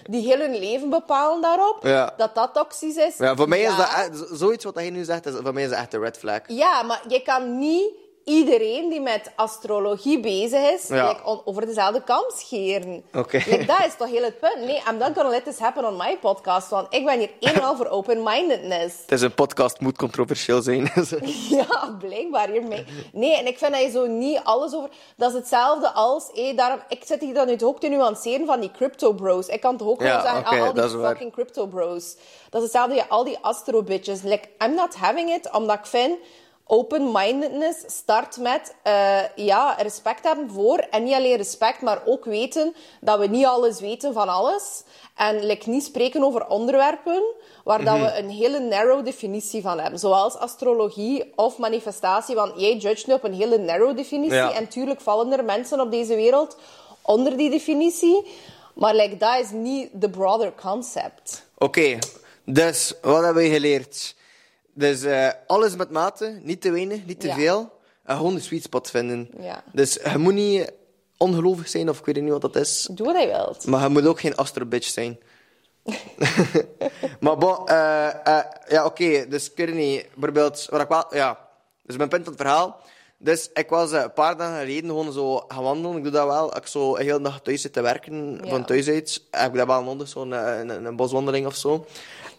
die 0.09 0.21
heel 0.27 0.39
hun 0.39 0.59
leven 0.59 0.89
bepalen 0.89 1.41
daarop. 1.41 1.77
Ja. 1.81 2.13
Dat 2.17 2.35
dat 2.35 2.53
toxisch 2.53 2.95
is. 2.95 3.17
Ja, 3.17 3.35
voor 3.35 3.47
mij 3.47 3.61
is 3.61 3.77
dat 3.77 3.89
echt, 3.89 4.09
z- 4.13 4.37
zoiets 4.39 4.63
wat 4.63 4.75
hij 4.75 4.89
nu 4.89 5.03
zegt, 5.03 5.25
is, 5.25 5.33
voor 5.43 5.53
mij 5.53 5.63
is 5.63 5.69
dat 5.69 5.79
echt 5.79 5.93
red 5.99 6.17
flag. 6.17 6.41
Ja, 6.47 6.83
maar 6.83 7.01
je 7.07 7.21
kan 7.21 7.57
niet 7.57 7.93
iedereen 8.25 8.89
die 8.89 9.01
met 9.01 9.31
astrologie 9.35 10.19
bezig 10.19 10.71
is, 10.73 10.87
Ja. 10.87 11.07
like, 11.07 11.41
over 11.45 11.65
dezelfde 11.65 12.03
kam 12.03 12.23
scheren. 12.27 13.03
Oké. 13.13 13.37
Like, 13.37 13.65
dat 13.65 13.85
is 13.85 13.95
toch 13.97 14.09
heel 14.09 14.23
het 14.23 14.39
punt? 14.39 14.57
Nee, 14.65 14.81
I'm 14.89 14.97
not 14.97 15.11
gonna 15.15 15.29
let 15.29 15.43
this 15.43 15.59
happen 15.59 15.85
on 15.87 15.97
my 15.97 16.17
podcast, 16.17 16.69
want 16.69 16.87
ik 16.93 17.05
ben 17.05 17.19
hier 17.19 17.29
eenmaal 17.39 17.75
voor 17.75 17.87
open-mindedness. 17.87 18.95
Het 19.01 19.11
is 19.11 19.21
een 19.21 19.33
podcast, 19.33 19.79
moet 19.79 19.97
controversieel 19.97 20.61
zijn. 20.61 20.91
Ja, 21.49 21.95
blijkbaar 21.99 22.49
hiermee. 22.49 22.85
Nee, 23.13 23.37
en 23.37 23.47
ik 23.47 23.57
vind 23.57 23.71
dat 23.71 23.81
je 23.81 23.89
zo 23.89 24.05
niet 24.05 24.39
alles 24.43 24.73
over... 24.73 24.89
Dat 25.17 25.29
is 25.29 25.35
hetzelfde 25.35 25.91
als... 25.91 26.29
hé, 26.33 26.53
daarom, 26.53 26.79
ik 26.89 27.03
zit 27.05 27.21
hier 27.21 27.33
dan 27.33 27.47
nu 27.47 27.55
ook 27.63 27.79
te 27.79 27.87
nuanceren 27.87 28.45
van 28.45 28.59
die 28.59 28.71
crypto 28.71 29.13
bros. 29.13 29.47
Ik 29.47 29.61
kan 29.61 29.77
toch 29.77 29.87
ook 29.87 30.01
Ja, 30.01 30.05
wel 30.07 30.21
zeggen, 30.21 30.43
ah, 30.45 30.67
al 30.67 30.73
die 30.73 30.89
fucking 30.89 31.31
crypto 31.31 31.65
bros. 31.67 32.15
Dat 32.49 32.61
is 32.63 32.67
hetzelfde, 32.71 32.95
ja, 32.95 33.05
al 33.09 33.23
die 33.23 33.37
astro 33.41 33.83
bitches. 33.83 34.21
Like, 34.21 34.47
I'm 34.65 34.73
not 34.75 34.95
having 34.95 35.29
it, 35.33 35.51
omdat 35.51 35.77
ik 35.79 35.85
vind... 35.85 36.17
Open-mindedness 36.67 37.83
start 37.87 38.37
met 38.37 38.75
eh, 38.83 39.17
ja, 39.35 39.75
respect 39.79 40.23
hebben 40.23 40.49
voor. 40.49 40.77
En 40.77 41.03
niet 41.03 41.13
alleen 41.13 41.37
respect, 41.37 41.81
maar 41.81 42.01
ook 42.05 42.25
weten 42.25 42.75
dat 43.01 43.19
we 43.19 43.27
niet 43.27 43.45
alles 43.45 43.79
weten 43.79 44.13
van 44.13 44.29
alles. 44.29 44.83
En 45.15 45.45
like, 45.45 45.69
niet 45.69 45.83
spreken 45.83 46.23
over 46.23 46.47
onderwerpen 46.47 47.23
waar 47.63 47.83
dat 47.83 47.99
we 47.99 48.17
een 48.17 48.29
hele 48.29 48.59
narrow 48.59 49.05
definitie 49.05 49.61
van 49.61 49.79
hebben. 49.79 49.99
Zoals 49.99 50.35
astrologie 50.35 51.31
of 51.35 51.57
manifestatie. 51.57 52.35
Want 52.35 52.59
jij 52.59 52.75
judge 52.75 53.03
nu 53.07 53.13
op 53.13 53.23
een 53.23 53.33
hele 53.33 53.57
narrow 53.57 53.97
definitie. 53.97 54.35
Ja. 54.35 54.53
En 54.53 54.67
tuurlijk 54.67 55.01
vallen 55.01 55.31
er 55.31 55.43
mensen 55.43 55.79
op 55.79 55.91
deze 55.91 56.15
wereld 56.15 56.57
onder 57.01 57.37
die 57.37 57.49
definitie. 57.49 58.27
Maar 58.73 58.95
like, 58.95 59.17
dat 59.17 59.39
is 59.39 59.51
niet 59.51 59.89
the 59.99 60.09
broader 60.09 60.53
concept. 60.61 61.45
Oké, 61.57 61.97
dus 62.43 62.93
wat 63.01 63.23
hebben 63.23 63.43
we 63.43 63.49
geleerd? 63.49 64.14
Dus 64.77 65.03
eh, 65.03 65.29
alles 65.47 65.75
met 65.75 65.89
mate, 65.89 66.39
niet 66.43 66.61
te 66.61 66.71
weinig, 66.71 67.05
niet 67.05 67.19
te 67.19 67.27
Ja. 67.27 67.35
veel. 67.35 67.79
En 68.03 68.15
gewoon 68.17 68.35
de 68.35 68.41
sweet 68.41 68.63
spot 68.63 68.89
vinden. 68.89 69.29
Ja. 69.39 69.63
Dus 69.73 69.93
je 70.11 70.17
moet 70.17 70.33
niet 70.33 70.71
ongelovig 71.17 71.69
zijn, 71.69 71.89
of 71.89 71.99
ik 71.99 72.05
weet 72.05 72.21
niet 72.21 72.31
wat 72.31 72.41
dat 72.41 72.55
is. 72.55 72.87
Doe 72.91 73.05
wat 73.13 73.21
je 73.21 73.27
wilt. 73.27 73.65
Maar 73.65 73.81
je 73.83 73.89
moet 73.89 74.05
ook 74.07 74.19
geen 74.19 74.35
astrobitch 74.35 74.87
zijn. 74.87 75.19
maar 77.19 77.37
bon, 77.37 77.67
eh, 77.67 78.07
eh, 78.27 78.45
ja, 78.67 78.85
oké. 78.85 79.25
dus 79.29 79.49
ik 79.51 79.57
weet 79.57 79.67
het 79.67 79.75
niet. 79.75 80.01
Bijvoorbeeld, 80.13 80.67
wat 80.69 80.81
ik 80.81 80.87
wel... 80.87 81.05
Ja, 81.15 81.47
dus 81.83 81.97
mijn 81.97 82.09
punt 82.09 82.23
van 82.23 82.33
het 82.33 82.41
verhaal. 82.41 82.79
Dus 83.25 83.49
ik 83.53 83.69
was 83.69 83.91
eh, 83.91 84.01
een 84.01 84.13
paar 84.13 84.37
dagen 84.37 84.59
geleden 84.59 84.89
gewoon 84.89 85.11
zo 85.11 85.43
gaan 85.47 85.63
wandelen. 85.63 85.97
Ik 85.97 86.03
doe 86.03 86.11
dat 86.11 86.27
wel. 86.27 86.49
Als 86.49 86.59
ik 86.59 86.67
zo 86.67 86.95
een 86.95 87.01
hele 87.03 87.21
dag 87.21 87.41
thuis 87.41 87.61
zit 87.61 87.73
te 87.73 87.81
werken, 87.81 88.39
Ja. 88.43 88.49
van 88.49 88.65
thuis 88.65 88.87
uit, 88.89 89.21
heb 89.31 89.51
ik 89.51 89.57
dat 89.57 89.67
wel 89.67 89.83
nodig. 89.83 90.07
Zo'n 90.07 90.33
eh, 90.33 90.59
een, 90.59 90.85
een, 90.85 90.95
boswandeling 90.95 91.45
of 91.45 91.55
zo. 91.55 91.85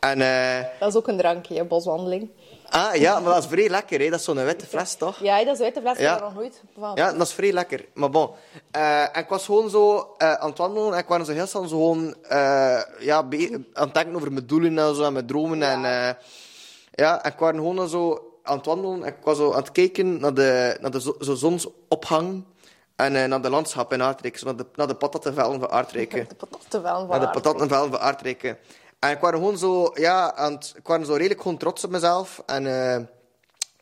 En... 0.00 0.20
eh, 0.20 0.64
Dat 0.80 0.88
is 0.88 0.96
ook 0.96 1.08
een 1.08 1.16
drankje, 1.16 1.58
een 1.60 1.68
boswandeling. 1.68 2.30
ah, 2.70 2.94
ja, 2.94 3.20
maar 3.20 3.34
dat 3.34 3.42
is 3.42 3.48
vrij 3.50 3.68
lekker, 3.68 4.00
hè. 4.00 4.10
Dat 4.10 4.18
is 4.18 4.24
zo'n 4.24 4.44
witte 4.44 4.66
fles, 4.66 4.94
toch? 4.94 5.18
Ja, 5.18 5.44
dat 5.44 5.58
is 5.58 5.64
uit 5.64 5.74
de 5.74 5.80
fles. 5.80 5.92
Ik 5.94 6.00
Ja. 6.00 6.10
heb 6.10 6.18
er 6.18 6.24
nog 6.24 6.34
nooit 6.34 6.62
van. 6.78 6.92
Ja, 6.94 7.12
dat 7.12 7.26
is 7.26 7.32
vrij 7.32 7.52
lekker. 7.52 7.84
Maar 7.94 8.10
bon. 8.10 8.30
En 8.70 9.10
ik 9.12 9.28
was 9.28 9.44
gewoon 9.44 9.70
zo 9.70 10.14
aan 10.18 10.48
het 10.48 10.58
wandelen 10.58 10.92
en 10.92 10.98
ik 10.98 11.06
was 11.08 11.26
zo 11.26 11.32
heel 11.32 11.46
snel 11.46 11.68
zo 11.68 11.76
gewoon 11.76 12.14
ja, 13.00 13.16
aan 13.16 13.64
het 13.86 13.94
denken 13.94 14.14
over 14.16 14.32
mijn 14.32 14.46
doelen 14.46 14.78
en 14.78 14.94
zo, 14.94 15.02
en 15.04 15.12
mijn 15.12 15.26
dromen. 15.26 15.62
En, 15.62 15.80
ja, 16.94 17.22
en 17.22 17.30
ik 17.32 17.38
was 17.38 17.50
gewoon 17.50 17.88
zo 17.88 18.25
aan 18.46 18.56
het 18.56 18.66
wandelen 18.66 19.02
en 19.02 19.08
ik 19.08 19.16
was 19.22 19.36
zo 19.36 19.52
aan 19.52 19.60
het 19.60 19.72
kijken 19.72 20.20
naar 20.20 20.34
de, 20.34 20.78
naar 20.80 20.90
de 20.90 21.00
zo, 21.00 21.16
zo 21.20 21.34
zonsopgang 21.34 22.44
en 22.96 23.16
eh, 23.16 23.28
naar 23.28 23.42
de 23.42 23.50
landschap 23.50 23.92
in 23.92 24.02
Aardrijk, 24.02 24.42
naar 24.42 24.56
de, 24.56 24.66
naar 24.74 24.86
de 24.86 24.94
patattenvelden 24.94 25.60
van 25.60 25.70
Aardrijken. 25.70 26.26
De 26.28 26.34
patattenvel 26.34 26.98
van 26.98 27.08
Naar 27.08 27.20
de 27.20 27.26
Aardrijk. 27.26 27.42
patattenvelden 27.42 27.98
van. 27.98 28.56
En 28.98 29.10
ik 29.10 29.20
was 29.20 29.30
gewoon 29.30 29.58
zo, 29.58 29.90
ja, 29.94 30.34
aan 30.34 30.52
het, 30.52 30.74
ik 30.76 30.86
was 30.86 31.06
zo 31.06 31.12
redelijk 31.12 31.42
gewoon 31.42 31.56
trots 31.56 31.84
op 31.84 31.90
mezelf. 31.90 32.42
En 32.46 32.92
eh, 32.94 33.02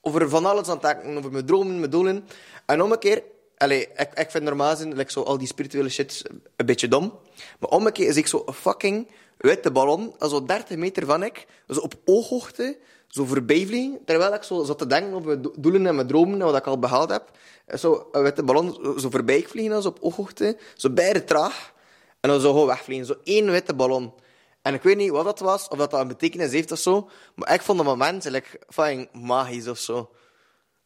over 0.01 0.29
van 0.29 0.47
alles 0.47 0.69
aan 0.69 0.75
het 0.75 0.83
denken, 0.83 1.19
over 1.19 1.33
mijn 1.33 1.47
dromen, 1.47 1.79
mijn 1.79 1.91
doelen. 1.91 2.29
En 2.67 2.83
om 2.83 2.93
een 2.93 2.99
keer, 2.99 3.23
allee, 3.57 3.89
ik, 3.97 4.11
ik 4.15 4.31
vind 4.31 4.45
normaal 4.45 4.71
gezien 4.71 4.95
like, 4.97 5.13
zo, 5.13 5.23
al 5.23 5.39
die 5.39 5.47
spirituele 5.47 5.89
shit 5.89 6.23
een 6.57 6.67
beetje 6.67 6.89
dom. 6.89 7.19
Maar 7.59 7.71
om 7.71 7.87
een 7.87 7.93
keer 7.93 8.09
is 8.09 8.17
ik 8.17 8.27
zo 8.27 8.45
fucking 8.53 9.09
witte 9.37 9.71
ballon, 9.71 10.15
zo 10.21 10.45
30 10.45 10.77
meter 10.77 11.07
van 11.07 11.23
ik, 11.23 11.47
zo 11.69 11.81
op 11.81 11.95
ooghoogte, 12.05 12.79
zo 13.15 13.25
voorbij 13.25 13.67
vliegen. 13.67 13.99
Terwijl 14.05 14.35
ik 14.35 14.43
zo 14.43 14.65
zat 14.65 14.79
te 14.79 14.87
denken 14.87 15.13
over 15.15 15.27
mijn 15.27 15.43
do- 15.43 15.53
doelen 15.57 15.87
en 15.87 15.95
mijn 15.95 16.07
dromen 16.07 16.41
en 16.41 16.47
wat 16.47 16.57
ik 16.57 16.67
al 16.67 16.79
behaald 16.79 17.11
heb. 17.11 17.31
Zo 17.79 18.09
een 18.13 18.23
witte 18.23 18.43
ballon 18.43 18.79
zo- 18.83 18.99
zo 18.99 19.11
voorbij 19.11 19.43
vliegen, 19.49 19.83
zo 19.83 19.89
op 19.89 19.99
ooghoogte. 20.01 20.57
Zo 20.77 20.91
beide 20.91 21.25
traag. 21.25 21.73
En 22.21 22.31
dan 22.31 22.41
zo 22.41 22.51
gewoon 22.51 22.67
wegvliegen. 22.67 23.07
Zo 23.07 23.15
één 23.25 23.51
witte 23.51 23.75
ballon. 23.75 24.13
En 24.63 24.75
ik 24.75 24.83
weet 24.83 24.97
niet 24.97 25.11
wat 25.11 25.25
dat 25.25 25.41
was, 25.41 25.69
of 25.69 25.79
dat, 25.79 25.91
dat 25.91 26.01
een 26.01 26.09
betekenis 26.09 26.53
heeft 26.53 26.73
of 26.73 26.79
zo. 26.79 27.09
Maar 27.35 27.55
ik 27.55 27.63
vond 27.63 27.79
dat 27.79 27.87
moment 27.87 28.31
fucking 28.69 29.09
magisch 29.13 29.69
of 29.69 29.79
zo. 29.79 30.11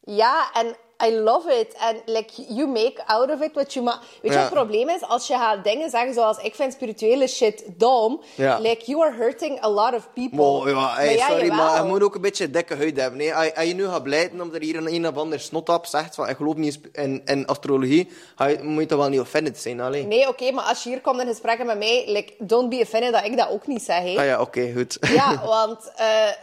Ja, 0.03 0.51
en 0.53 0.75
I 1.05 1.11
love 1.15 1.59
it. 1.59 1.73
En 1.73 2.01
like, 2.05 2.33
you 2.47 2.67
make 2.67 2.93
out 3.05 3.31
of 3.31 3.41
it 3.41 3.53
what 3.53 3.73
you... 3.73 3.85
ma- 3.85 3.99
Weet 3.99 4.19
je 4.21 4.27
Ja. 4.29 4.33
wat 4.35 4.43
het 4.43 4.53
probleem 4.53 4.89
is? 4.89 5.01
Als 5.01 5.27
je 5.27 5.33
gaat 5.33 5.63
dingen 5.63 5.89
zeggen 5.89 6.13
zoals... 6.13 6.37
Ik 6.37 6.55
vind 6.55 6.73
spirituele 6.73 7.27
shit 7.27 7.63
dom. 7.77 8.21
Ja. 8.35 8.59
Like, 8.59 8.85
you 8.85 9.03
are 9.05 9.15
hurting 9.15 9.63
a 9.63 9.69
lot 9.69 9.93
of 9.93 10.09
people. 10.13 10.69
Ja, 10.69 10.93
hey, 10.93 11.15
Maar 11.17 11.29
sorry, 11.29 11.47
maar 11.47 11.81
je 11.83 11.87
moet 11.89 12.03
ook 12.03 12.15
een 12.15 12.21
beetje 12.21 12.49
dikke 12.49 12.75
huid 12.75 12.97
hebben. 12.97 13.19
hè. 13.19 13.33
Als, 13.33 13.53
als 13.55 13.65
je 13.65 13.73
nu 13.73 13.87
gaat 13.87 14.03
blijten 14.03 14.41
omdat 14.41 14.55
er 14.55 14.61
hier 14.61 14.75
een, 14.75 14.93
een 14.93 15.07
of 15.07 15.17
ander 15.17 15.39
snotap 15.39 15.85
zegt 15.85 16.15
van 16.15 16.29
ik 16.29 16.35
geloof 16.35 16.55
niet 16.55 16.79
in 16.93 17.21
in, 17.25 17.45
astrologie, 17.47 18.09
je, 18.37 18.59
moet 18.61 18.81
je 18.81 18.87
toch 18.87 18.99
wel 18.99 19.09
niet 19.09 19.19
offended 19.19 19.57
zijn. 19.59 19.79
Alleen. 19.81 20.07
Nee, 20.07 20.27
oké, 20.27 20.51
maar 20.51 20.63
als 20.63 20.83
je 20.83 20.89
hier 20.89 21.01
komt 21.01 21.21
in 21.21 21.27
gesprekken 21.27 21.65
met 21.65 21.77
mij... 21.77 22.03
Like, 22.07 22.33
don't 22.37 22.69
be 22.69 22.79
offended 22.81 23.11
dat 23.13 23.23
ik 23.25 23.37
dat 23.37 23.49
ook 23.49 23.67
niet 23.67 23.81
zeg. 23.81 23.97
Ah 24.17 24.25
ja, 24.25 24.41
oké, 24.41 24.73
goed. 24.75 24.97
Ja, 25.01 25.41
want 25.45 25.91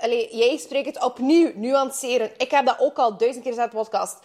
allee, 0.01 0.37
jij 0.37 0.57
spreekt 0.57 0.87
het 0.87 1.05
opnieuw, 1.05 1.51
nuanceren. 1.55 2.31
Ik 2.37 2.51
heb 2.51 2.67
dat 2.67 2.77
ook 2.79 2.97
al 2.99 3.17
duizend 3.17 3.43
keer 3.45 3.53
gezegd 3.53 3.73
in 3.73 3.79
de 3.79 3.85
podcast. 3.85 4.17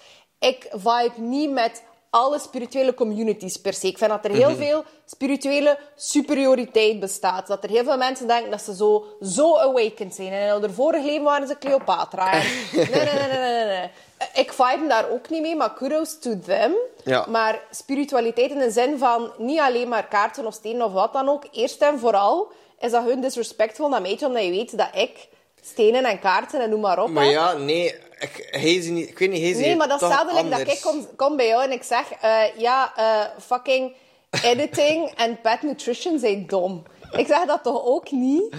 Ik 0.41 0.67
vibe 0.71 1.21
niet 1.21 1.51
met 1.51 1.83
alle 2.09 2.39
spirituele 2.39 2.93
communities 2.93 3.57
per 3.57 3.73
se. 3.73 3.87
Ik 3.87 3.97
vind 3.97 4.09
dat 4.09 4.25
er 4.25 4.31
heel 4.31 4.55
veel 4.55 4.83
spirituele 5.05 5.77
superioriteit 5.95 6.99
bestaat. 6.99 7.47
Dat 7.47 7.63
er 7.63 7.69
heel 7.69 7.83
veel 7.83 7.97
mensen 7.97 8.27
denken 8.27 8.51
dat 8.51 8.61
ze 8.61 8.75
zo, 8.75 9.05
zo 9.21 9.57
awakened 9.57 10.15
zijn. 10.15 10.31
En 10.31 10.55
in 10.55 10.61
hun 10.61 10.73
vorige 10.73 11.05
leven 11.05 11.23
waren 11.23 11.47
ze 11.47 11.57
Cleopatra. 11.57 12.31
En 12.33 12.43
nee, 12.71 12.89
nee, 12.89 13.27
nee, 13.27 13.39
nee, 13.39 13.65
nee. 13.65 13.89
Ik 14.33 14.53
vibe 14.53 14.87
daar 14.87 15.09
ook 15.09 15.29
niet 15.29 15.41
mee, 15.41 15.55
maar 15.55 15.73
kudos 15.73 16.19
to 16.19 16.39
them. 16.39 16.73
Ja. 17.03 17.25
Maar 17.29 17.61
spiritualiteit 17.71 18.51
in 18.51 18.59
de 18.59 18.71
zin 18.71 18.97
van 18.97 19.31
niet 19.37 19.59
alleen 19.59 19.87
maar 19.87 20.07
kaarten 20.07 20.45
of 20.45 20.53
stenen 20.53 20.85
of 20.85 20.91
wat 20.91 21.13
dan 21.13 21.29
ook. 21.29 21.45
Eerst 21.51 21.81
en 21.81 21.99
vooral 21.99 22.51
is 22.79 22.91
dat 22.91 23.03
hun 23.03 23.21
disrespectvol 23.21 23.89
naar 23.89 24.01
mij, 24.01 24.19
omdat 24.21 24.43
je 24.43 24.49
weet 24.49 24.77
dat 24.77 24.89
ik 24.93 25.27
stenen 25.61 26.05
en 26.05 26.19
kaarten 26.19 26.61
en 26.61 26.69
noem 26.69 26.79
maar 26.79 27.03
op. 27.03 27.09
Maar 27.09 27.25
ja, 27.25 27.53
nee, 27.53 27.95
ik, 28.19 28.47
hij 28.51 28.73
is 28.73 28.85
niet, 28.87 29.09
ik 29.09 29.19
weet 29.19 29.29
niet, 29.29 29.41
hij 29.41 29.49
is 29.49 29.57
Nee, 29.57 29.75
maar 29.75 29.87
dat 29.87 30.01
is 30.01 30.07
hetzelfde 30.07 30.49
dat 30.49 30.59
ik 30.59 30.79
kom, 30.81 31.07
kom 31.15 31.35
bij 31.35 31.47
jou 31.47 31.63
en 31.63 31.71
ik 31.71 31.83
zeg... 31.83 32.11
eh, 32.21 32.41
ja, 32.57 32.93
eh, 32.95 33.41
fucking 33.43 33.93
editing 34.43 35.11
en 35.23 35.41
pet 35.41 35.61
nutrition 35.61 36.19
zijn 36.19 36.47
dom. 36.47 36.83
Ik 37.11 37.27
zeg 37.27 37.45
dat 37.45 37.63
toch 37.63 37.85
ook 37.85 38.11
niet? 38.11 38.43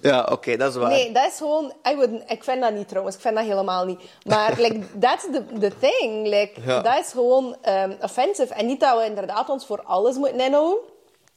Ja, 0.00 0.28
oké, 0.30 0.56
dat 0.56 0.70
is 0.70 0.76
waar. 0.76 0.88
Nee, 0.88 1.12
dat 1.12 1.26
is 1.26 1.36
gewoon... 1.36 1.72
I 1.88 1.96
wouldn't, 1.96 2.30
ik 2.30 2.44
vind 2.44 2.60
dat 2.60 2.72
niet 2.72 2.88
trouwens. 2.88 3.16
Ik 3.16 3.22
vind 3.22 3.34
dat 3.36 3.44
helemaal 3.44 3.84
niet. 3.84 4.00
Maar 4.24 4.54
like, 4.64 4.80
that's 4.98 5.24
the, 5.32 5.42
the 5.58 5.72
thing. 5.78 6.26
Like, 6.26 6.52
Ja. 6.66 6.80
Dat 6.80 6.98
is 6.98 7.10
gewoon 7.10 7.56
ehm, 7.62 7.92
offensive. 8.00 8.54
En 8.54 8.66
niet 8.66 8.80
dat 8.80 8.98
we 8.98 9.04
inderdaad 9.04 9.48
ons 9.48 9.66
voor 9.66 9.82
alles 9.82 10.16
moeten 10.16 10.40
inhouden. 10.40 10.78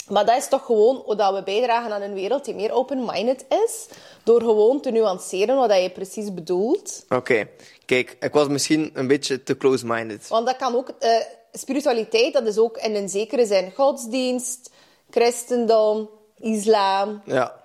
Maar 0.10 0.26
dat 0.26 0.38
is 0.38 0.48
toch 0.48 0.66
gewoon 0.66 1.04
dat 1.18 1.34
we 1.34 1.44
bijdragen 1.44 1.92
aan 1.92 2.02
een 2.02 2.14
wereld 2.14 2.46
die 2.46 2.56
meer 2.56 2.72
open-minded 2.72 3.46
is. 3.66 3.88
Door 4.24 4.40
gewoon 4.42 4.82
te 4.82 4.92
nuanceren 4.92 5.56
wat 5.56 5.82
je 5.82 5.90
precies 5.90 6.34
bedoelt. 6.34 7.06
Oké, 7.10 7.48
kijk, 7.86 8.18
ik 8.20 8.34
was 8.34 8.48
misschien 8.48 8.92
een 8.94 9.08
beetje 9.08 9.44
te 9.44 9.58
close-minded. 9.58 10.28
Want 10.28 10.46
dat 10.46 10.56
kan 10.56 10.76
ook... 10.76 10.90
eh, 11.00 11.10
spiritualiteit, 11.52 12.34
dat 12.34 12.48
is 12.48 12.58
ook 12.58 12.78
in 12.78 12.96
een 12.96 13.10
zekere 13.10 13.46
zin 13.46 13.72
godsdienst, 13.76 14.70
christendom, 15.10 16.10
islam. 16.40 17.22
Ja, 17.26 17.56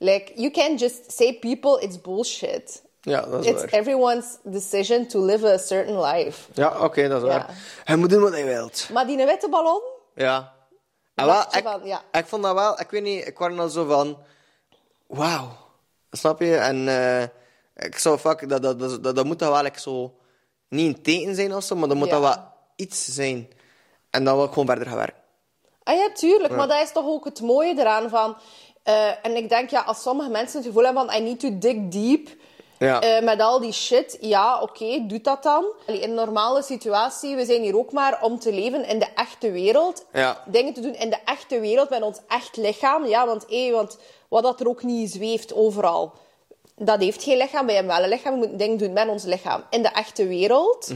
Like, 0.00 0.32
you 0.34 0.50
can't 0.50 0.80
just 0.80 1.12
say 1.12 1.34
people, 1.38 1.80
it's 1.82 2.00
bullshit. 2.00 2.82
ja 3.00 3.20
dat 3.26 3.44
is 3.44 3.50
It's 3.50 3.60
waar. 3.60 3.72
everyone's 3.72 4.26
decision 4.42 5.06
to 5.06 5.24
live 5.24 5.46
a 5.46 5.58
certain 5.58 6.00
life. 6.00 6.40
Ja, 6.54 6.80
oké, 6.84 7.08
dat 7.08 7.22
is 7.22 7.28
Ja. 7.28 7.34
waar. 7.38 7.56
Hij 7.84 7.96
moet 7.96 8.10
doen 8.10 8.22
wat 8.22 8.32
hij 8.32 8.44
wilt. 8.44 8.88
Maar 8.92 9.06
die 9.06 9.16
witte 9.16 9.48
ballon... 9.48 9.80
Ja. 10.14 10.52
Wel, 11.26 11.44
je 11.50 11.56
ik, 11.58 11.62
van, 11.62 11.80
ja. 11.84 12.02
ik 12.12 12.26
vond 12.26 12.42
dat 12.42 12.54
wel, 12.54 12.80
ik 12.80 12.90
weet 12.90 13.02
niet, 13.02 13.26
ik 13.26 13.38
was 13.38 13.58
al 13.58 13.68
zo 13.68 13.84
van, 13.86 14.18
wauw, 15.06 15.56
snap 16.10 16.40
je? 16.40 16.56
En 16.56 16.88
eh, 16.88 17.22
ik 17.86 17.98
zou, 17.98 18.18
fuck, 18.18 18.48
dat, 18.48 18.62
dat, 18.62 18.78
dat, 18.78 19.16
dat, 19.16 19.24
moet 19.24 19.38
toch 19.38 19.48
wel 19.50 19.62
like, 19.62 19.80
zo, 19.80 20.14
niet 20.68 20.96
een 20.96 21.02
teken 21.02 21.34
zijn 21.34 21.54
of 21.54 21.64
zo, 21.64 21.76
maar 21.76 21.88
dat 21.88 21.96
moet 21.96 22.08
Ja. 22.08 22.20
dat 22.20 22.34
wel 22.34 22.44
iets 22.76 23.04
zijn. 23.04 23.48
En 24.10 24.24
dan 24.24 24.36
wil 24.36 24.44
ik 24.44 24.50
gewoon 24.52 24.66
verder 24.66 24.86
gaan 24.86 24.96
werken. 24.96 25.22
Ah 25.82 25.96
ja, 25.96 26.12
tuurlijk. 26.12 26.56
Maar 26.56 26.68
dat 26.68 26.82
is 26.82 26.92
toch 26.92 27.06
ook 27.06 27.24
het 27.24 27.40
mooie 27.40 27.78
eraan 27.78 28.08
van... 28.08 28.36
eh, 28.82 29.24
en 29.26 29.36
ik 29.36 29.48
denk, 29.48 29.70
ja, 29.70 29.80
als 29.80 30.02
sommige 30.02 30.30
mensen 30.30 30.56
het 30.58 30.66
gevoel 30.66 30.84
hebben 30.84 31.06
van... 31.06 31.16
I 31.16 31.22
need 31.22 31.40
to 31.40 31.58
dig 31.58 31.88
deep... 31.88 32.28
Ja. 32.78 33.00
eh, 33.00 33.22
met 33.22 33.40
al 33.40 33.60
die 33.60 33.72
shit, 33.72 34.16
ja, 34.20 34.60
oké, 34.60 35.04
doe 35.06 35.20
dat 35.20 35.42
dan. 35.42 35.64
Allee, 35.86 36.00
in 36.00 36.08
een 36.08 36.14
normale 36.14 36.62
situatie, 36.62 37.36
we 37.36 37.44
zijn 37.44 37.62
hier 37.62 37.76
ook 37.78 37.92
maar 37.92 38.18
om 38.22 38.38
te 38.38 38.52
leven 38.52 38.84
in 38.86 38.98
de 38.98 39.06
echte 39.14 39.50
wereld. 39.50 40.04
Ja. 40.12 40.42
Dingen 40.46 40.72
te 40.74 40.80
doen 40.80 40.94
in 40.94 41.10
de 41.10 41.18
echte 41.24 41.60
wereld, 41.60 41.90
met 41.90 42.02
ons 42.02 42.18
echt 42.28 42.56
lichaam. 42.56 43.06
Ja, 43.06 43.26
want, 43.26 43.44
hé, 43.48 43.70
want 43.70 43.98
wat 44.28 44.42
dat 44.42 44.60
er 44.60 44.68
ook 44.68 44.82
niet 44.82 45.10
zweeft 45.12 45.54
overal, 45.54 46.12
dat 46.76 47.00
heeft 47.00 47.22
geen 47.22 47.36
lichaam. 47.36 47.66
Wij 47.66 47.74
hebben 47.74 47.94
wel 47.94 48.02
een 48.02 48.10
lichaam, 48.10 48.32
we 48.32 48.38
moeten 48.38 48.56
dingen 48.58 48.78
doen 48.78 48.92
met 48.92 49.08
ons 49.08 49.24
lichaam. 49.24 49.64
In 49.70 49.82
de 49.82 49.88
echte 49.88 50.26
wereld. 50.26 50.90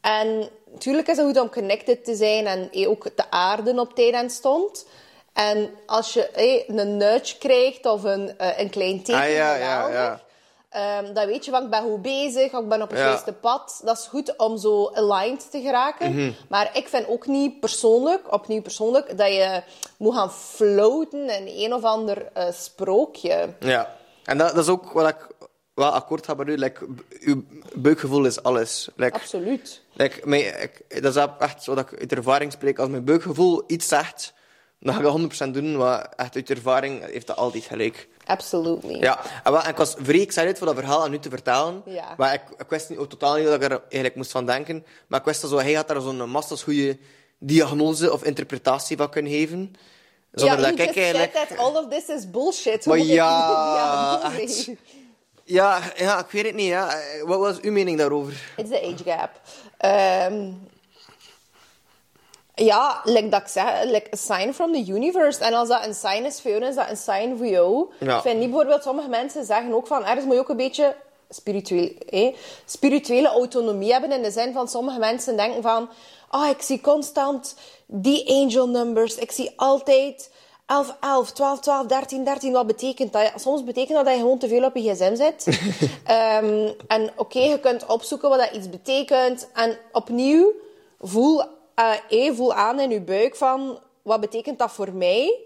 En 0.00 0.48
natuurlijk 0.72 1.08
is 1.08 1.16
het 1.16 1.26
goed 1.26 1.40
om 1.40 1.50
connected 1.50 2.04
te 2.04 2.14
zijn 2.14 2.46
en 2.46 2.88
ook 2.88 3.08
te 3.14 3.30
aarden 3.30 3.78
op 3.78 3.94
tijd 3.94 4.14
en 4.14 4.30
stond. 4.30 4.86
En 5.32 5.70
als 5.86 6.12
je 6.12 6.28
hé, 6.32 6.64
een 6.66 6.96
nudge 6.96 7.38
krijgt 7.38 7.86
of 7.86 8.02
een, 8.02 8.38
eh, 8.38 8.58
een 8.58 8.70
klein 8.70 9.02
teken, 9.02 9.20
Ah, 9.22 9.30
ja, 9.30 9.54
ja, 9.54 9.88
ja. 9.88 10.20
Ehm, 10.76 11.12
dan 11.14 11.26
weet 11.26 11.44
je 11.44 11.50
van, 11.50 11.62
ik 11.64 11.70
ben 11.70 11.82
goed 11.82 12.02
bezig, 12.02 12.52
ik 12.52 12.68
ben 12.68 12.82
op 12.82 12.90
het 12.90 12.98
Ja. 12.98 13.04
juiste 13.04 13.32
pad. 13.32 13.80
Dat 13.84 13.98
is 13.98 14.06
goed 14.06 14.36
om 14.36 14.58
zo 14.58 14.90
aligned 14.94 15.50
te 15.50 15.60
geraken. 15.60 16.14
Mhm. 16.14 16.32
Maar 16.48 16.70
ik 16.72 16.88
vind 16.88 17.08
ook 17.08 17.26
niet 17.26 17.60
persoonlijk, 17.60 18.32
opnieuw 18.32 18.62
persoonlijk, 18.62 19.18
dat 19.18 19.28
je 19.28 19.62
moet 19.96 20.14
gaan 20.14 20.32
floaten 20.32 21.28
in 21.30 21.64
een 21.64 21.74
of 21.74 21.82
ander 21.84 22.28
eh, 22.32 22.52
sprookje. 22.52 23.54
Ja. 23.60 23.96
En 24.24 24.38
dat, 24.38 24.54
dat 24.54 24.64
is 24.64 24.70
ook 24.70 24.92
wat 24.92 25.08
ik 25.08 25.26
wel 25.74 25.90
akkoord 25.90 26.24
ga 26.26 26.34
met 26.34 26.48
u. 26.48 26.56
Like, 26.56 26.86
uw 27.20 27.44
buikgevoel 27.74 28.24
is 28.24 28.42
alles. 28.42 28.88
Like, 28.96 29.14
Absoluut. 29.14 29.82
like, 29.92 30.20
mijn, 30.28 30.62
ik, 30.62 31.02
dat 31.02 31.16
is 31.16 31.22
echt 31.38 31.62
zo 31.62 31.74
dat 31.74 31.92
ik 31.92 32.00
uit 32.00 32.12
ervaring 32.12 32.52
spreek. 32.52 32.78
Als 32.78 32.88
mijn 32.88 33.04
buikgevoel 33.04 33.64
iets 33.66 33.88
zegt, 33.88 34.32
dan 34.80 34.94
ga 34.94 35.00
ik 35.00 35.28
dat 35.30 35.48
100% 35.48 35.50
doen. 35.50 35.76
Maar 35.76 36.12
echt 36.16 36.34
uit 36.34 36.50
ervaring 36.50 37.04
heeft 37.04 37.26
dat 37.26 37.36
altijd 37.36 37.64
gelijk. 37.64 38.08
Absolutely. 38.24 38.98
Ja, 39.00 39.20
en, 39.44 39.52
wel, 39.52 39.62
en 39.62 39.70
ik 39.70 39.76
was 39.76 39.94
vrij 39.98 40.20
excited 40.20 40.58
voor 40.58 40.66
dat 40.66 40.76
verhaal 40.76 41.02
aan 41.02 41.12
u 41.12 41.18
te 41.18 41.30
vertellen. 41.30 41.82
Ja. 41.84 42.14
Maar 42.16 42.34
ik, 42.34 42.42
ik 42.56 42.68
wist 42.68 42.88
niet, 42.88 42.98
ook 42.98 43.08
totaal 43.08 43.34
niet 43.34 43.44
dat 43.44 43.54
ik 43.54 43.62
er 43.62 43.80
eigenlijk 43.80 44.14
moest 44.14 44.30
van 44.30 44.46
denken. 44.46 44.86
Maar 45.06 45.20
ik 45.20 45.26
wist 45.26 45.40
dat 45.40 45.50
zo, 45.50 45.58
hij 45.58 45.72
had 45.72 45.88
daar 45.88 46.00
zo'n 46.00 46.30
massas 46.30 46.62
goede 46.62 46.98
diagnose 47.38 48.12
of 48.12 48.24
interpretatie 48.24 48.96
van 48.96 49.10
kunnen 49.10 49.32
geven. 49.32 49.74
Zonder 50.32 50.58
ja, 50.58 50.70
dat 50.70 50.78
ik 50.78 50.96
eigenlijk... 50.96 51.32
that 51.32 51.58
all 51.58 51.76
of 51.76 51.88
this 51.88 52.08
is 52.08 52.30
bullshit. 52.30 52.86
Maar 52.86 52.98
ja, 52.98 54.32
echt. 54.38 54.70
Ja, 55.44 55.80
ja, 55.96 56.18
ik 56.18 56.30
weet 56.30 56.44
het 56.44 56.54
niet. 56.54 56.66
Ja. 56.66 56.96
Wat 57.24 57.38
was 57.38 57.60
uw 57.60 57.72
mening 57.72 57.98
daarover? 57.98 58.52
It's 58.56 58.70
the 58.70 58.82
age 58.82 59.04
gap. 59.04 59.40
Ehm, 59.76 60.52
ja, 62.64 63.00
like 63.04 63.28
dat 63.28 63.40
ik 63.40 63.48
zeg, 63.48 63.84
like 63.84 64.10
a 64.12 64.16
sign 64.16 64.52
from 64.52 64.72
the 64.72 64.92
universe. 64.92 65.44
En 65.44 65.54
als 65.54 65.68
dat 65.68 65.86
een 65.86 65.94
sign 65.94 66.24
is 66.24 66.40
voor 66.40 66.50
jou, 66.50 66.64
is 66.64 66.74
dat 66.74 66.90
een 66.90 66.96
sign 66.96 67.34
voor 67.36 67.46
jou. 67.46 67.86
Ja. 68.00 68.16
Ik 68.16 68.22
vind 68.22 68.38
niet 68.38 68.50
bijvoorbeeld, 68.50 68.82
sommige 68.82 69.08
mensen 69.08 69.44
zeggen 69.44 69.74
ook 69.74 69.86
van, 69.86 70.04
ergens 70.04 70.24
moet 70.24 70.34
je 70.34 70.40
ook 70.40 70.48
een 70.48 70.56
beetje 70.56 70.94
spiritueel, 71.28 71.92
eh, 72.10 72.34
spirituele 72.64 73.28
autonomie 73.28 73.92
hebben. 73.92 74.12
In 74.12 74.22
de 74.22 74.30
zin 74.30 74.52
van, 74.52 74.68
sommige 74.68 74.98
mensen 74.98 75.36
denken 75.36 75.62
van, 75.62 75.88
oh, 76.30 76.48
ik 76.48 76.62
zie 76.62 76.80
constant 76.80 77.54
die 77.86 78.30
angel 78.30 78.68
numbers. 78.68 79.16
Ik 79.16 79.32
zie 79.32 79.52
altijd 79.56 80.30
11, 80.66 80.96
11, 81.00 81.32
12, 81.32 81.60
12, 81.60 81.86
13, 81.86 82.24
13. 82.24 82.52
Wat 82.52 82.66
betekent 82.66 83.12
dat? 83.12 83.22
Ja, 83.22 83.38
soms 83.38 83.64
betekent 83.64 83.96
dat 83.96 84.04
dat 84.04 84.14
je 84.14 84.20
gewoon 84.20 84.38
te 84.38 84.48
veel 84.48 84.64
op 84.64 84.76
je 84.76 84.94
gsm 84.94 85.14
zit. 85.14 85.46
Ehm, 86.04 86.72
en 86.86 87.10
oké, 87.16 87.38
je 87.38 87.60
kunt 87.60 87.86
opzoeken 87.86 88.28
wat 88.28 88.38
dat 88.38 88.50
iets 88.52 88.68
betekent. 88.68 89.48
En 89.54 89.78
opnieuw, 89.92 90.52
voel, 91.00 91.42
eh, 92.08 92.32
voel 92.34 92.54
aan 92.54 92.80
in 92.80 92.90
je 92.90 93.00
buik 93.00 93.36
van, 93.36 93.78
wat 94.02 94.20
betekent 94.20 94.58
dat 94.58 94.70
voor 94.72 94.92
mij? 94.92 95.38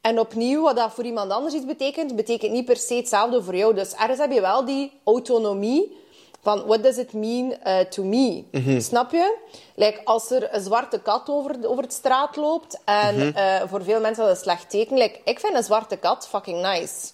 En 0.00 0.20
opnieuw, 0.20 0.62
wat 0.62 0.76
dat 0.76 0.92
voor 0.92 1.04
iemand 1.04 1.32
anders 1.32 1.54
iets 1.54 1.64
betekent, 1.64 2.16
betekent 2.16 2.52
niet 2.52 2.64
per 2.64 2.76
se 2.76 2.94
hetzelfde 2.94 3.42
voor 3.42 3.56
jou. 3.56 3.74
Dus 3.74 3.92
ergens 3.94 4.18
heb 4.18 4.32
je 4.32 4.40
wel 4.40 4.64
die 4.64 5.00
autonomie 5.04 5.96
van 6.42 6.66
what 6.66 6.82
does 6.82 6.96
it 6.96 7.12
mean 7.12 7.54
uh, 7.66 7.78
to 7.80 8.02
me? 8.02 8.44
Snap 8.80 9.10
je? 9.10 9.36
Like, 9.74 10.00
als 10.04 10.30
er 10.30 10.54
een 10.54 10.60
zwarte 10.60 10.98
kat 11.00 11.28
over, 11.28 11.60
de- 11.60 11.68
over 11.68 11.82
de 11.82 11.92
straat 11.92 12.36
loopt 12.36 12.78
en 12.84 13.34
eh, 13.34 13.62
voor 13.68 13.82
veel 13.84 14.00
mensen 14.00 14.24
dat 14.24 14.32
een 14.36 14.42
slecht 14.42 14.70
teken. 14.70 14.96
Like, 14.96 15.20
ik 15.24 15.40
vind 15.40 15.54
een 15.54 15.62
zwarte 15.64 15.96
kat 15.96 16.28
fucking 16.28 16.62
nice. 16.62 17.10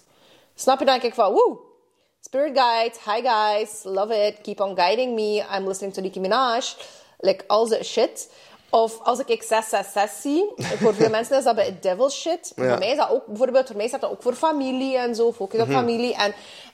Snap 0.55 0.79
je? 0.79 0.85
Dan 0.85 0.93
denk 0.99 1.05
ik 1.05 1.13
van, 1.13 1.31
woe, 1.33 1.57
Spirit 2.21 2.57
guide, 2.59 2.95
hi 3.05 3.27
guys, 3.29 3.83
love 3.83 4.25
it, 4.27 4.41
keep 4.41 4.59
on 4.61 4.75
guiding 4.75 5.13
me, 5.15 5.43
I'm 5.57 5.67
listening 5.67 5.93
to 5.93 6.01
Nicki 6.01 6.19
Minaj. 6.19 6.75
Like, 7.19 7.43
al 7.47 7.67
the 7.67 7.83
shit. 7.83 8.29
Of 8.75 8.99
als 9.03 9.19
ik 9.19 9.43
666 9.43 10.09
zie, 10.21 10.51
voor 10.77 10.93
veel 10.95 11.09
mensen 11.17 11.37
is 11.37 11.43
dat 11.43 11.55
bij 11.55 11.77
devil 11.81 12.09
shit. 12.09 12.51
Ja. 12.55 12.67
Voor 12.69 12.77
mij 12.77 12.89
is 12.91 12.97
dat 12.97 13.09
ook, 13.09 13.25
bijvoorbeeld, 13.25 13.67
voor 13.67 13.75
mij 13.75 13.87
staat 13.87 14.01
dat 14.01 14.11
ook 14.11 14.21
voor 14.21 14.33
familie 14.33 14.97
en 14.97 15.15
zo, 15.15 15.31
focus 15.31 15.59
Mhm. 15.59 15.69
op 15.69 15.75
familie. 15.75 16.15
En 16.15 16.33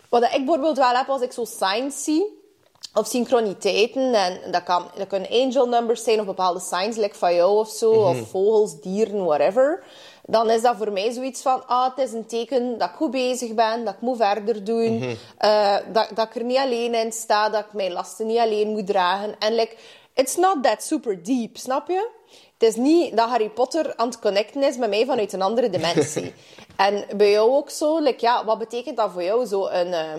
wat 0.10 0.24
ik 0.24 0.30
bijvoorbeeld 0.32 0.78
wel 0.78 0.92
heb 0.94 1.10
als 1.10 1.22
ik 1.22 1.32
zo 1.32 1.46
signs 1.46 2.04
zie, 2.04 2.38
of 2.94 3.08
synchroniteiten, 3.08 4.14
en 4.14 4.52
dat, 4.52 4.64
kan, 4.64 4.86
dat 4.98 5.08
kunnen 5.08 5.30
angel 5.30 5.68
numbers 5.68 6.04
zijn 6.04 6.20
of 6.20 6.26
bepaalde 6.26 6.60
signs, 6.60 6.96
like 6.96 7.16
van 7.18 7.36
jou 7.36 7.58
of 7.60 7.70
zo, 7.70 7.94
Mhm. 7.94 8.10
of 8.20 8.30
vogels, 8.30 8.82
dieren, 8.82 9.26
whatever. 9.26 9.84
Dan 10.26 10.50
is 10.50 10.62
dat 10.62 10.76
voor 10.78 10.92
mij 10.92 11.12
zoiets 11.12 11.42
van, 11.42 11.68
ah, 11.68 11.96
het 11.96 12.06
is 12.08 12.14
een 12.14 12.26
teken 12.26 12.78
dat 12.78 12.90
ik 12.90 12.96
goed 12.96 13.12
bezig 13.12 13.54
ben, 13.54 13.86
dat 13.86 13.94
ik 13.94 14.02
moet 14.02 14.18
verder 14.18 14.64
doen, 14.64 14.98
Mhm. 14.98 15.16
eh, 15.38 15.76
dat, 15.94 16.08
dat 16.16 16.28
ik 16.28 16.36
er 16.36 16.44
niet 16.44 16.58
alleen 16.58 16.94
in 16.94 17.12
sta, 17.12 17.50
dat 17.50 17.60
ik 17.60 17.74
mijn 17.74 17.92
lasten 17.92 18.26
niet 18.28 18.38
alleen 18.40 18.68
moet 18.70 18.88
dragen. 18.88 19.36
En 19.40 19.56
like, 19.56 19.76
it's 20.20 20.36
not 20.36 20.64
that 20.64 20.84
super 20.84 21.24
deep, 21.24 21.58
snap 21.58 21.88
je? 21.88 22.10
Het 22.58 22.70
is 22.70 22.76
niet 22.76 23.18
dat 23.18 23.30
Harry 23.30 23.50
Potter 23.50 23.96
aan 23.96 24.08
het 24.08 24.20
connecten 24.20 24.64
is 24.64 24.78
met 24.78 24.90
mij 24.90 25.06
vanuit 25.06 25.34
een 25.34 25.42
andere 25.42 25.70
dimensie. 25.70 26.34
en 26.76 27.06
bij 27.18 27.32
jou 27.32 27.50
ook 27.52 27.70
zo, 27.70 28.00
like, 28.00 28.26
ja, 28.26 28.46
wat 28.46 28.58
betekent 28.60 28.98
dat 28.98 29.12
voor 29.12 29.24
jou, 29.24 29.46
zo 29.46 29.68
een, 29.68 29.94
eh, 29.94 30.14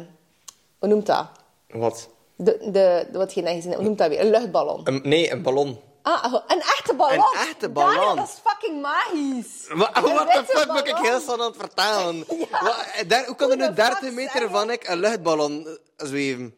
hoe 0.79 0.89
noemt 0.89 1.07
dat? 1.07 1.27
Wat? 1.69 2.09
De, 2.37 2.59
de, 2.61 3.07
de, 3.13 3.19
wat 3.19 3.35
je 3.35 3.43
net 3.43 3.55
gezien 3.55 3.69
hebt, 3.71 3.77
hoe 3.81 3.85
noemt 3.85 3.99
dat 3.99 4.09
weer? 4.09 4.21
Een 4.21 4.31
luchtballon. 4.31 4.81
Een- 4.85 5.01
nee, 5.05 5.31
een 5.33 5.43
ballon. 5.43 5.79
Ah, 6.03 6.35
een 6.47 6.61
echte 6.61 6.95
ballon. 6.95 7.15
Een 7.19 7.41
echte 7.49 7.69
ballon. 7.69 7.95
Daniel, 7.95 8.15
dat 8.17 8.29
is 8.29 8.51
fucking 8.51 8.81
magisch. 8.83 9.67
Wat 9.69 10.01
witte 10.03 10.45
fuck 10.47 10.67
ben 10.73 10.85
ik 10.87 10.97
heel 10.97 11.21
snel 11.21 11.41
aan 11.41 11.47
het 11.47 11.57
vertalen? 11.57 12.25
Wat- 12.65 12.87
daar, 13.07 13.27
hoe 13.27 13.37
kan 13.37 13.51
er 13.51 13.57
nu 13.57 13.63
de 13.63 13.83
fuck 13.83 14.01
30 14.01 14.13
meter 14.13 14.51
van 14.51 14.71
ik 14.71 14.89
een 14.89 14.99
luchtballon 14.99 15.67
eh, 15.97 16.07
zweven? 16.07 16.55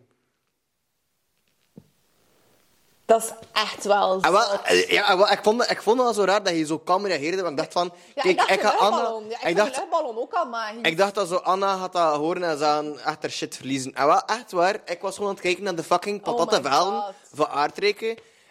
Dat 3.12 3.22
is 3.22 3.30
echt 3.52 3.84
wel 3.84 4.20
En 4.22 4.32
wel, 4.32 4.42
eh, 4.64 4.88
ja, 4.90 5.08
en 5.10 5.16
wel, 5.18 5.30
ik, 5.30 5.40
vond, 5.42 5.60
het- 5.60 5.70
ik 5.70 5.82
vond 5.82 5.96
het 5.96 6.04
wel 6.04 6.14
zo 6.14 6.24
raar 6.24 6.42
dat 6.42 6.56
je 6.56 6.64
zo 6.66 6.78
kalm 6.78 7.06
reageerde. 7.06 7.36
Want 7.42 7.50
ik 7.50 7.56
dacht 7.56 7.72
van... 7.72 7.92
Ja, 8.14 8.22
kijk, 8.22 8.26
ik 8.28 8.36
dacht 8.36 8.50
ik 8.50 8.62
een 8.62 8.68
ga 8.70 8.76
Anna... 8.76 9.14
Ja, 9.28 9.48
ik, 9.48 9.56
dacht, 9.56 9.74
de 9.74 9.80
luchtballon 9.80 10.18
ook 10.18 10.32
al 10.32 10.44
magisch. 10.44 10.78
ik 10.82 10.96
dacht 10.96 11.14
dat 11.14 11.28
zo 11.28 11.34
Anna 11.36 11.76
had 11.76 11.92
dat 11.92 12.16
horen 12.16 12.42
en 12.42 12.58
ze 12.58 12.64
gaan 12.64 12.98
echt 12.98 13.22
haar 13.22 13.30
shit 13.30 13.56
verliezen. 13.56 13.94
En 13.94 14.06
wel, 14.06 14.22
echt 14.26 14.52
waar. 14.52 14.80
Ik 14.84 15.00
was 15.00 15.14
gewoon 15.14 15.28
aan 15.28 15.34
het 15.34 15.44
kijken 15.44 15.64
naar 15.64 15.74
de 15.74 15.82
fucking 15.82 16.18
Oh 16.18 16.24
patattenvelden 16.24 17.02
van 17.34 17.46
Aardrijken. 17.48 18.08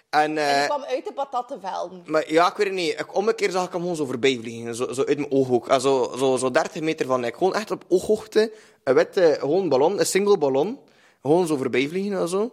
En... 0.09 0.37
En 0.37 0.37
eh, 0.37 0.57
die 0.57 0.65
kwam 0.67 0.83
uit 0.83 1.05
de 1.05 1.13
patattenvelden. 1.13 2.03
Maar 2.05 2.31
ja, 2.31 2.47
ik 2.49 2.55
weet 2.55 2.67
het 2.67 2.75
niet. 2.75 2.99
Ik, 2.99 3.15
om 3.15 3.27
een 3.27 3.35
keer 3.35 3.51
zag 3.51 3.65
ik 3.65 3.71
hem 3.71 3.81
gewoon 3.81 3.95
zo 3.95 4.05
voorbij 4.05 4.37
vliegen. 4.41 4.75
Zo, 4.75 4.93
zo 4.93 5.03
uit 5.03 5.17
mijn 5.17 5.31
ooghoek. 5.31 5.67
Zo, 5.79 6.13
zo, 6.17 6.37
zo 6.37 6.51
30 6.51 6.81
meter 6.81 7.05
van 7.05 7.25
ik. 7.25 7.35
Gewoon 7.35 7.55
echt 7.55 7.71
op 7.71 7.83
ooghoogte. 7.89 8.51
Een 8.83 8.93
witte 8.93 9.37
gewoon 9.39 9.69
ballon. 9.69 9.99
Een 9.99 10.05
single 10.05 10.37
ballon. 10.37 10.79
Gewoon 11.21 11.47
zo 11.47 11.55
voorbij 11.55 11.87
vliegen 11.87 12.19
en 12.19 12.27
zo. 12.27 12.51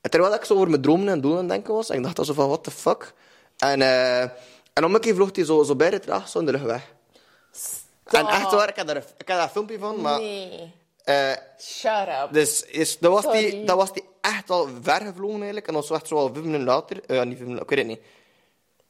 En 0.00 0.10
terwijl 0.10 0.34
ik 0.34 0.44
zo 0.44 0.54
over 0.54 0.68
mijn 0.70 0.82
dromen 0.82 1.08
en 1.08 1.20
doelen 1.20 1.38
aan 1.40 1.44
het 1.44 1.52
denken 1.54 1.74
was. 1.74 1.88
En 1.90 1.96
ik 1.96 2.02
dacht 2.02 2.16
dan 2.16 2.24
zo 2.24 2.32
van, 2.32 2.48
what 2.48 2.64
the 2.64 2.70
fuck. 2.70 3.12
En, 3.58 3.82
eh, 3.82 4.20
en 4.72 4.84
om 4.84 4.94
een 4.94 5.00
keer 5.00 5.14
vloog 5.14 5.28
hij 5.36 5.44
zo, 5.44 5.62
zo 5.62 5.76
bij 5.76 5.90
de 5.90 5.98
traag 6.00 6.28
zo 6.28 6.38
in 6.38 6.46
de 6.46 6.52
lucht 6.52 6.64
weg. 6.64 6.92
En 8.04 8.26
echt 8.26 8.50
waar, 8.52 8.68
ik 8.68 8.76
heb 8.76 8.86
daar, 8.86 8.96
een- 8.96 9.02
ik 9.02 9.08
heb 9.18 9.26
daar 9.26 9.42
een 9.42 9.48
filmpje 9.48 9.78
van. 9.78 10.00
Maar, 10.00 10.18
Nee. 10.20 10.72
eh, 11.04 11.32
Shut 11.60 12.08
up. 12.22 12.28
dus 12.32 12.62
is, 12.62 12.98
dat, 12.98 13.12
was 13.22 13.32
die, 13.32 13.64
dat 13.64 13.76
was 13.76 13.92
die 13.92 14.04
echt 14.20 14.50
al 14.50 14.68
ver 14.82 15.00
gevlogen 15.00 15.36
eigenlijk. 15.36 15.66
En 15.68 15.74
dat 15.74 15.88
was 15.88 15.98
echt 15.98 16.08
zo 16.08 16.16
al 16.16 16.30
vijf 16.32 16.44
minuten 16.44 16.66
later. 16.66 17.04
Eh, 17.06 17.16
ja, 17.16 17.24
niet 17.24 17.36
vijf 17.36 17.46
minuten, 17.48 17.62
ik 17.62 17.68
weet 17.70 17.78
het 17.78 17.86
niet. 17.88 18.00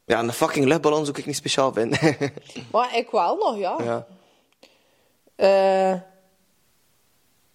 Ja, 0.05 0.19
een 0.19 0.33
fucking 0.33 0.65
luchtballon 0.67 1.05
zou 1.05 1.19
ik 1.19 1.27
niet 1.27 1.37
speciaal 1.37 1.73
vinden. 1.73 1.99
Maar 2.73 2.97
ik 2.97 3.11
wel 3.11 3.37
nog, 3.37 3.57
ja. 3.59 4.07
ja. 5.37 6.07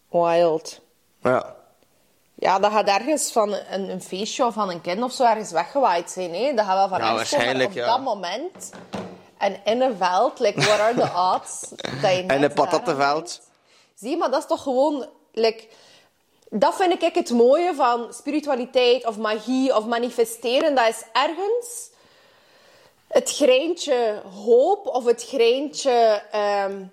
Wild. 0.09 0.79
Ja. 1.21 1.54
Ja, 2.35 2.59
dat 2.59 2.71
gaat 2.71 2.87
ergens 2.87 3.31
van 3.31 3.53
een, 3.69 3.89
een 3.89 4.01
feestje 4.01 4.45
of 4.45 4.53
van 4.53 4.69
een 4.69 4.81
kind 4.81 5.03
of 5.03 5.11
zo 5.11 5.23
ergens 5.23 5.51
weggewaaid 5.51 6.11
zijn. 6.11 6.33
Hè? 6.33 6.53
Dat 6.53 6.65
gaat 6.65 6.75
wel 6.75 6.87
van 6.87 6.97
Ja, 6.97 7.03
ergens 7.03 7.03
komen 7.03 7.15
waarschijnlijk, 7.15 7.69
op 7.69 7.75
ja. 7.75 7.85
dat 7.85 8.01
moment. 8.01 8.71
En 9.37 9.59
in 9.65 9.81
een 9.81 9.97
veld, 9.97 10.39
like, 10.39 10.61
what 10.61 10.79
are 10.79 10.93
the 10.93 11.33
odds? 11.35 11.69
Dat 12.01 12.15
je 12.15 12.23
een 12.43 12.53
patattenveld. 12.53 13.27
daar 13.27 13.45
Zie, 13.95 14.17
maar 14.17 14.31
dat 14.31 14.39
is 14.39 14.47
toch 14.47 14.63
gewoon... 14.63 15.07
Like, 15.31 15.67
dat 16.49 16.75
vind 16.75 17.03
ik 17.03 17.15
het 17.15 17.29
mooie 17.29 17.73
van 17.75 18.13
spiritualiteit 18.13 19.05
of 19.05 19.17
magie 19.17 19.75
of 19.75 19.85
manifesteren. 19.85 20.75
Dat 20.75 20.87
is 20.87 21.03
ergens 21.13 21.89
het 23.07 23.31
greintje 23.31 24.21
hoop 24.45 24.87
of 24.87 25.05
het 25.05 25.23
greintje... 25.23 26.21
ehm, 26.31 26.83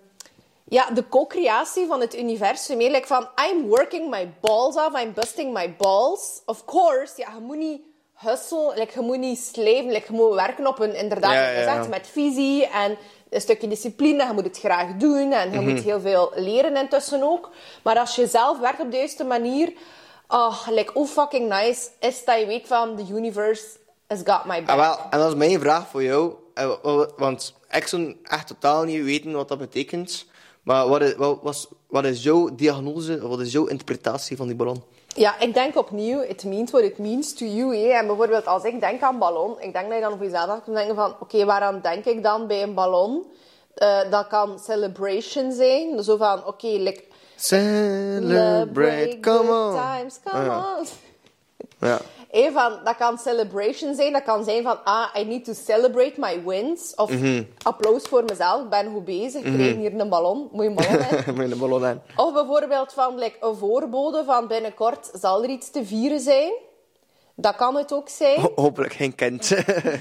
ja, 0.72 0.90
de 0.90 1.08
co-creatie 1.08 1.86
van 1.86 2.00
het 2.00 2.16
universum. 2.16 2.76
Meer 2.76 2.90
like 2.90 3.06
van, 3.06 3.28
I'm 3.50 3.66
working 3.68 4.10
my 4.10 4.32
balls 4.40 4.76
off, 4.76 5.00
I'm 5.02 5.12
busting 5.14 5.52
my 5.52 5.74
balls. 5.76 6.42
Of 6.46 6.64
course, 6.64 7.12
ja, 7.16 7.28
je 7.34 7.40
moet 7.40 7.56
niet 7.56 7.80
hustle, 8.14 8.72
like, 8.74 8.92
je 8.94 9.00
moet 9.00 9.18
niet 9.18 9.38
sleven, 9.38 9.90
like, 9.92 10.06
je 10.12 10.12
moet 10.12 10.34
werken 10.34 10.66
op 10.66 10.78
een, 10.78 10.94
inderdaad, 10.94 11.32
Ja, 11.32 11.86
met 11.88 12.06
visie 12.12 12.66
en 12.66 12.96
een 13.30 13.40
stukje 13.40 13.68
discipline. 13.68 14.24
Je 14.26 14.32
moet 14.32 14.44
het 14.44 14.58
graag 14.58 14.86
doen 14.96 15.32
en 15.32 15.52
je 15.52 15.60
Mhm. 15.60 15.68
moet 15.70 15.80
heel 15.82 16.00
veel 16.00 16.32
leren 16.34 16.76
intussen 16.76 17.22
ook. 17.22 17.50
Maar 17.82 17.98
als 17.98 18.14
je 18.16 18.26
zelf 18.26 18.58
werkt 18.58 18.80
op 18.80 18.90
de 18.90 18.96
juiste 18.96 19.24
manier, 19.24 19.72
oh, 20.28 20.66
like, 20.70 20.92
hoe 20.92 21.06
fucking 21.06 21.48
nice 21.48 21.88
is 22.00 22.24
dat 22.24 22.38
je 22.38 22.46
weet 22.46 22.66
van, 22.66 22.96
the 22.96 23.12
universe 23.14 23.64
has 24.08 24.20
got 24.24 24.44
my 24.44 24.64
back. 24.64 24.78
Ah, 24.78 24.86
wel, 24.88 24.98
en 25.10 25.18
dat 25.18 25.28
is 25.28 25.34
mijn 25.34 25.60
vraag 25.60 25.88
voor 25.88 26.02
jou. 26.02 26.32
Eh, 26.54 26.66
wa- 26.66 26.78
wa- 26.96 27.08
Want 27.16 27.54
ik 27.70 27.86
zou 27.86 28.16
echt 28.22 28.46
totaal 28.46 28.82
niet 28.84 29.04
weten 29.04 29.32
wat 29.32 29.48
dat 29.48 29.58
betekent. 29.58 30.26
Maar 30.62 30.88
wat 30.88 31.02
is, 31.02 31.14
wat, 31.14 31.38
was- 31.42 31.68
wat 31.86 32.04
is 32.04 32.22
jouw 32.22 32.54
diagnose, 32.54 33.28
wat 33.28 33.40
is 33.40 33.52
jouw 33.52 33.66
interpretatie 33.66 34.36
van 34.36 34.46
die 34.46 34.56
ballon? 34.56 34.82
Ja, 35.14 35.38
ik 35.40 35.54
denk 35.54 35.76
opnieuw, 35.76 36.20
it 36.20 36.44
means 36.44 36.70
what 36.70 36.84
it 36.84 36.98
means 36.98 37.34
to 37.34 37.44
you. 37.44 37.76
Hè. 37.76 37.88
En 37.88 38.06
bijvoorbeeld 38.06 38.46
als 38.46 38.64
ik 38.64 38.80
denk 38.80 39.02
aan 39.02 39.18
ballon, 39.18 39.60
ik 39.60 39.72
denk 39.72 39.86
dat 39.88 39.94
je 39.94 40.00
dan 40.00 40.16
voor 40.16 40.24
jezelf 40.24 40.46
gaat 40.48 40.66
denken 40.74 40.94
van, 40.94 41.14
oké, 41.20 41.44
waaraan 41.44 41.80
denk 41.82 42.04
ik 42.04 42.22
dan 42.22 42.46
bij 42.46 42.62
een 42.62 42.74
ballon? 42.74 43.24
Eh, 43.74 43.98
dat 44.10 44.26
kan 44.26 44.58
celebration 44.58 45.52
zijn. 45.52 46.02
Zo 46.02 46.16
van, 46.16 46.46
oké, 46.46 46.66
like, 46.66 47.02
Celebrate, 47.36 49.18
come 49.20 49.50
on. 49.52 49.72
times, 49.96 50.18
come 50.24 50.44
Ja. 50.44 50.76
on. 50.78 50.86
Ja. 51.88 51.98
Van, 52.32 52.78
dat 52.84 52.96
kan 52.96 53.18
celebration 53.18 53.94
zijn. 53.94 54.12
Dat 54.12 54.22
kan 54.22 54.44
zijn 54.44 54.62
van, 54.62 54.84
ah, 54.84 55.06
I 55.18 55.24
need 55.24 55.44
to 55.44 55.52
celebrate 55.52 56.12
my 56.16 56.42
wins. 56.44 56.94
Of 56.94 57.10
Mhm. 57.10 57.42
applaus 57.62 58.02
voor 58.02 58.24
mezelf, 58.24 58.62
ik 58.62 58.68
ben 58.68 58.92
goed 58.92 59.04
bezig. 59.04 59.42
Ik 59.42 59.52
kreeg 59.52 59.76
hier 59.76 60.00
een 60.00 60.08
ballon. 60.08 60.48
Moet 60.52 60.62
je 60.64 60.68
een 60.68 60.74
ballon 60.74 60.98
hebben? 61.02 61.52
Een 61.52 61.58
ballon. 61.58 62.00
Of 62.16 62.32
bijvoorbeeld 62.32 62.92
van 62.92 63.18
like, 63.18 63.36
een 63.40 63.56
voorbode 63.56 64.24
van 64.24 64.46
binnenkort 64.46 65.10
zal 65.12 65.42
er 65.42 65.48
iets 65.48 65.70
te 65.70 65.84
vieren 65.84 66.20
zijn. 66.20 66.52
Dat 67.43 67.57
kan 67.57 67.76
het 67.76 67.93
ook 67.93 68.09
zijn. 68.09 68.40
Ho- 68.40 68.53
hopelijk 68.55 68.93
geen 68.93 69.14
kind. 69.14 69.49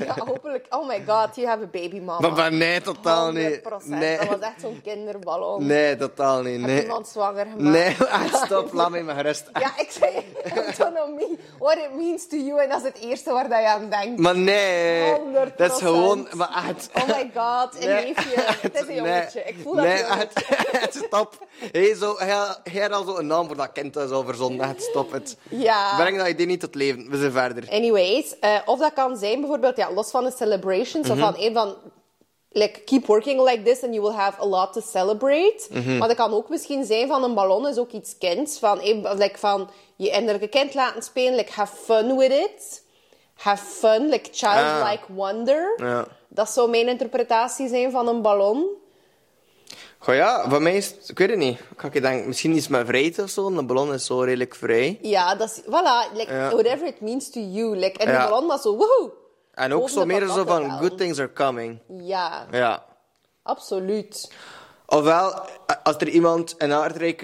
Ja, 0.06 0.16
hopelijk. 0.26 0.66
Oh 0.70 0.88
my 0.88 1.04
god, 1.08 1.36
you 1.36 1.48
have 1.48 1.64
a 1.64 1.68
baby 1.72 2.00
mama. 2.00 2.20
maar, 2.20 2.32
maar 2.38 2.54
nee, 2.54 2.82
totaal 2.82 3.32
niet. 3.32 3.62
100%. 3.64 3.86
Nee, 3.86 4.18
Dat 4.18 4.28
was 4.28 4.40
echt 4.40 4.62
zo'n 4.62 4.82
kinderballon. 4.84 5.66
nee 5.66 5.96
totaal 5.98 6.42
niet. 6.42 6.60
Heb 6.60 6.66
Nee, 6.70 6.82
iemand 6.82 7.08
zwanger 7.08 7.46
gemaakt? 7.46 7.62
nee 7.62 7.96
echt, 8.10 8.36
stop. 8.46 8.74
Laat 8.74 8.90
mij 8.90 9.04
maar 9.04 9.16
gerust. 9.16 9.50
Ja, 9.60 9.72
ik 9.78 9.92
zei 9.92 10.26
autonomie. 10.66 11.40
What 11.60 11.78
it 11.78 11.96
means 11.96 12.28
to 12.28 12.38
you. 12.38 12.62
En 12.62 12.70
dat 12.70 12.78
is 12.78 12.84
het 12.88 12.98
eerste 13.00 13.32
waar 13.32 13.50
dat 13.50 13.60
je 13.60 13.68
aan 13.68 13.90
denkt. 13.90 14.20
Maar 14.20 14.38
nee, 14.38 15.14
100%. 15.52 15.56
dat 15.56 15.72
is 15.72 15.78
gewoon... 15.78 16.28
Maar 16.34 16.66
echt... 16.70 16.90
Oh 16.94 17.08
my 17.08 17.32
god, 17.36 17.82
een 17.84 17.88
Nee, 17.90 18.06
neefje. 18.06 18.42
Het 18.62 18.76
is 18.76 18.88
een 18.88 18.96
jongetje. 18.96 19.44
Ik 19.44 19.56
voel 19.64 19.76
dat 19.76 19.84
nee, 19.86 20.04
echt, 20.04 20.44
stop. 21.06 21.46
Hey, 21.72 21.96
zo, 21.96 22.16
hij, 22.18 22.36
hij 22.64 22.82
had 22.82 22.92
al 22.92 23.04
zo 23.04 23.18
een 23.18 23.28
naam 23.28 23.48
voor 23.48 23.56
dat 23.58 23.72
kind 23.74 23.96
zo 24.10 24.24
verzonnen. 24.24 24.76
Stop 24.78 25.12
het. 25.12 25.38
Ja. 25.50 25.96
Breng 25.98 26.18
dat 26.18 26.28
idee 26.28 26.46
niet 26.46 26.60
tot 26.60 26.76
leven. 26.76 27.10
We 27.10 27.18
zijn 27.18 27.31
verder. 27.32 27.70
Anyways, 27.70 28.40
eh, 28.40 28.56
of 28.66 28.80
dat 28.80 28.94
kan 28.94 29.18
zijn 29.18 29.40
bijvoorbeeld, 29.40 29.78
ja, 29.78 29.94
los 29.94 30.12
van 30.12 30.24
de 30.24 30.32
celebrations, 30.32 31.08
Mhm. 31.08 31.12
of 31.12 31.20
van 31.20 31.36
een 31.44 31.54
van, 31.54 31.76
like, 32.50 32.80
keep 32.80 33.06
working 33.06 33.42
like 33.50 33.62
this 33.62 33.84
and 33.84 33.94
you 33.94 34.02
will 34.08 34.18
have 34.18 34.42
a 34.42 34.46
lot 34.46 34.74
to 34.74 34.82
celebrate. 34.82 35.68
Mhm. 35.70 35.98
Maar 35.98 36.08
dat 36.08 36.18
kan 36.18 36.34
ook 36.34 36.50
misschien 36.50 36.86
zijn 36.86 37.08
van 37.08 37.24
een 37.24 37.34
ballon 37.34 37.68
is 37.68 37.78
ook 37.78 37.92
iets 37.92 38.18
kinds, 38.18 38.60
van, 38.60 38.80
like, 39.18 39.38
van 39.38 39.70
je 39.96 40.10
innerlijke 40.10 40.48
kind 40.48 40.74
laten 40.74 41.02
spelen, 41.02 41.36
like, 41.36 41.52
have 41.52 41.76
fun 41.76 42.18
with 42.18 42.32
it. 42.32 42.84
Have 43.34 43.66
fun, 43.66 44.10
like 44.10 44.30
childlike 44.32 45.14
wonder. 45.14 45.74
Ah. 45.78 45.86
Ja. 45.88 46.08
Dat 46.28 46.50
zou 46.50 46.70
mijn 46.70 46.88
interpretatie 46.88 47.68
zijn 47.68 47.92
van 47.92 48.08
een 48.08 48.22
ballon. 48.22 48.66
Goh 50.04 50.16
ja, 50.16 50.50
voor 50.50 50.62
mij 50.62 50.76
is 50.76 50.86
het... 50.88 51.10
Ik 51.10 51.18
weet 51.18 51.30
het 51.30 51.38
niet. 51.38 51.60
Ik 51.92 52.02
denken, 52.02 52.28
misschien 52.28 52.56
iets 52.56 52.68
met 52.68 52.86
vrijheid 52.88 53.20
of 53.20 53.30
zo. 53.30 53.48
Een 53.48 53.68
ballon 53.68 53.94
is 53.94 54.06
zo 54.06 54.20
redelijk 54.22 54.56
vrij. 54.56 55.00
Ja, 55.02 55.36
dat 55.36 55.50
is, 55.50 55.62
voilà, 55.62 56.16
like, 56.18 56.34
Ja. 56.34 56.50
whatever 56.50 56.88
it 56.88 57.02
means 57.02 57.30
to 57.30 57.40
you. 57.40 57.76
Like, 57.78 58.00
en 58.00 58.12
Ja. 58.12 58.20
die 58.22 58.30
ballon 58.30 58.48
was 58.48 58.62
zo, 58.62 58.76
woehoe. 58.76 59.12
En 59.54 59.74
ook 59.74 59.90
zo 59.90 60.06
meer 60.06 60.28
zo 60.28 60.46
van, 60.46 60.72
good 60.72 60.98
things 60.98 61.20
are 61.20 61.34
coming. 61.34 61.80
Ja, 61.88 62.46
Ja. 62.52 62.84
absoluut. 63.44 64.32
Ofwel, 64.86 65.34
als 65.84 65.96
er 65.98 66.10
iemand 66.10 66.56
in 66.58 66.74
Aardrijk 66.74 67.20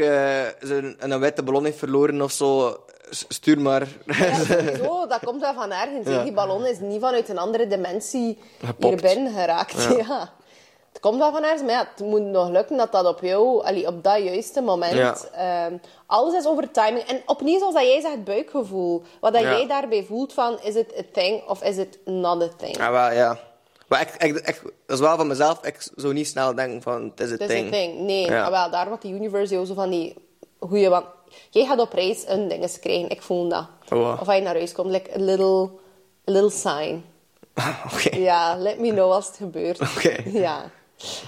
zijn, 0.59 0.95
een 0.99 1.19
witte 1.19 1.43
ballon 1.43 1.65
heeft 1.65 1.78
verloren 1.78 2.21
of 2.21 2.32
zo, 2.32 2.78
stuur 3.09 3.59
maar. 3.59 3.88
Ja, 4.05 4.34
sowieso, 4.43 5.07
dat 5.07 5.19
komt 5.25 5.41
wel 5.41 5.53
van 5.53 5.71
ergens. 5.71 6.07
Ja. 6.07 6.23
Die 6.23 6.34
ballon 6.34 6.65
is 6.65 6.80
niet 6.80 7.01
vanuit 7.01 7.30
een 7.30 7.38
andere 7.38 7.67
dimensie 7.67 8.38
Gepopt. 8.65 9.01
hier 9.01 9.13
binnen 9.13 9.34
geraakt. 9.34 9.84
Ja. 9.97 10.30
komt 11.07 11.19
wel 11.19 11.31
van 11.31 11.43
ergens, 11.43 11.61
maar 11.61 11.71
ja, 11.71 11.87
het 11.95 12.05
moet 12.05 12.21
nog 12.21 12.49
lukken 12.49 12.77
dat 12.77 12.91
dat 12.91 13.05
op 13.05 13.21
jou, 13.21 13.63
allee, 13.65 13.87
op 13.87 14.03
dat 14.03 14.23
juiste 14.23 14.61
moment, 14.61 14.93
Ja. 14.93 15.15
ehm, 15.33 15.77
alles 16.05 16.33
is 16.33 16.45
over 16.47 16.71
timing. 16.71 17.03
En 17.05 17.21
opnieuw, 17.25 17.57
zoals 17.59 17.73
dat 17.73 17.83
jij 17.83 18.01
zegt, 18.01 18.23
buikgevoel. 18.23 19.03
Wat 19.19 19.33
dat 19.33 19.41
Ja. 19.41 19.49
jij 19.49 19.67
daarbij 19.67 20.03
voelt 20.03 20.33
van, 20.33 20.57
is 20.61 20.73
het 20.75 20.93
a 20.99 21.01
thing 21.13 21.47
of 21.47 21.63
is 21.63 21.77
het 21.77 21.99
not 22.05 22.41
a 22.43 22.47
thing? 22.57 22.77
Ja, 22.77 22.91
wel, 22.91 23.11
ja. 23.11 23.39
Maar 23.87 24.01
ik, 24.01 24.09
ik, 24.23 24.35
ik- 24.47 24.61
dat 24.85 24.97
is 24.97 24.99
wel 24.99 25.15
van 25.17 25.27
mezelf. 25.27 25.65
Ik 25.65 25.87
zou 25.95 26.13
niet 26.13 26.27
snel 26.27 26.55
denken 26.55 26.81
van, 26.81 27.03
het 27.03 27.19
is 27.19 27.31
het 27.31 27.41
Het 27.41 27.49
is 27.49 27.55
ding. 27.55 27.65
een 27.65 27.71
thing. 27.71 27.99
Nee, 27.99 28.25
Ja. 28.25 28.41
maar 28.41 28.51
wel, 28.51 28.69
daar 28.71 28.89
wat 28.89 29.01
de 29.01 29.09
universe 29.09 29.65
zo 29.65 29.73
van 29.73 29.89
die 29.89 30.15
goeie... 30.59 30.89
Want 30.89 31.05
jij 31.49 31.65
gaat 31.65 31.79
op 31.79 31.93
reis 31.93 32.23
een 32.27 32.47
dinges 32.47 32.79
krijgen, 32.79 33.09
ik 33.09 33.21
voel 33.21 33.47
dat. 33.49 33.65
Oh, 33.83 33.99
wow. 33.99 34.21
Of 34.21 34.27
als 34.27 34.35
je 34.35 34.41
naar 34.41 34.55
huis 34.55 34.71
komt, 34.73 34.89
like 34.91 35.13
a 35.15 35.19
little, 35.19 35.69
a 36.29 36.31
little 36.31 36.49
sign. 36.49 37.05
Oké. 37.93 38.15
Ja, 38.15 38.55
let 38.57 38.79
me 38.79 38.89
know 38.89 39.11
als 39.11 39.27
het 39.27 39.35
gebeurt. 39.37 39.79
Oké. 39.95 40.15
Ja. 40.25 40.69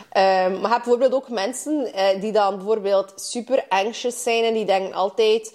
Ehm, 0.09 0.51
maar 0.51 0.61
je 0.61 0.67
hebt 0.67 0.83
bijvoorbeeld 0.83 1.13
ook 1.13 1.29
mensen 1.29 1.93
eh, 1.93 2.21
die 2.21 2.31
dan 2.31 2.55
bijvoorbeeld 2.55 3.13
super 3.15 3.65
anxious 3.69 4.23
zijn 4.23 4.43
en 4.43 4.53
die 4.53 4.65
denken 4.65 4.93
altijd 4.93 5.53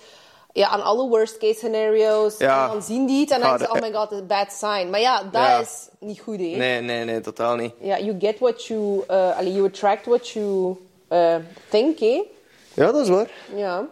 ja, 0.53 0.69
aan 0.69 0.83
alle 0.83 1.09
worst 1.09 1.39
case 1.39 1.55
scenario's. 1.55 2.39
Ja. 2.39 2.65
En 2.65 2.73
dan 2.73 2.83
zien 2.83 3.07
die 3.07 3.21
het 3.21 3.31
en 3.31 3.41
dan 3.41 3.49
denken 3.49 3.67
ze, 3.67 3.83
oh 3.83 3.89
my 3.89 3.93
god, 3.99 4.11
it's 4.13 4.21
a 4.21 4.25
bad 4.25 4.53
sign. 4.53 4.91
Maar 4.91 5.01
ja, 5.01 5.23
dat 5.23 5.33
Ja. 5.33 5.59
is 5.59 5.89
niet 5.99 6.21
goed, 6.21 6.39
hè. 6.39 6.45
Nee, 6.45 6.81
nee, 6.81 7.05
nee, 7.05 7.21
totaal 7.21 7.57
niet. 7.57 7.73
Ja, 7.81 7.99
you 7.99 8.17
get 8.21 8.39
what 8.39 8.65
you... 8.65 9.05
allee, 9.09 9.53
you 9.53 9.67
attract 9.67 10.07
what 10.07 10.29
you 10.29 10.77
eh, 11.09 11.37
think, 11.71 11.99
hè. 11.99 12.23
Ja, 12.75 12.93
dat 12.93 13.03
is 13.03 13.09
waar. 13.09 13.31
Ja. 13.55 13.87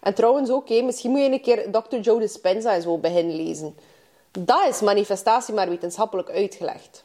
En 0.00 0.14
trouwens 0.14 0.50
ook, 0.50 0.68
hè, 0.68 0.82
misschien 0.82 1.10
moet 1.10 1.20
je 1.20 1.30
een 1.30 1.40
keer 1.40 1.70
Dr. 1.70 1.96
Joe 1.96 2.18
Dispenza 2.20 2.74
en 2.74 2.82
zo 2.82 2.98
beginnen 2.98 3.36
lezen. 3.36 3.76
Dat 4.30 4.68
is 4.68 4.80
manifestatie 4.80 5.54
maar 5.54 5.68
wetenschappelijk 5.68 6.30
uitgelegd. 6.30 7.04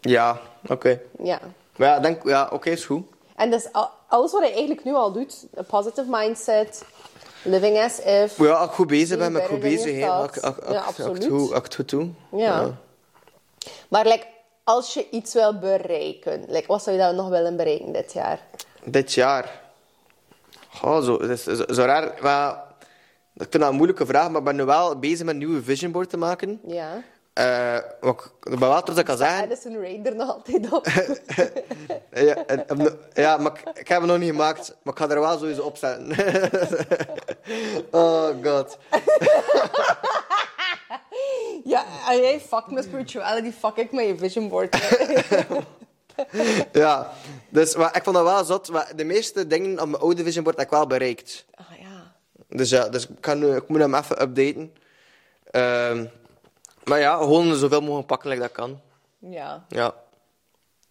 Ja, 0.00 0.40
oké. 0.68 1.00
Ja. 1.22 1.40
Maar 1.76 1.88
ja, 1.88 2.00
denk, 2.00 2.24
ja, 2.28 2.48
oké, 2.52 2.70
is 2.70 2.84
goed. 2.84 3.06
En 3.36 3.50
dus 3.50 3.72
al- 3.72 3.90
alles 4.08 4.32
wat 4.32 4.40
hij 4.40 4.50
eigenlijk 4.52 4.84
nu 4.84 4.94
al 4.94 5.12
doet, 5.12 5.46
een 5.54 5.66
positive 5.66 6.06
mindset, 6.10 6.82
living 7.42 7.78
as 7.78 7.98
if. 8.00 8.38
Ja, 8.38 8.52
als 8.52 8.68
ik 8.68 8.74
goed 8.74 8.86
bezig 8.86 9.18
ben, 9.18 9.32
ben 9.32 9.42
ik 9.42 9.48
goed 9.48 9.60
bezig. 9.60 9.86
ik- 9.96 10.02
Ja, 10.70 10.80
absoluut. 10.80 11.24
goed- 11.26 11.40
als 11.40 11.58
ik 11.58 11.64
het 11.64 11.74
goed 11.74 11.88
doe. 11.88 12.08
Ja. 12.32 12.70
Maar 13.88 14.04
like, 14.06 14.26
als 14.64 14.94
je 14.94 15.06
iets 15.10 15.32
wil 15.34 15.58
bereiken, 15.58 16.44
like, 16.48 16.66
wat 16.66 16.82
zou 16.82 16.96
je 16.96 17.02
dan 17.02 17.14
nog 17.14 17.28
willen 17.28 17.56
bereiken 17.56 17.92
dit 17.92 18.12
jaar? 18.12 18.40
Dit 18.84 19.12
jaar. 19.12 19.60
Oh, 20.82 21.02
zo, 21.02 21.14
is 21.16 21.42
zo, 21.44 21.64
zo 21.68 21.82
raar. 21.82 22.14
Maar, 22.22 22.62
ik 23.34 23.46
vind 23.50 23.52
dat 23.62 23.70
een 23.70 23.74
moeilijke 23.76 24.06
vraag, 24.06 24.28
maar 24.30 24.38
ik 24.38 24.44
ben 24.44 24.56
nu 24.56 24.64
wel 24.64 24.98
bezig 24.98 25.18
met 25.24 25.28
een 25.34 25.38
nieuwe 25.40 25.62
vision 25.62 25.92
board 25.92 26.10
te 26.10 26.16
maken. 26.16 26.60
Ja. 26.66 27.02
Eh, 27.36 27.78
wat 28.00 28.32
trots 28.58 28.84
dat 28.86 28.98
ik 28.98 29.04
kan 29.04 29.16
zeggen. 29.16 29.42
Addison 29.42 29.80
Ray 29.80 30.00
er 30.04 30.16
nog 30.16 30.28
altijd 30.34 30.72
op. 30.72 30.86
Ja, 32.12 32.46
en- 32.46 32.68
en- 32.68 32.98
ja, 33.14 33.36
maar 33.36 33.52
ik, 33.64 33.78
ik 33.78 33.88
heb 33.88 34.00
het 34.00 34.10
nog 34.10 34.18
niet 34.18 34.30
gemaakt, 34.30 34.76
maar 34.82 34.94
ik 34.94 35.00
ga 35.00 35.08
er 35.08 35.20
wel 35.20 35.38
sowieso 35.38 35.62
op 35.62 35.76
zetten. 35.76 36.10
oh 37.90 38.28
god. 38.42 38.78
ja, 41.64 41.84
en 42.08 42.20
jij 42.20 42.40
fuck 42.40 42.70
met 42.70 42.84
spirituality, 42.84 43.52
fuck 43.52 43.76
ik 43.76 43.92
met 43.92 44.06
je 44.06 44.16
vision 44.16 44.48
board. 44.48 44.76
Ja, 46.72 47.12
dus 47.48 47.76
maar 47.76 47.96
ik 47.96 48.02
vond 48.04 48.16
dat 48.16 48.24
wel 48.24 48.44
zot. 48.44 48.70
Maar 48.70 48.92
de 48.96 49.04
meeste 49.04 49.46
dingen 49.46 49.80
op 49.80 49.88
mijn 49.88 50.02
oude 50.02 50.22
vision 50.24 50.44
board 50.44 50.56
heb 50.56 50.66
ik 50.66 50.72
wel 50.72 50.86
bereikt. 50.86 51.44
ah 51.54 51.66
ja. 51.80 52.12
Dus 52.48 52.70
ja, 52.70 52.88
dus 52.88 53.08
ik, 53.08 53.20
kan, 53.20 53.38
nu- 53.38 53.56
ik 53.56 53.68
moet 53.68 53.80
hem 53.80 53.94
even 53.94 54.22
updaten. 54.22 54.74
Ehm, 55.50 56.04
maar 56.88 57.00
ja, 57.00 57.16
gewoon 57.16 57.54
zoveel 57.56 57.80
mogelijk 57.80 58.06
pakken 58.06 58.28
like 58.28 58.40
dat 58.42 58.52
kan. 58.52 58.80
Ja. 59.18 59.64
Ja. 59.68 59.94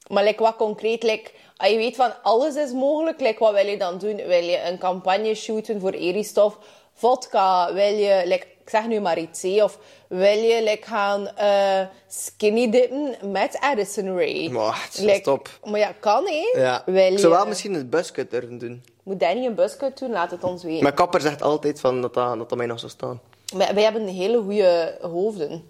Maar 0.08 0.24
like, 0.24 0.44
wat 0.44 0.56
concreet, 0.56 1.04
like, 1.04 1.32
als 1.58 1.70
je 1.70 1.78
weet 1.78 1.96
van 1.96 2.12
alles 2.24 2.56
is 2.56 2.72
mogelijk, 2.72 3.20
like, 3.20 3.40
wat 3.44 3.54
wil 3.54 3.66
je 3.66 3.78
dan 3.78 3.98
doen? 3.98 4.16
Wil 4.16 4.44
je 4.44 4.62
een 4.68 4.78
campagne 4.78 5.36
shooten 5.36 5.80
voor 5.80 5.92
Eristof? 5.92 6.58
Vodka? 6.94 7.74
Wil 7.74 7.94
je, 7.94 8.22
like, 8.26 8.46
ik 8.62 8.70
zeg 8.70 8.88
nu 8.88 9.00
maar 9.00 9.18
iets, 9.20 9.42
hè, 9.42 9.64
of 9.64 9.78
wil 10.08 10.38
je 10.38 10.64
like, 10.64 10.88
gaan 10.88 11.28
eh, 11.28 11.82
skinny 12.08 12.70
dippen 12.70 13.32
met 13.32 13.58
Addison 13.60 14.16
Ray? 14.18 14.50
Maar 14.50 14.84
het 14.84 14.94
is 14.94 15.00
Like, 15.00 15.22
top. 15.22 15.50
Maar 15.64 15.80
ja, 15.80 15.92
kan 16.00 16.26
hè? 16.28 16.60
ja. 16.62 16.84
Wil 16.86 17.12
Ik 17.12 17.20
zou 17.20 17.32
wel 17.34 17.42
je- 17.44 17.48
misschien 17.50 17.74
een 17.74 17.90
buscut 17.90 18.32
durven 18.32 18.58
doen. 18.58 18.84
Moet 19.04 19.20
Danny 19.20 19.46
een 19.46 19.56
buscut 19.56 19.98
doen? 20.00 20.12
Laat 20.12 20.32
het 20.32 20.44
ons 20.44 20.64
weten. 20.64 20.84
Mijn 20.84 20.96
kapper 20.96 21.22
zegt 21.22 21.42
altijd 21.42 21.80
van 21.80 22.02
dat, 22.02 22.14
dat, 22.14 22.38
dat 22.38 22.50
dat 22.50 22.58
mij 22.58 22.68
nog 22.68 22.80
zou 22.80 22.92
staan. 22.92 23.22
Wij, 23.56 23.74
wij 23.74 23.84
hebben 23.84 24.08
hele 24.08 24.42
goede 24.42 24.98
hoofden. 25.02 25.70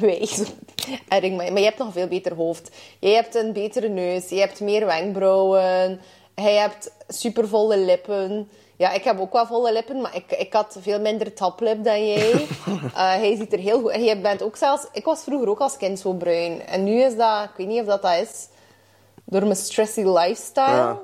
Wij. 0.00 0.26
zo 0.26 0.44
Erg, 1.08 1.32
maar, 1.32 1.58
je 1.58 1.64
hebt 1.64 1.78
nog 1.78 1.86
een 1.86 1.92
veel 1.92 2.08
beter 2.08 2.34
hoofd. 2.34 2.70
Jij 2.98 3.14
hebt 3.14 3.34
een 3.34 3.52
betere 3.52 3.88
neus, 3.88 4.28
je 4.28 4.40
hebt 4.40 4.60
meer 4.60 4.86
wenkbrauwen, 4.86 6.00
hij 6.34 6.54
hebt 6.54 6.90
supervolle 7.08 7.78
lippen. 7.78 8.50
Ja, 8.76 8.92
ik 8.92 9.04
heb 9.04 9.20
ook 9.20 9.32
wel 9.32 9.46
volle 9.46 9.72
lippen, 9.72 10.00
maar 10.00 10.16
ik, 10.16 10.32
ik 10.32 10.52
had 10.52 10.76
veel 10.80 11.00
minder 11.00 11.34
taplip 11.34 11.84
dan 11.84 12.06
jij. 12.06 12.32
Eh, 12.94 13.14
hij 13.14 13.36
ziet 13.36 13.52
er 13.52 13.58
heel 13.58 13.80
goed 13.80 13.90
en 13.90 14.04
jij 14.04 14.20
bent 14.20 14.42
ook 14.42 14.56
zelfs... 14.56 14.86
Ik 14.92 15.04
was 15.04 15.22
vroeger 15.22 15.48
ook 15.48 15.58
als 15.58 15.76
kind 15.76 15.98
zo 15.98 16.12
bruin. 16.12 16.66
En 16.66 16.84
nu 16.84 17.00
is 17.02 17.16
dat... 17.16 17.44
Ik 17.44 17.50
weet 17.56 17.66
niet 17.66 17.80
of 17.80 17.86
dat, 17.86 18.02
dat 18.02 18.20
is 18.20 18.48
door 19.24 19.42
mijn 19.42 19.56
stressy 19.56 20.00
lifestyle. 20.00 20.66
Ja. 20.66 20.98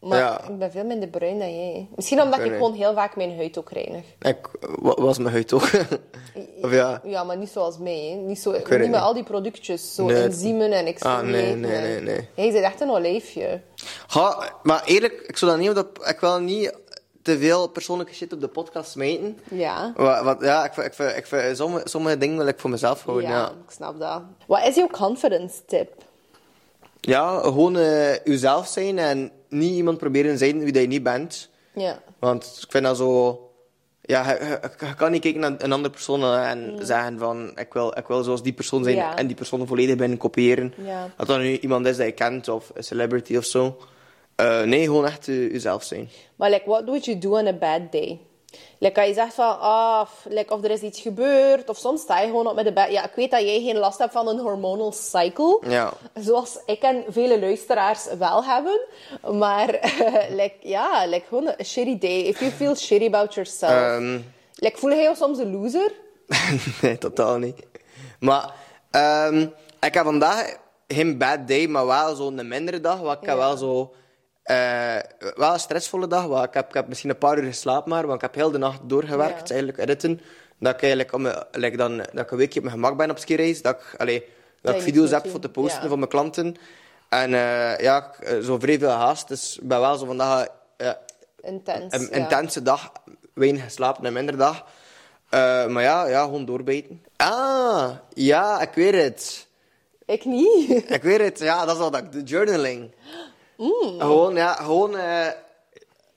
Maar 0.00 0.18
Ja. 0.18 0.40
ik 0.48 0.58
ben 0.58 0.70
veel 0.70 0.84
minder 0.84 1.08
bruin 1.08 1.38
dan 1.38 1.56
jij. 1.56 1.88
Misschien 1.96 2.22
omdat 2.22 2.38
ik 2.38 2.44
nee. 2.46 2.54
gewoon 2.54 2.72
heel 2.72 2.94
vaak 2.94 3.16
mijn 3.16 3.36
huid 3.36 3.58
ook 3.58 3.70
reinig. 3.70 4.04
Ik 4.20 4.36
wa- 4.60 4.94
was 4.94 5.18
mijn 5.18 5.32
huid 5.32 5.48
toch? 5.48 5.72
of 6.62 6.72
ja. 6.72 7.00
Ja, 7.04 7.24
maar 7.24 7.36
niet 7.36 7.48
zoals 7.48 7.78
mij. 7.78 8.08
Hè. 8.10 8.14
Niet, 8.26 8.38
zo, 8.40 8.52
niet 8.52 8.68
met 8.90 9.00
al 9.00 9.14
die 9.14 9.22
productjes. 9.22 9.94
Zo 9.94 10.04
Nee. 10.04 10.22
enzymen 10.22 10.72
en 10.72 10.86
extra. 10.86 11.16
Ah, 11.16 11.22
nee, 11.26 11.54
nee, 11.54 11.80
nee, 11.80 12.00
nee. 12.00 12.28
Jij 12.34 12.52
bent 12.52 12.64
echt 12.64 12.80
een 12.80 12.90
olijfje. 12.90 13.60
Ha, 14.06 14.52
maar 14.62 14.82
eerlijk, 14.84 15.12
ik 15.26 15.36
zou 15.36 15.50
dat 15.50 15.60
niet... 15.60 15.84
Ik 16.08 16.20
wil 16.20 16.40
niet 16.40 16.76
te 17.22 17.38
veel 17.38 17.68
persoonlijke 17.68 18.14
shit 18.14 18.32
op 18.32 18.40
de 18.40 18.48
podcast 18.48 18.90
smijten. 18.90 19.38
Ja. 19.50 19.92
Wat, 19.96 20.22
wat, 20.24 20.40
ja, 20.40 20.64
ik, 20.64 20.76
ik, 20.76 20.98
ik, 21.16 21.54
sommige, 21.56 21.88
sommige 21.88 22.18
dingen 22.18 22.36
wil 22.36 22.46
ik 22.46 22.60
voor 22.60 22.70
mezelf 22.70 23.02
houden, 23.04 23.28
ja, 23.30 23.36
ja. 23.36 23.46
ik 23.48 23.70
snap 23.70 23.98
dat. 24.00 24.22
Wat 24.46 24.66
is 24.66 24.74
jouw 24.74 24.86
confidence 24.88 25.64
tip? 25.66 25.92
Ja, 27.00 27.40
gewoon 27.40 27.76
eh 27.76 28.24
jezelf 28.24 28.66
zijn 28.66 28.98
en 28.98 29.30
niet 29.48 29.72
iemand 29.74 29.98
proberen 29.98 30.30
te 30.32 30.38
zijn 30.38 30.58
wie 30.58 30.72
dat 30.72 30.82
je 30.82 30.88
niet 30.88 31.02
bent. 31.02 31.48
Ja. 31.74 32.02
Want 32.18 32.58
ik 32.62 32.70
vind 32.70 32.84
dat 32.84 32.96
zo... 32.96 33.42
Ja, 34.02 34.32
je, 34.32 34.38
je- 34.44 34.86
je 34.86 34.94
kan 34.94 35.10
niet 35.10 35.20
kijken 35.22 35.40
naar 35.40 35.54
een 35.58 35.72
andere 35.72 35.90
persoon 35.94 36.24
en 36.34 36.78
zeggen 36.86 37.18
van... 37.18 37.52
Ik 37.58 37.72
wil, 37.72 37.98
ik 37.98 38.06
wil 38.06 38.22
zoals 38.22 38.42
die 38.42 38.52
persoon 38.52 38.84
zijn 38.84 38.96
Mm. 38.96 39.02
Ja. 39.02 39.16
en 39.16 39.26
die 39.26 39.36
persoon 39.36 39.66
volledig 39.66 39.96
binnen 39.96 40.18
kopiëren. 40.18 40.74
Ja. 40.84 41.10
Dat 41.16 41.26
dat 41.26 41.38
nu 41.38 41.58
iemand 41.58 41.86
is 41.86 41.96
dat 41.96 42.06
je 42.06 42.12
kent 42.12 42.48
of 42.48 42.70
een 42.74 42.84
celebrity 42.84 43.36
of 43.36 43.44
zo. 43.44 43.76
Eh, 44.34 44.62
nee, 44.62 44.84
gewoon 44.84 45.06
echt 45.06 45.28
eh, 45.28 45.50
jezelf 45.52 45.82
zijn. 45.82 46.08
Maar 46.36 46.50
like, 46.50 46.62
what 46.68 46.84
would 46.84 47.04
you 47.04 47.18
do 47.18 47.30
on 47.38 47.46
a 47.46 47.52
bad 47.52 47.92
day? 47.92 48.18
Like, 48.78 48.98
als 49.00 49.08
je 49.08 49.14
zegt 49.14 49.34
van, 49.34 49.60
ah, 49.60 50.06
like, 50.28 50.52
of 50.54 50.64
er 50.64 50.70
is 50.70 50.80
iets 50.80 51.00
gebeurd, 51.00 51.68
of 51.68 51.76
soms 51.76 52.00
sta 52.00 52.20
je 52.20 52.26
gewoon 52.26 52.46
op 52.46 52.54
met 52.54 52.64
de 52.64 52.72
bed. 52.72 52.90
Ja, 52.90 53.04
ik 53.04 53.12
weet 53.14 53.30
dat 53.30 53.40
jij 53.40 53.60
geen 53.60 53.76
last 53.76 53.98
hebt 53.98 54.12
van 54.12 54.28
een 54.28 54.38
hormonal 54.38 54.92
cycle. 54.92 55.60
Ja. 55.68 55.92
Zoals 56.14 56.58
ik 56.66 56.82
en 56.82 57.04
vele 57.08 57.40
luisteraars 57.40 58.06
wel 58.18 58.44
hebben. 58.44 58.80
Maar, 59.38 59.66
like, 60.40 60.54
ja, 60.60 61.06
like, 61.06 61.26
gewoon 61.28 61.52
een 61.56 61.64
shitty 61.64 61.98
day. 61.98 62.20
If 62.20 62.38
you 62.40 62.50
feel 62.50 62.74
shitty 62.76 63.06
about 63.06 63.34
yourself. 63.34 63.72
Ehm, 63.72 64.18
like, 64.54 64.78
voel 64.78 64.90
jij 64.90 65.02
je 65.02 65.14
soms 65.16 65.38
een 65.38 65.52
loser? 65.52 65.92
nee, 66.82 66.98
totaal 66.98 67.38
niet. 67.38 67.56
Maar 68.20 68.52
ehm, 68.90 69.46
ik 69.80 69.94
heb 69.94 70.04
vandaag 70.04 70.56
geen 70.88 71.18
bad 71.18 71.48
day, 71.48 71.66
maar 71.66 71.86
wel 71.86 72.14
zo'n 72.14 72.48
mindere 72.48 72.80
dag. 72.80 73.00
Want 73.00 73.18
ik 73.20 73.26
Ja. 73.26 73.36
wel 73.36 73.56
zo... 73.56 73.92
eh, 74.48 74.96
wel 75.34 75.52
een 75.52 75.60
stressvolle 75.60 76.06
dag. 76.06 76.26
Want 76.26 76.44
ik, 76.46 76.54
heb, 76.54 76.68
ik 76.68 76.74
heb 76.74 76.88
misschien 76.88 77.10
een 77.10 77.18
paar 77.18 77.38
uur 77.38 77.44
geslapen 77.44 77.90
maar, 77.90 78.02
want 78.06 78.14
ik 78.14 78.20
heb 78.20 78.34
heel 78.34 78.50
de 78.50 78.58
nacht 78.58 78.78
doorgewerkt, 78.82 79.48
Ja. 79.48 79.54
eigenlijk 79.54 79.84
ritten. 79.84 80.20
Dat 80.58 80.74
ik 80.74 80.80
eigenlijk 80.80 81.12
om, 81.12 81.28
like 81.52 81.76
dan, 81.76 81.96
dat 81.96 82.18
ik 82.18 82.30
een 82.30 82.36
weekje 82.36 82.58
op 82.58 82.64
mijn 82.64 82.76
gemak 82.78 82.96
ben 82.96 83.10
op 83.10 83.18
skireis. 83.18 83.62
Dat 83.62 83.74
ik, 83.74 84.00
allee, 84.00 84.24
dat 84.60 84.74
ik 84.74 84.82
video's 84.82 85.10
heb 85.10 85.28
voor 85.28 85.40
te 85.40 85.48
posten 85.48 85.82
Ja. 85.82 85.88
voor 85.88 85.98
mijn 85.98 86.10
klanten. 86.10 86.56
En 87.08 87.34
eh, 87.34 87.78
ja, 87.78 88.14
eh, 88.20 88.38
zo 88.38 88.58
vrij 88.58 88.78
veel 88.78 88.88
haast. 88.90 89.28
Dus 89.28 89.58
ik 89.60 89.68
ben 89.68 89.80
wel 89.80 89.96
zo 89.96 90.06
vandaag... 90.06 90.46
Intens. 91.40 91.94
een 91.94 92.10
intense 92.10 92.62
dag, 92.62 92.92
weinig 93.34 93.62
geslapen 93.62 94.04
en 94.04 94.12
minder 94.12 94.36
dag. 94.36 94.64
Maar 95.70 95.82
ja, 95.82 96.06
ja, 96.06 96.22
gewoon 96.22 96.44
doorbijten. 96.44 97.04
Ah, 97.16 97.90
ja, 98.14 98.60
ik 98.60 98.72
weet 98.74 98.94
het. 98.94 99.46
Ik 100.06 100.24
niet. 100.24 100.90
Ik 100.90 101.02
weet 101.02 101.20
het, 101.20 101.38
ja, 101.38 101.64
dat 101.64 101.74
is 101.74 101.80
wat 101.80 101.96
ik 101.96 102.12
doe. 102.12 102.22
Journaling. 102.22 102.90
Gewoon, 103.98 104.34
ja, 104.34 104.52
gewoon 104.52 104.96
eh, 104.96 105.26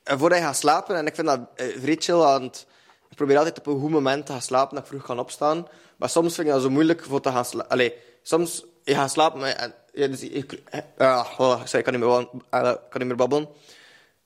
voordat 0.03 0.37
je 0.37 0.43
gaat 0.43 0.57
slapen. 0.57 0.95
En 0.95 1.07
ik 1.07 1.15
vind 1.15 1.27
dat 1.27 1.39
eh, 1.55 1.67
vrij 1.79 2.15
want 2.17 2.65
ik 3.09 3.15
probeer 3.15 3.37
altijd 3.37 3.57
op 3.59 3.67
een 3.67 3.79
goed 3.79 3.89
moment 3.89 4.25
te 4.25 4.31
gaan 4.31 4.41
slapen, 4.41 4.75
dat 4.75 4.83
ik 4.83 4.89
vroeg 4.89 5.03
kan 5.03 5.19
opstaan. 5.19 5.67
Maar 5.97 6.09
soms 6.09 6.35
vind 6.35 6.47
ik 6.47 6.53
dat 6.53 6.61
zo 6.61 6.69
moeilijk 6.69 7.03
voor 7.03 7.21
te 7.21 7.31
gaan 7.31 7.45
slapen. 7.45 7.69
Allee, 7.69 7.93
soms 8.21 8.65
je 8.83 8.93
gaat 8.95 9.11
slapen, 9.11 9.39
maar... 9.39 9.49
en- 9.49 9.73
ja, 9.93 10.07
dus, 10.07 10.21
ik, 10.21 10.61
eh, 10.69 10.79
ja, 10.97 11.19
oh, 11.37 11.55
sorry, 11.65 11.77
ik 11.77 11.83
kan 11.83 11.93
niet 11.93 12.03
meer, 12.03 12.27
eh, 12.49 12.69
ik 12.69 12.89
kan 12.89 12.99
niet 12.99 13.07
meer 13.07 13.15
babbelen. 13.15 13.49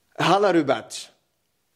Ga 0.09 0.37
naar 0.37 0.55
je 0.57 0.63
bed. 0.63 1.11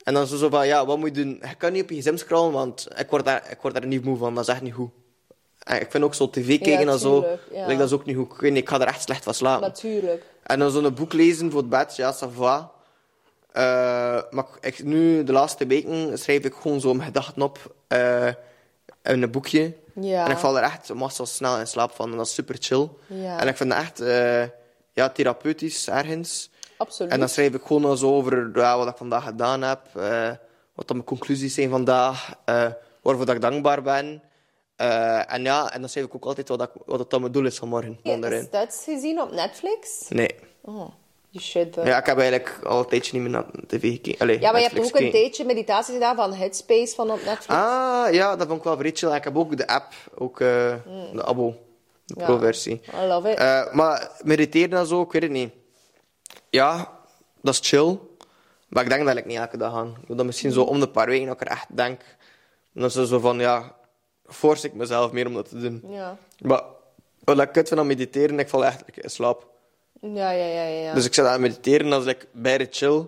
En 0.03 0.13
dan 0.13 0.27
zo 0.27 0.37
zo 0.37 0.49
van, 0.49 0.67
ja, 0.67 0.85
wat 0.85 0.97
moet 0.97 1.15
je 1.15 1.23
doen? 1.23 1.41
Je 1.49 1.55
kan 1.55 1.71
niet 1.71 1.83
op 1.83 1.89
je 1.89 2.01
gsm 2.01 2.17
scrollen, 2.17 2.51
want 2.51 2.87
ik 2.95 3.09
word 3.09 3.25
daar, 3.25 3.51
ik 3.51 3.61
word 3.61 3.73
daar 3.73 3.85
niet 3.85 4.03
moe 4.03 4.17
van. 4.17 4.35
Dat 4.35 4.47
is 4.47 4.53
echt 4.53 4.61
niet 4.61 4.73
goed. 4.73 4.91
En 5.69 5.81
ik 5.81 5.91
vind 5.91 6.03
ook 6.03 6.13
zo 6.13 6.29
tv 6.29 6.59
kijken 6.59 6.89
en 6.89 6.99
zo. 6.99 7.25
ja. 7.51 7.65
like, 7.65 7.77
dat 7.77 7.87
is 7.87 7.93
ook 7.93 8.05
niet 8.05 8.15
goed. 8.15 8.43
Ik, 8.43 8.55
ik 8.55 8.69
ga 8.69 8.79
er 8.79 8.87
echt 8.87 9.01
slecht 9.01 9.23
van 9.23 9.33
slapen. 9.33 9.67
Natuurlijk. 9.67 10.23
En 10.43 10.59
dan 10.59 10.71
zo'n 10.71 10.93
boek 10.93 11.13
lezen 11.13 11.51
voor 11.51 11.59
het 11.59 11.69
bed, 11.69 11.95
ja, 11.95 12.13
ça 12.13 12.31
va. 12.33 12.71
Eh, 13.51 14.21
maar 14.29 14.45
ik, 14.61 14.83
nu, 14.83 15.23
de 15.23 15.31
laatste 15.31 15.67
weken, 15.67 16.19
schrijf 16.19 16.43
ik 16.43 16.53
gewoon 16.61 16.79
zo 16.79 16.93
mijn 16.93 17.05
gedachten 17.05 17.41
op 17.41 17.75
eh, 17.87 18.27
in 19.03 19.21
een 19.23 19.31
boekje. 19.31 19.73
Ja. 19.93 20.25
En 20.25 20.31
ik 20.31 20.37
val 20.37 20.57
er 20.57 20.63
echt 20.63 20.93
massaal 20.93 21.25
snel 21.25 21.59
in 21.59 21.67
slaap 21.67 21.91
van. 21.91 22.11
En 22.11 22.17
dat 22.17 22.25
is 22.25 22.33
super 22.33 22.55
chill. 22.59 22.89
Ja. 23.07 23.39
En 23.39 23.47
ik 23.47 23.57
vind 23.57 23.73
het 23.73 23.81
echt 23.81 23.99
eh, 23.99 24.49
ja, 24.93 25.09
therapeutisch 25.09 25.89
ergens. 25.89 26.49
Absoluut. 26.77 27.11
En 27.11 27.19
dan 27.19 27.29
schrijf 27.29 27.53
ik 27.53 27.61
gewoon 27.65 27.97
zo 27.97 28.15
over 28.15 28.49
ja, 28.53 28.77
wat 28.77 28.87
ik 28.87 28.97
vandaag 28.97 29.23
gedaan 29.23 29.61
heb. 29.61 29.81
wat 30.73 30.87
dan 30.87 30.95
mijn 30.95 31.03
conclusies 31.03 31.53
zijn 31.53 31.69
vandaag. 31.69 32.33
waarvoor 33.01 33.25
dat 33.25 33.35
ik 33.35 33.41
dankbaar 33.41 33.81
ben. 33.81 34.21
Eh, 34.79 35.33
en 35.33 35.43
ja, 35.43 35.73
en 35.73 35.79
dan 35.79 35.89
schrijf 35.89 36.05
ik 36.05 36.15
ook 36.15 36.25
altijd 36.25 36.47
wat, 36.49 36.61
ik, 36.61 36.69
wat 36.85 36.99
het 36.99 37.09
dan 37.09 37.21
mijn 37.21 37.33
doel 37.33 37.45
is 37.45 37.57
van 37.57 37.67
morgen. 37.67 37.99
onderin. 38.03 38.39
Is 38.39 38.49
dat 38.49 38.81
gezien 38.85 39.21
op 39.21 39.31
Netflix? 39.31 40.05
Nee. 40.09 40.29
Oh, 40.61 40.89
you 41.29 41.43
should. 41.45 41.73
though. 41.73 41.87
Ja, 41.87 41.97
ik 41.99 42.05
heb 42.05 42.17
eigenlijk 42.17 42.59
al 42.63 42.79
een 42.79 42.85
tijdje 42.87 43.13
niet 43.13 43.21
meer 43.21 43.31
naar 43.31 43.45
tv 43.67 43.91
gekeken. 43.91 44.19
Allee, 44.19 44.39
Ja, 44.39 44.51
maar 44.51 44.61
je 44.61 44.67
hebt 44.67 44.85
ook 44.85 44.99
een 44.99 45.11
tijdje 45.11 45.45
meditatie 45.45 45.93
gedaan 45.93 46.15
van 46.15 46.33
Headspace 46.33 46.95
van 46.95 47.11
op 47.11 47.23
Netflix. 47.25 47.47
Ah, 47.47 48.13
ja, 48.13 48.35
dat 48.35 48.47
vond 48.47 48.57
ik 48.59 48.63
wel 48.63 48.77
vrij 48.77 48.91
chill. 48.93 49.09
En 49.09 49.15
ik 49.15 49.23
heb 49.23 49.37
ook 49.37 49.57
de 49.57 49.67
app, 49.67 49.93
ook 50.17 50.39
eh, 50.41 50.47
de 51.13 51.23
abo, 51.25 51.55
de 52.05 52.13
Ja. 52.17 52.25
pro-versie. 52.25 52.81
I 53.03 53.07
love 53.07 53.29
it. 53.31 53.37
Eh, 53.37 53.73
maar 53.73 54.11
mediteren 54.23 54.79
en 54.79 54.85
zo, 54.85 55.01
ik 55.01 55.11
weet 55.11 55.21
het 55.21 55.31
niet. 55.31 55.51
Ja, 56.49 56.91
dat 57.41 57.53
is 57.53 57.59
chill. 57.69 57.97
Maar 58.67 58.83
ik 58.83 58.89
denk 58.89 59.05
dat 59.05 59.17
ik 59.17 59.25
niet 59.25 59.37
elke 59.37 59.57
dag 59.57 59.73
aan. 59.73 59.97
Ik 60.01 60.07
doe 60.07 60.15
dat 60.15 60.25
misschien 60.25 60.51
zo 60.51 60.61
om 60.61 60.79
de 60.79 60.89
paar 60.89 61.07
weken 61.07 61.25
dat 61.27 61.41
ik 61.41 61.47
er 61.47 61.53
echt 61.53 61.67
denk. 61.69 61.99
En 62.73 62.79
dan 62.81 62.85
is 62.85 62.95
het 62.95 63.07
zo 63.07 63.19
van, 63.19 63.39
ja, 63.39 63.75
force 64.29 64.67
ik 64.67 64.73
mezelf 64.73 65.11
meer 65.11 65.27
om 65.27 65.33
dat 65.33 65.49
te 65.49 65.59
doen. 65.59 65.83
ja. 65.89 66.17
Maar 66.41 66.61
wat 67.23 67.39
ik 67.39 67.51
kut 67.51 67.67
vind 67.67 67.79
aan 67.79 67.87
mediteren, 67.87 68.39
ik 68.39 68.49
val 68.49 68.65
echt 68.65 68.83
in 68.95 69.09
slaap. 69.09 69.47
Ja, 70.01 70.31
ja, 70.31 70.45
ja, 70.45 70.63
ja. 70.63 70.93
Dus 70.93 71.05
ik 71.05 71.13
zit 71.13 71.25
aan 71.25 71.31
het 71.31 71.41
mediteren 71.41 71.93
als 71.93 72.05
ik 72.05 72.27
bij 72.31 72.57
de 72.57 72.67
chill. 72.69 73.05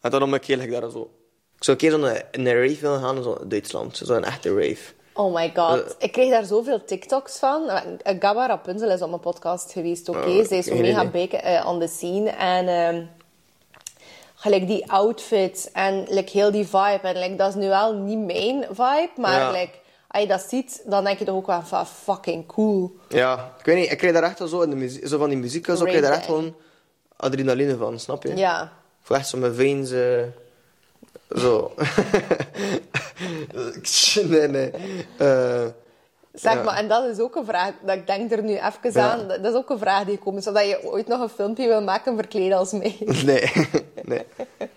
En 0.00 0.10
dan 0.10 0.22
om 0.22 0.34
een 0.34 0.40
keer 0.40 0.56
like, 0.56 0.80
daar 0.80 0.90
zo. 0.90 1.10
Ik 1.56 1.64
zou 1.64 1.76
een 1.76 1.88
keer 1.88 1.90
zo'n 1.90 2.22
in 2.30 2.46
een 2.46 2.68
rave 2.68 2.80
willen 2.80 3.00
gaan 3.00 3.16
in 3.16 3.22
zo 3.22 3.38
Duitsland. 3.46 4.00
Zo'n 4.04 4.24
echte 4.24 4.48
rave. 4.54 4.92
Oh 5.12 5.34
my 5.34 5.52
Eh. 5.54 5.68
god. 5.68 5.96
Ik 5.98 6.12
kreeg 6.12 6.30
daar 6.30 6.44
zoveel 6.44 6.84
TikToks 6.84 7.38
van. 7.38 7.68
Eh, 7.68 8.14
Gabba 8.18 8.46
Rapunzel 8.46 8.90
is 8.90 9.02
op 9.02 9.08
mijn 9.08 9.20
podcast 9.20 9.72
geweest. 9.72 10.08
Oké, 10.08 10.18
Oh, 10.18 10.44
zij 10.44 10.58
is 10.58 10.66
zo 10.66 10.74
mega 10.74 11.06
big 11.10 11.32
eh, 11.32 11.66
on 11.68 11.80
the 11.80 11.86
scene. 11.86 12.30
En 12.30 12.68
ehm, 12.68 13.04
gelijk 14.34 14.66
die 14.66 14.90
outfits 14.92 15.70
en 15.72 16.04
like, 16.08 16.30
heel 16.30 16.50
die 16.50 16.64
vibe. 16.66 17.00
En 17.02 17.18
like, 17.18 17.36
dat 17.36 17.48
is 17.48 17.54
nu 17.54 17.68
wel 17.68 17.94
niet 17.94 18.18
mijn 18.18 18.64
vibe, 18.70 19.10
maar 19.16 19.38
Ja. 19.40 19.50
like, 19.50 19.70
als 20.16 20.24
je 20.24 20.30
dat 20.30 20.46
ziet, 20.48 20.82
dan 20.84 21.04
denk 21.04 21.18
je 21.18 21.24
toch 21.24 21.34
ook 21.36 21.46
wel 21.46 21.62
van 21.62 21.86
fucking 21.86 22.46
cool. 22.46 22.96
Ja, 23.08 23.52
ik 23.58 23.64
weet 23.64 23.76
niet. 23.76 23.90
Ik 23.90 23.98
krijg 23.98 24.12
daar 24.12 24.22
echt 24.22 24.38
wel 24.38 24.48
zo, 24.48 24.60
in 24.60 24.70
de 24.70 24.76
muziek, 24.76 25.06
zo 25.06 25.18
van 25.18 25.28
die 25.28 25.38
muziek, 25.38 25.66
zo 25.66 25.74
krijg 25.74 25.94
je 25.94 26.00
daar 26.00 26.12
echt 26.12 26.24
gewoon 26.24 26.54
adrenaline 27.16 27.76
van, 27.76 27.98
snap 27.98 28.22
je? 28.22 28.36
Ja. 28.36 28.72
Voel 29.02 29.16
echt 29.16 29.28
zo 29.28 29.38
mijn 29.38 29.54
veins... 29.54 29.90
eh, 29.90 30.22
zo. 31.36 31.72
nee, 34.28 34.48
nee. 34.48 34.70
Eh, 35.18 35.64
Zeg 36.32 36.52
Ja. 36.54 36.62
maar, 36.62 36.76
en 36.76 36.88
dat 36.88 37.04
is 37.04 37.18
ook 37.20 37.36
een 37.36 37.44
vraag, 37.44 37.72
dat 37.82 37.96
ik 37.96 38.06
denk 38.06 38.32
er 38.32 38.42
nu 38.42 38.54
even 38.54 38.92
Ja. 38.92 39.10
aan. 39.10 39.28
Dat 39.28 39.44
is 39.44 39.54
ook 39.54 39.70
een 39.70 39.78
vraag 39.78 40.04
die 40.04 40.18
komt. 40.18 40.42
Zodat 40.44 40.66
je 40.68 40.84
ooit 40.84 41.06
nog 41.06 41.20
een 41.20 41.28
filmpje 41.28 41.66
wil 41.68 41.82
maken 41.82 42.16
verkleed 42.16 42.52
als 42.52 42.72
mij. 42.72 42.96
nee, 43.24 43.52
nee. 44.04 44.26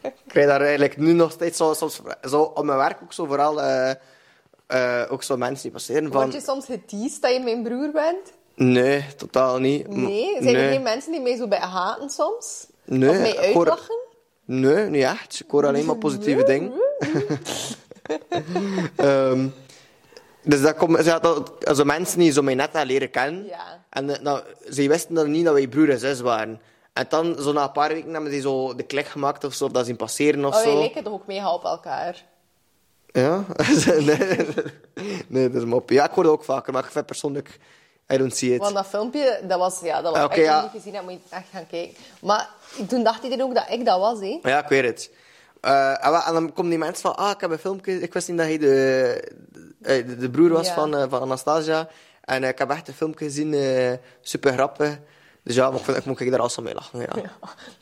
Ik 0.01 0.13
krijg 0.27 0.47
daar 0.47 0.61
eigenlijk 0.61 0.97
nu 0.97 1.13
nog 1.13 1.31
steeds 1.31 1.57
zo, 1.57 1.73
soms, 1.73 2.01
zo 2.29 2.41
op 2.41 2.63
mijn 2.63 2.77
werk 2.77 2.97
ook 3.03 3.13
zo 3.13 3.25
vooral... 3.25 3.61
eh, 3.61 3.91
eh, 4.69 5.03
ook 5.09 5.23
zo 5.23 5.37
mensen 5.37 5.63
die 5.63 5.71
passeren 5.71 6.11
van... 6.11 6.21
Word 6.21 6.33
je 6.33 6.41
soms 6.41 6.65
geteased 6.65 7.21
dat 7.21 7.33
je 7.33 7.39
mijn 7.39 7.63
broer 7.63 7.91
bent? 7.91 8.33
Nee, 8.55 9.05
totaal 9.17 9.59
niet. 9.59 9.87
Nee? 9.87 10.35
Zijn 10.41 10.55
er 10.55 10.61
nee. 10.61 10.71
geen 10.71 10.81
mensen 10.81 11.11
die 11.11 11.21
mij 11.21 11.35
zo 11.35 11.47
bij 11.47 11.59
haten 11.59 12.09
soms? 12.09 12.67
Nee, 12.85 13.09
of 13.09 13.17
mij 13.17 13.37
uitlachen? 13.37 13.99
Nee, 14.45 14.89
niet 14.89 15.03
echt. 15.03 15.39
Ik 15.39 15.51
hoor 15.51 15.67
alleen 15.67 15.85
maar 15.85 15.97
positieve 15.97 16.43
dingen. 16.43 16.71
Ehm, 18.95 19.47
dus 20.43 20.61
dat 20.61 20.75
komt, 20.75 21.05
ja, 21.05 21.19
dat, 21.19 21.65
also 21.65 21.83
mensen 21.83 22.19
die 22.19 22.31
zo 22.31 22.41
mij 22.41 22.55
net 22.55 22.83
leren 22.83 23.11
kennen. 23.11 23.45
Ja. 23.45 23.85
En 23.89 24.09
eh, 24.09 24.21
nou, 24.21 24.41
ze 24.71 24.87
wisten 24.87 25.15
dan 25.15 25.31
niet 25.31 25.45
dat 25.45 25.53
wij 25.53 25.67
broer 25.67 25.89
en 25.89 25.99
zus 25.99 26.19
waren. 26.19 26.61
En 26.93 27.05
dan, 27.09 27.35
zo 27.39 27.51
na 27.51 27.63
een 27.63 27.71
paar 27.71 27.89
weken, 27.89 28.13
hebben 28.13 28.31
ze 28.31 28.41
zo 28.41 28.75
de 28.75 28.83
klik 28.83 29.05
gemaakt 29.05 29.43
of 29.43 29.53
zo, 29.53 29.65
of 29.65 29.71
dat 29.71 29.85
zien 29.85 29.95
passeren 29.95 30.45
of 30.45 30.55
Oh, 30.55 30.63
wij 30.63 30.71
zo. 30.71 30.79
lijken 30.79 31.03
toch 31.03 31.13
ook 31.13 31.27
mega 31.27 31.53
op 31.53 31.63
elkaar? 31.63 32.25
Ja? 33.11 33.45
nee, 33.99 34.37
nee, 35.27 35.49
dat 35.49 35.61
is 35.61 35.67
mop. 35.67 35.89
Ja, 35.89 36.05
ik 36.05 36.11
hoor 36.11 36.23
dat 36.23 36.33
ook 36.33 36.43
vaker, 36.43 36.73
maar 36.73 36.83
ik 36.83 36.91
vind 36.91 37.05
persoonlijk, 37.05 37.57
I 38.13 38.17
don't 38.17 38.35
see 38.35 38.53
it. 38.53 38.59
Want 38.59 38.73
dat 38.75 38.87
filmpje, 38.87 39.41
dat 39.47 39.59
was, 39.59 39.79
ja, 39.83 40.01
dat 40.01 40.15
was 40.17 40.29
Ah, 40.29 40.35
ja. 40.35 40.61
niet 40.61 40.71
gezien. 40.71 40.93
Dat 40.93 41.03
moet 41.03 41.11
je 41.11 41.19
echt 41.29 41.47
gaan 41.51 41.67
kijken. 41.67 41.95
Maar 42.21 42.49
toen 42.87 43.03
dacht 43.03 43.23
iedereen 43.23 43.45
ook 43.45 43.55
dat 43.55 43.65
ik 43.69 43.85
dat 43.85 43.99
was, 43.99 44.19
hè. 44.19 44.39
Ja, 44.41 44.63
ik 44.63 44.67
weet 44.67 44.83
het. 44.85 45.11
Eh, 45.61 46.05
en, 46.05 46.33
dan 46.33 46.53
komen 46.53 46.69
die 46.69 46.79
mensen 46.79 47.01
van, 47.01 47.15
ah, 47.15 47.29
ik 47.31 47.41
heb 47.41 47.51
een 47.51 47.57
filmpje, 47.59 48.01
ik 48.01 48.13
wist 48.13 48.27
niet 48.27 48.37
dat 48.37 48.45
hij 48.47 48.57
de, 48.57 49.33
eh, 49.81 50.05
de, 50.07 50.17
de 50.17 50.29
broer 50.29 50.49
was 50.49 50.67
Ja. 50.67 50.73
van, 50.73 50.97
eh, 50.97 51.05
van 51.09 51.21
Anastasia. 51.21 51.87
En 52.23 52.43
ik 52.43 52.57
heb 52.57 52.69
echt 52.69 52.87
een 52.87 52.93
filmpje 52.93 53.25
gezien, 53.25 53.55
super 54.21 54.53
grappig. 54.53 54.99
Dus 55.43 55.55
ja, 55.55 55.71
ik, 55.95 56.05
moet 56.05 56.19
ik 56.19 56.31
daar 56.31 56.39
alsem 56.39 56.63
mee 56.63 56.73
lachen. 56.73 56.99
Ja. 56.99 57.07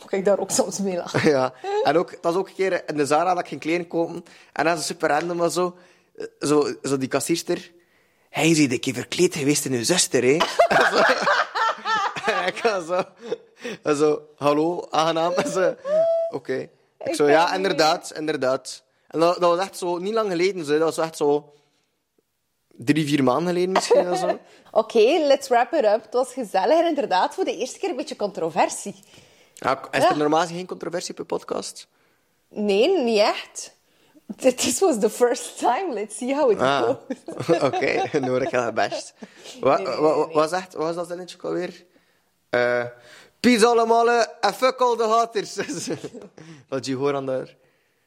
Moet 0.02 0.12
ik 0.12 0.26
daar 0.26 0.40
ook 0.40 0.52
soms 0.52 0.80
mee 0.80 0.96
lachen? 0.96 1.30
ja. 1.30 1.54
En 1.84 1.98
ook, 1.98 2.12
het 2.12 2.20
was 2.24 2.36
ook 2.36 2.48
een 2.48 2.56
keer 2.56 2.90
in 2.90 2.98
de 2.98 3.06
Zara 3.06 3.34
dat 3.34 3.44
ik 3.44 3.48
ging 3.48 3.62
kleren 3.62 3.88
kopen. 3.88 4.26
En 4.54 4.66
dat 4.66 4.78
is 4.80 4.86
super 4.86 5.10
random, 5.10 5.38
maar 5.38 5.50
zo, 5.50 5.78
eh, 6.16 6.26
zo, 6.40 6.74
zo 6.84 6.98
die 6.98 7.08
kassierster. 7.08 7.72
Hij 8.30 8.50
is 8.50 8.60
een 8.60 8.80
keer 8.80 8.94
verkleed 8.94 9.36
geweest 9.36 9.66
in 9.66 9.74
uw 9.74 9.84
zuster, 9.84 10.24
hè? 10.24 10.38
En 12.26 12.48
ik 12.54 12.60
was 12.64 12.86
zo, 12.86 13.04
en 13.84 13.96
zo, 13.96 14.22
hallo, 14.36 14.88
aangenaam. 14.90 15.32
En 15.34 15.52
zo, 15.58 15.76
Oké. 16.30 16.54
Ik 16.54 16.70
Ik 17.04 17.16
zo, 17.16 17.30
ja, 17.30 17.54
inderdaad, 17.54 18.12
inderdaad. 18.16 18.84
En 19.08 19.20
dat, 19.20 19.40
dat 19.40 19.56
was 19.56 19.66
echt 19.66 19.78
zo, 19.78 19.98
niet 19.98 20.14
lang 20.14 20.30
geleden, 20.30 20.66
zo, 20.66 20.72
dat 20.78 20.96
was 20.96 21.06
echt 21.06 21.18
zo 21.18 21.54
drie, 22.78 23.08
vier 23.08 23.24
maanden 23.24 23.48
geleden 23.48 23.72
misschien. 23.72 24.12
of 24.12 24.18
zo. 24.18 24.40
Oké, 24.72 25.00
let's 25.28 25.48
wrap 25.48 25.74
it 25.74 25.84
up. 25.86 26.02
Het 26.04 26.14
was 26.14 26.34
gezellig 26.34 26.80
en 26.80 26.88
inderdaad 26.88 27.34
voor 27.34 27.44
de 27.44 27.58
eerste 27.58 27.80
keer 27.80 27.90
een 27.90 27.96
beetje 27.96 28.16
controversie. 28.16 28.96
Ja, 29.54 29.82
is 29.92 30.04
Ja. 30.04 30.10
er 30.10 30.18
normaal 30.18 30.46
geen 30.46 30.66
controversie 30.68 31.12
op 31.12 31.18
je 31.18 31.24
podcast? 31.26 31.88
Nee, 32.50 33.04
niet 33.04 33.20
echt. 33.20 33.76
This 34.56 34.80
was 34.80 35.00
the 35.00 35.10
first 35.10 35.58
time. 35.58 35.94
Let's 35.94 36.18
see 36.18 36.36
how 36.36 36.52
it 36.52 36.60
Ah, 36.60 36.84
goes. 36.84 37.60
oké, 37.68 37.86
ik 38.42 38.50
heel 38.50 38.72
best. 38.74 39.14
Wat 39.60 39.78
Nee, 39.78 39.88
nee, 39.88 40.00
nee, 40.00 40.34
was 40.34 40.52
echt, 40.52 40.74
wat 40.74 40.86
was 40.86 40.96
dat 40.96 41.08
zinnetje 41.08 41.38
alweer? 41.42 41.86
Eh 42.50 42.84
Peace 43.40 43.66
allemaal 43.66 44.10
eh, 44.10 44.26
en 44.42 44.54
fuck 44.54 44.80
all 44.80 44.96
the 44.98 45.04
haters. 45.04 45.58
dat 46.70 46.86
je 46.86 46.96
hoort 46.96 47.16
aan 47.16 47.26
daar. 47.26 47.56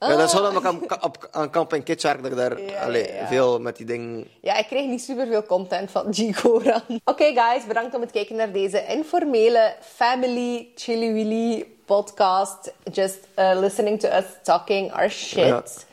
Ja, 0.09 0.17
dat 0.17 0.29
is 0.29 0.33
gewoon 0.33 0.57
omdat 0.57 0.75
ik 0.83 0.93
aan, 0.93 1.03
op, 1.03 1.29
aan 1.31 1.51
Kamp 1.51 1.73
en 1.73 1.83
werk, 1.85 2.23
dat 2.23 2.31
ik 2.31 2.37
daar. 2.37 2.61
Ja, 2.61 2.83
allee, 2.83 3.09
ja, 3.09 3.15
ja. 3.15 3.27
veel 3.27 3.61
met 3.61 3.77
die 3.77 3.87
dingen... 3.87 4.29
Ja, 4.41 4.57
ik 4.57 4.67
kreeg 4.67 4.87
niet 4.87 5.03
superveel 5.03 5.43
content 5.43 5.91
van 5.91 6.15
G. 6.15 6.41
Goran. 6.41 6.83
Oké, 7.05 7.25
guys, 7.25 7.67
bedankt 7.67 7.95
om 7.95 8.01
het 8.01 8.11
kijken 8.11 8.37
naar 8.37 8.53
deze 8.53 8.87
informele 8.87 9.75
family 9.81 10.69
chilly 10.75 11.13
willy 11.13 11.67
podcast. 11.85 12.73
Just 12.93 13.19
uh, 13.37 13.59
listening 13.59 14.01
to 14.01 14.09
us 14.09 14.25
talking 14.43 14.93
our 14.93 15.11
shit. 15.11 15.87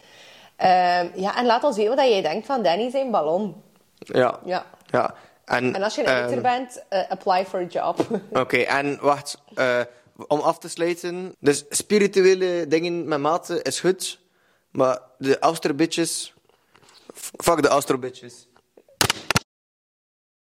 Ja. 0.58 1.00
Ja. 1.02 1.10
ja, 1.16 1.38
en 1.38 1.46
laat 1.46 1.64
ons 1.64 1.76
weten 1.76 1.96
wat 1.96 2.06
jij 2.06 2.22
denkt 2.22 2.46
van 2.46 2.64
Danny 2.64 2.90
zijn 2.90 3.12
ballon. 3.12 3.64
Ja. 3.98 4.40
Ja. 4.46 4.66
ja. 4.86 5.14
En, 5.46 5.76
En 5.76 5.84
als 5.84 5.96
je 5.96 6.02
een 6.02 6.08
ehm, 6.08 6.24
editor 6.24 6.42
bent, 6.42 6.84
uh, 6.90 7.00
apply 7.10 7.46
for 7.46 7.60
a 7.60 7.64
job. 7.64 8.00
Oké, 8.42 8.58
en 8.58 8.98
wacht. 9.02 9.38
eh, 9.56 9.80
om 10.28 10.40
af 10.40 10.58
te 10.58 10.68
sluiten. 10.68 11.36
Dus 11.40 11.66
spirituele 11.70 12.66
dingen 12.68 13.08
met 13.08 13.20
mate 13.20 13.62
is 13.62 13.80
goed. 13.80 14.20
Maar 14.72 15.02
de 15.18 15.40
Austro 15.40 15.74
bitches... 15.74 16.34
f- 17.16 17.32
Fuck 17.38 17.62
de 17.62 17.68
Austro 17.68 17.98
bitches. 17.98 18.47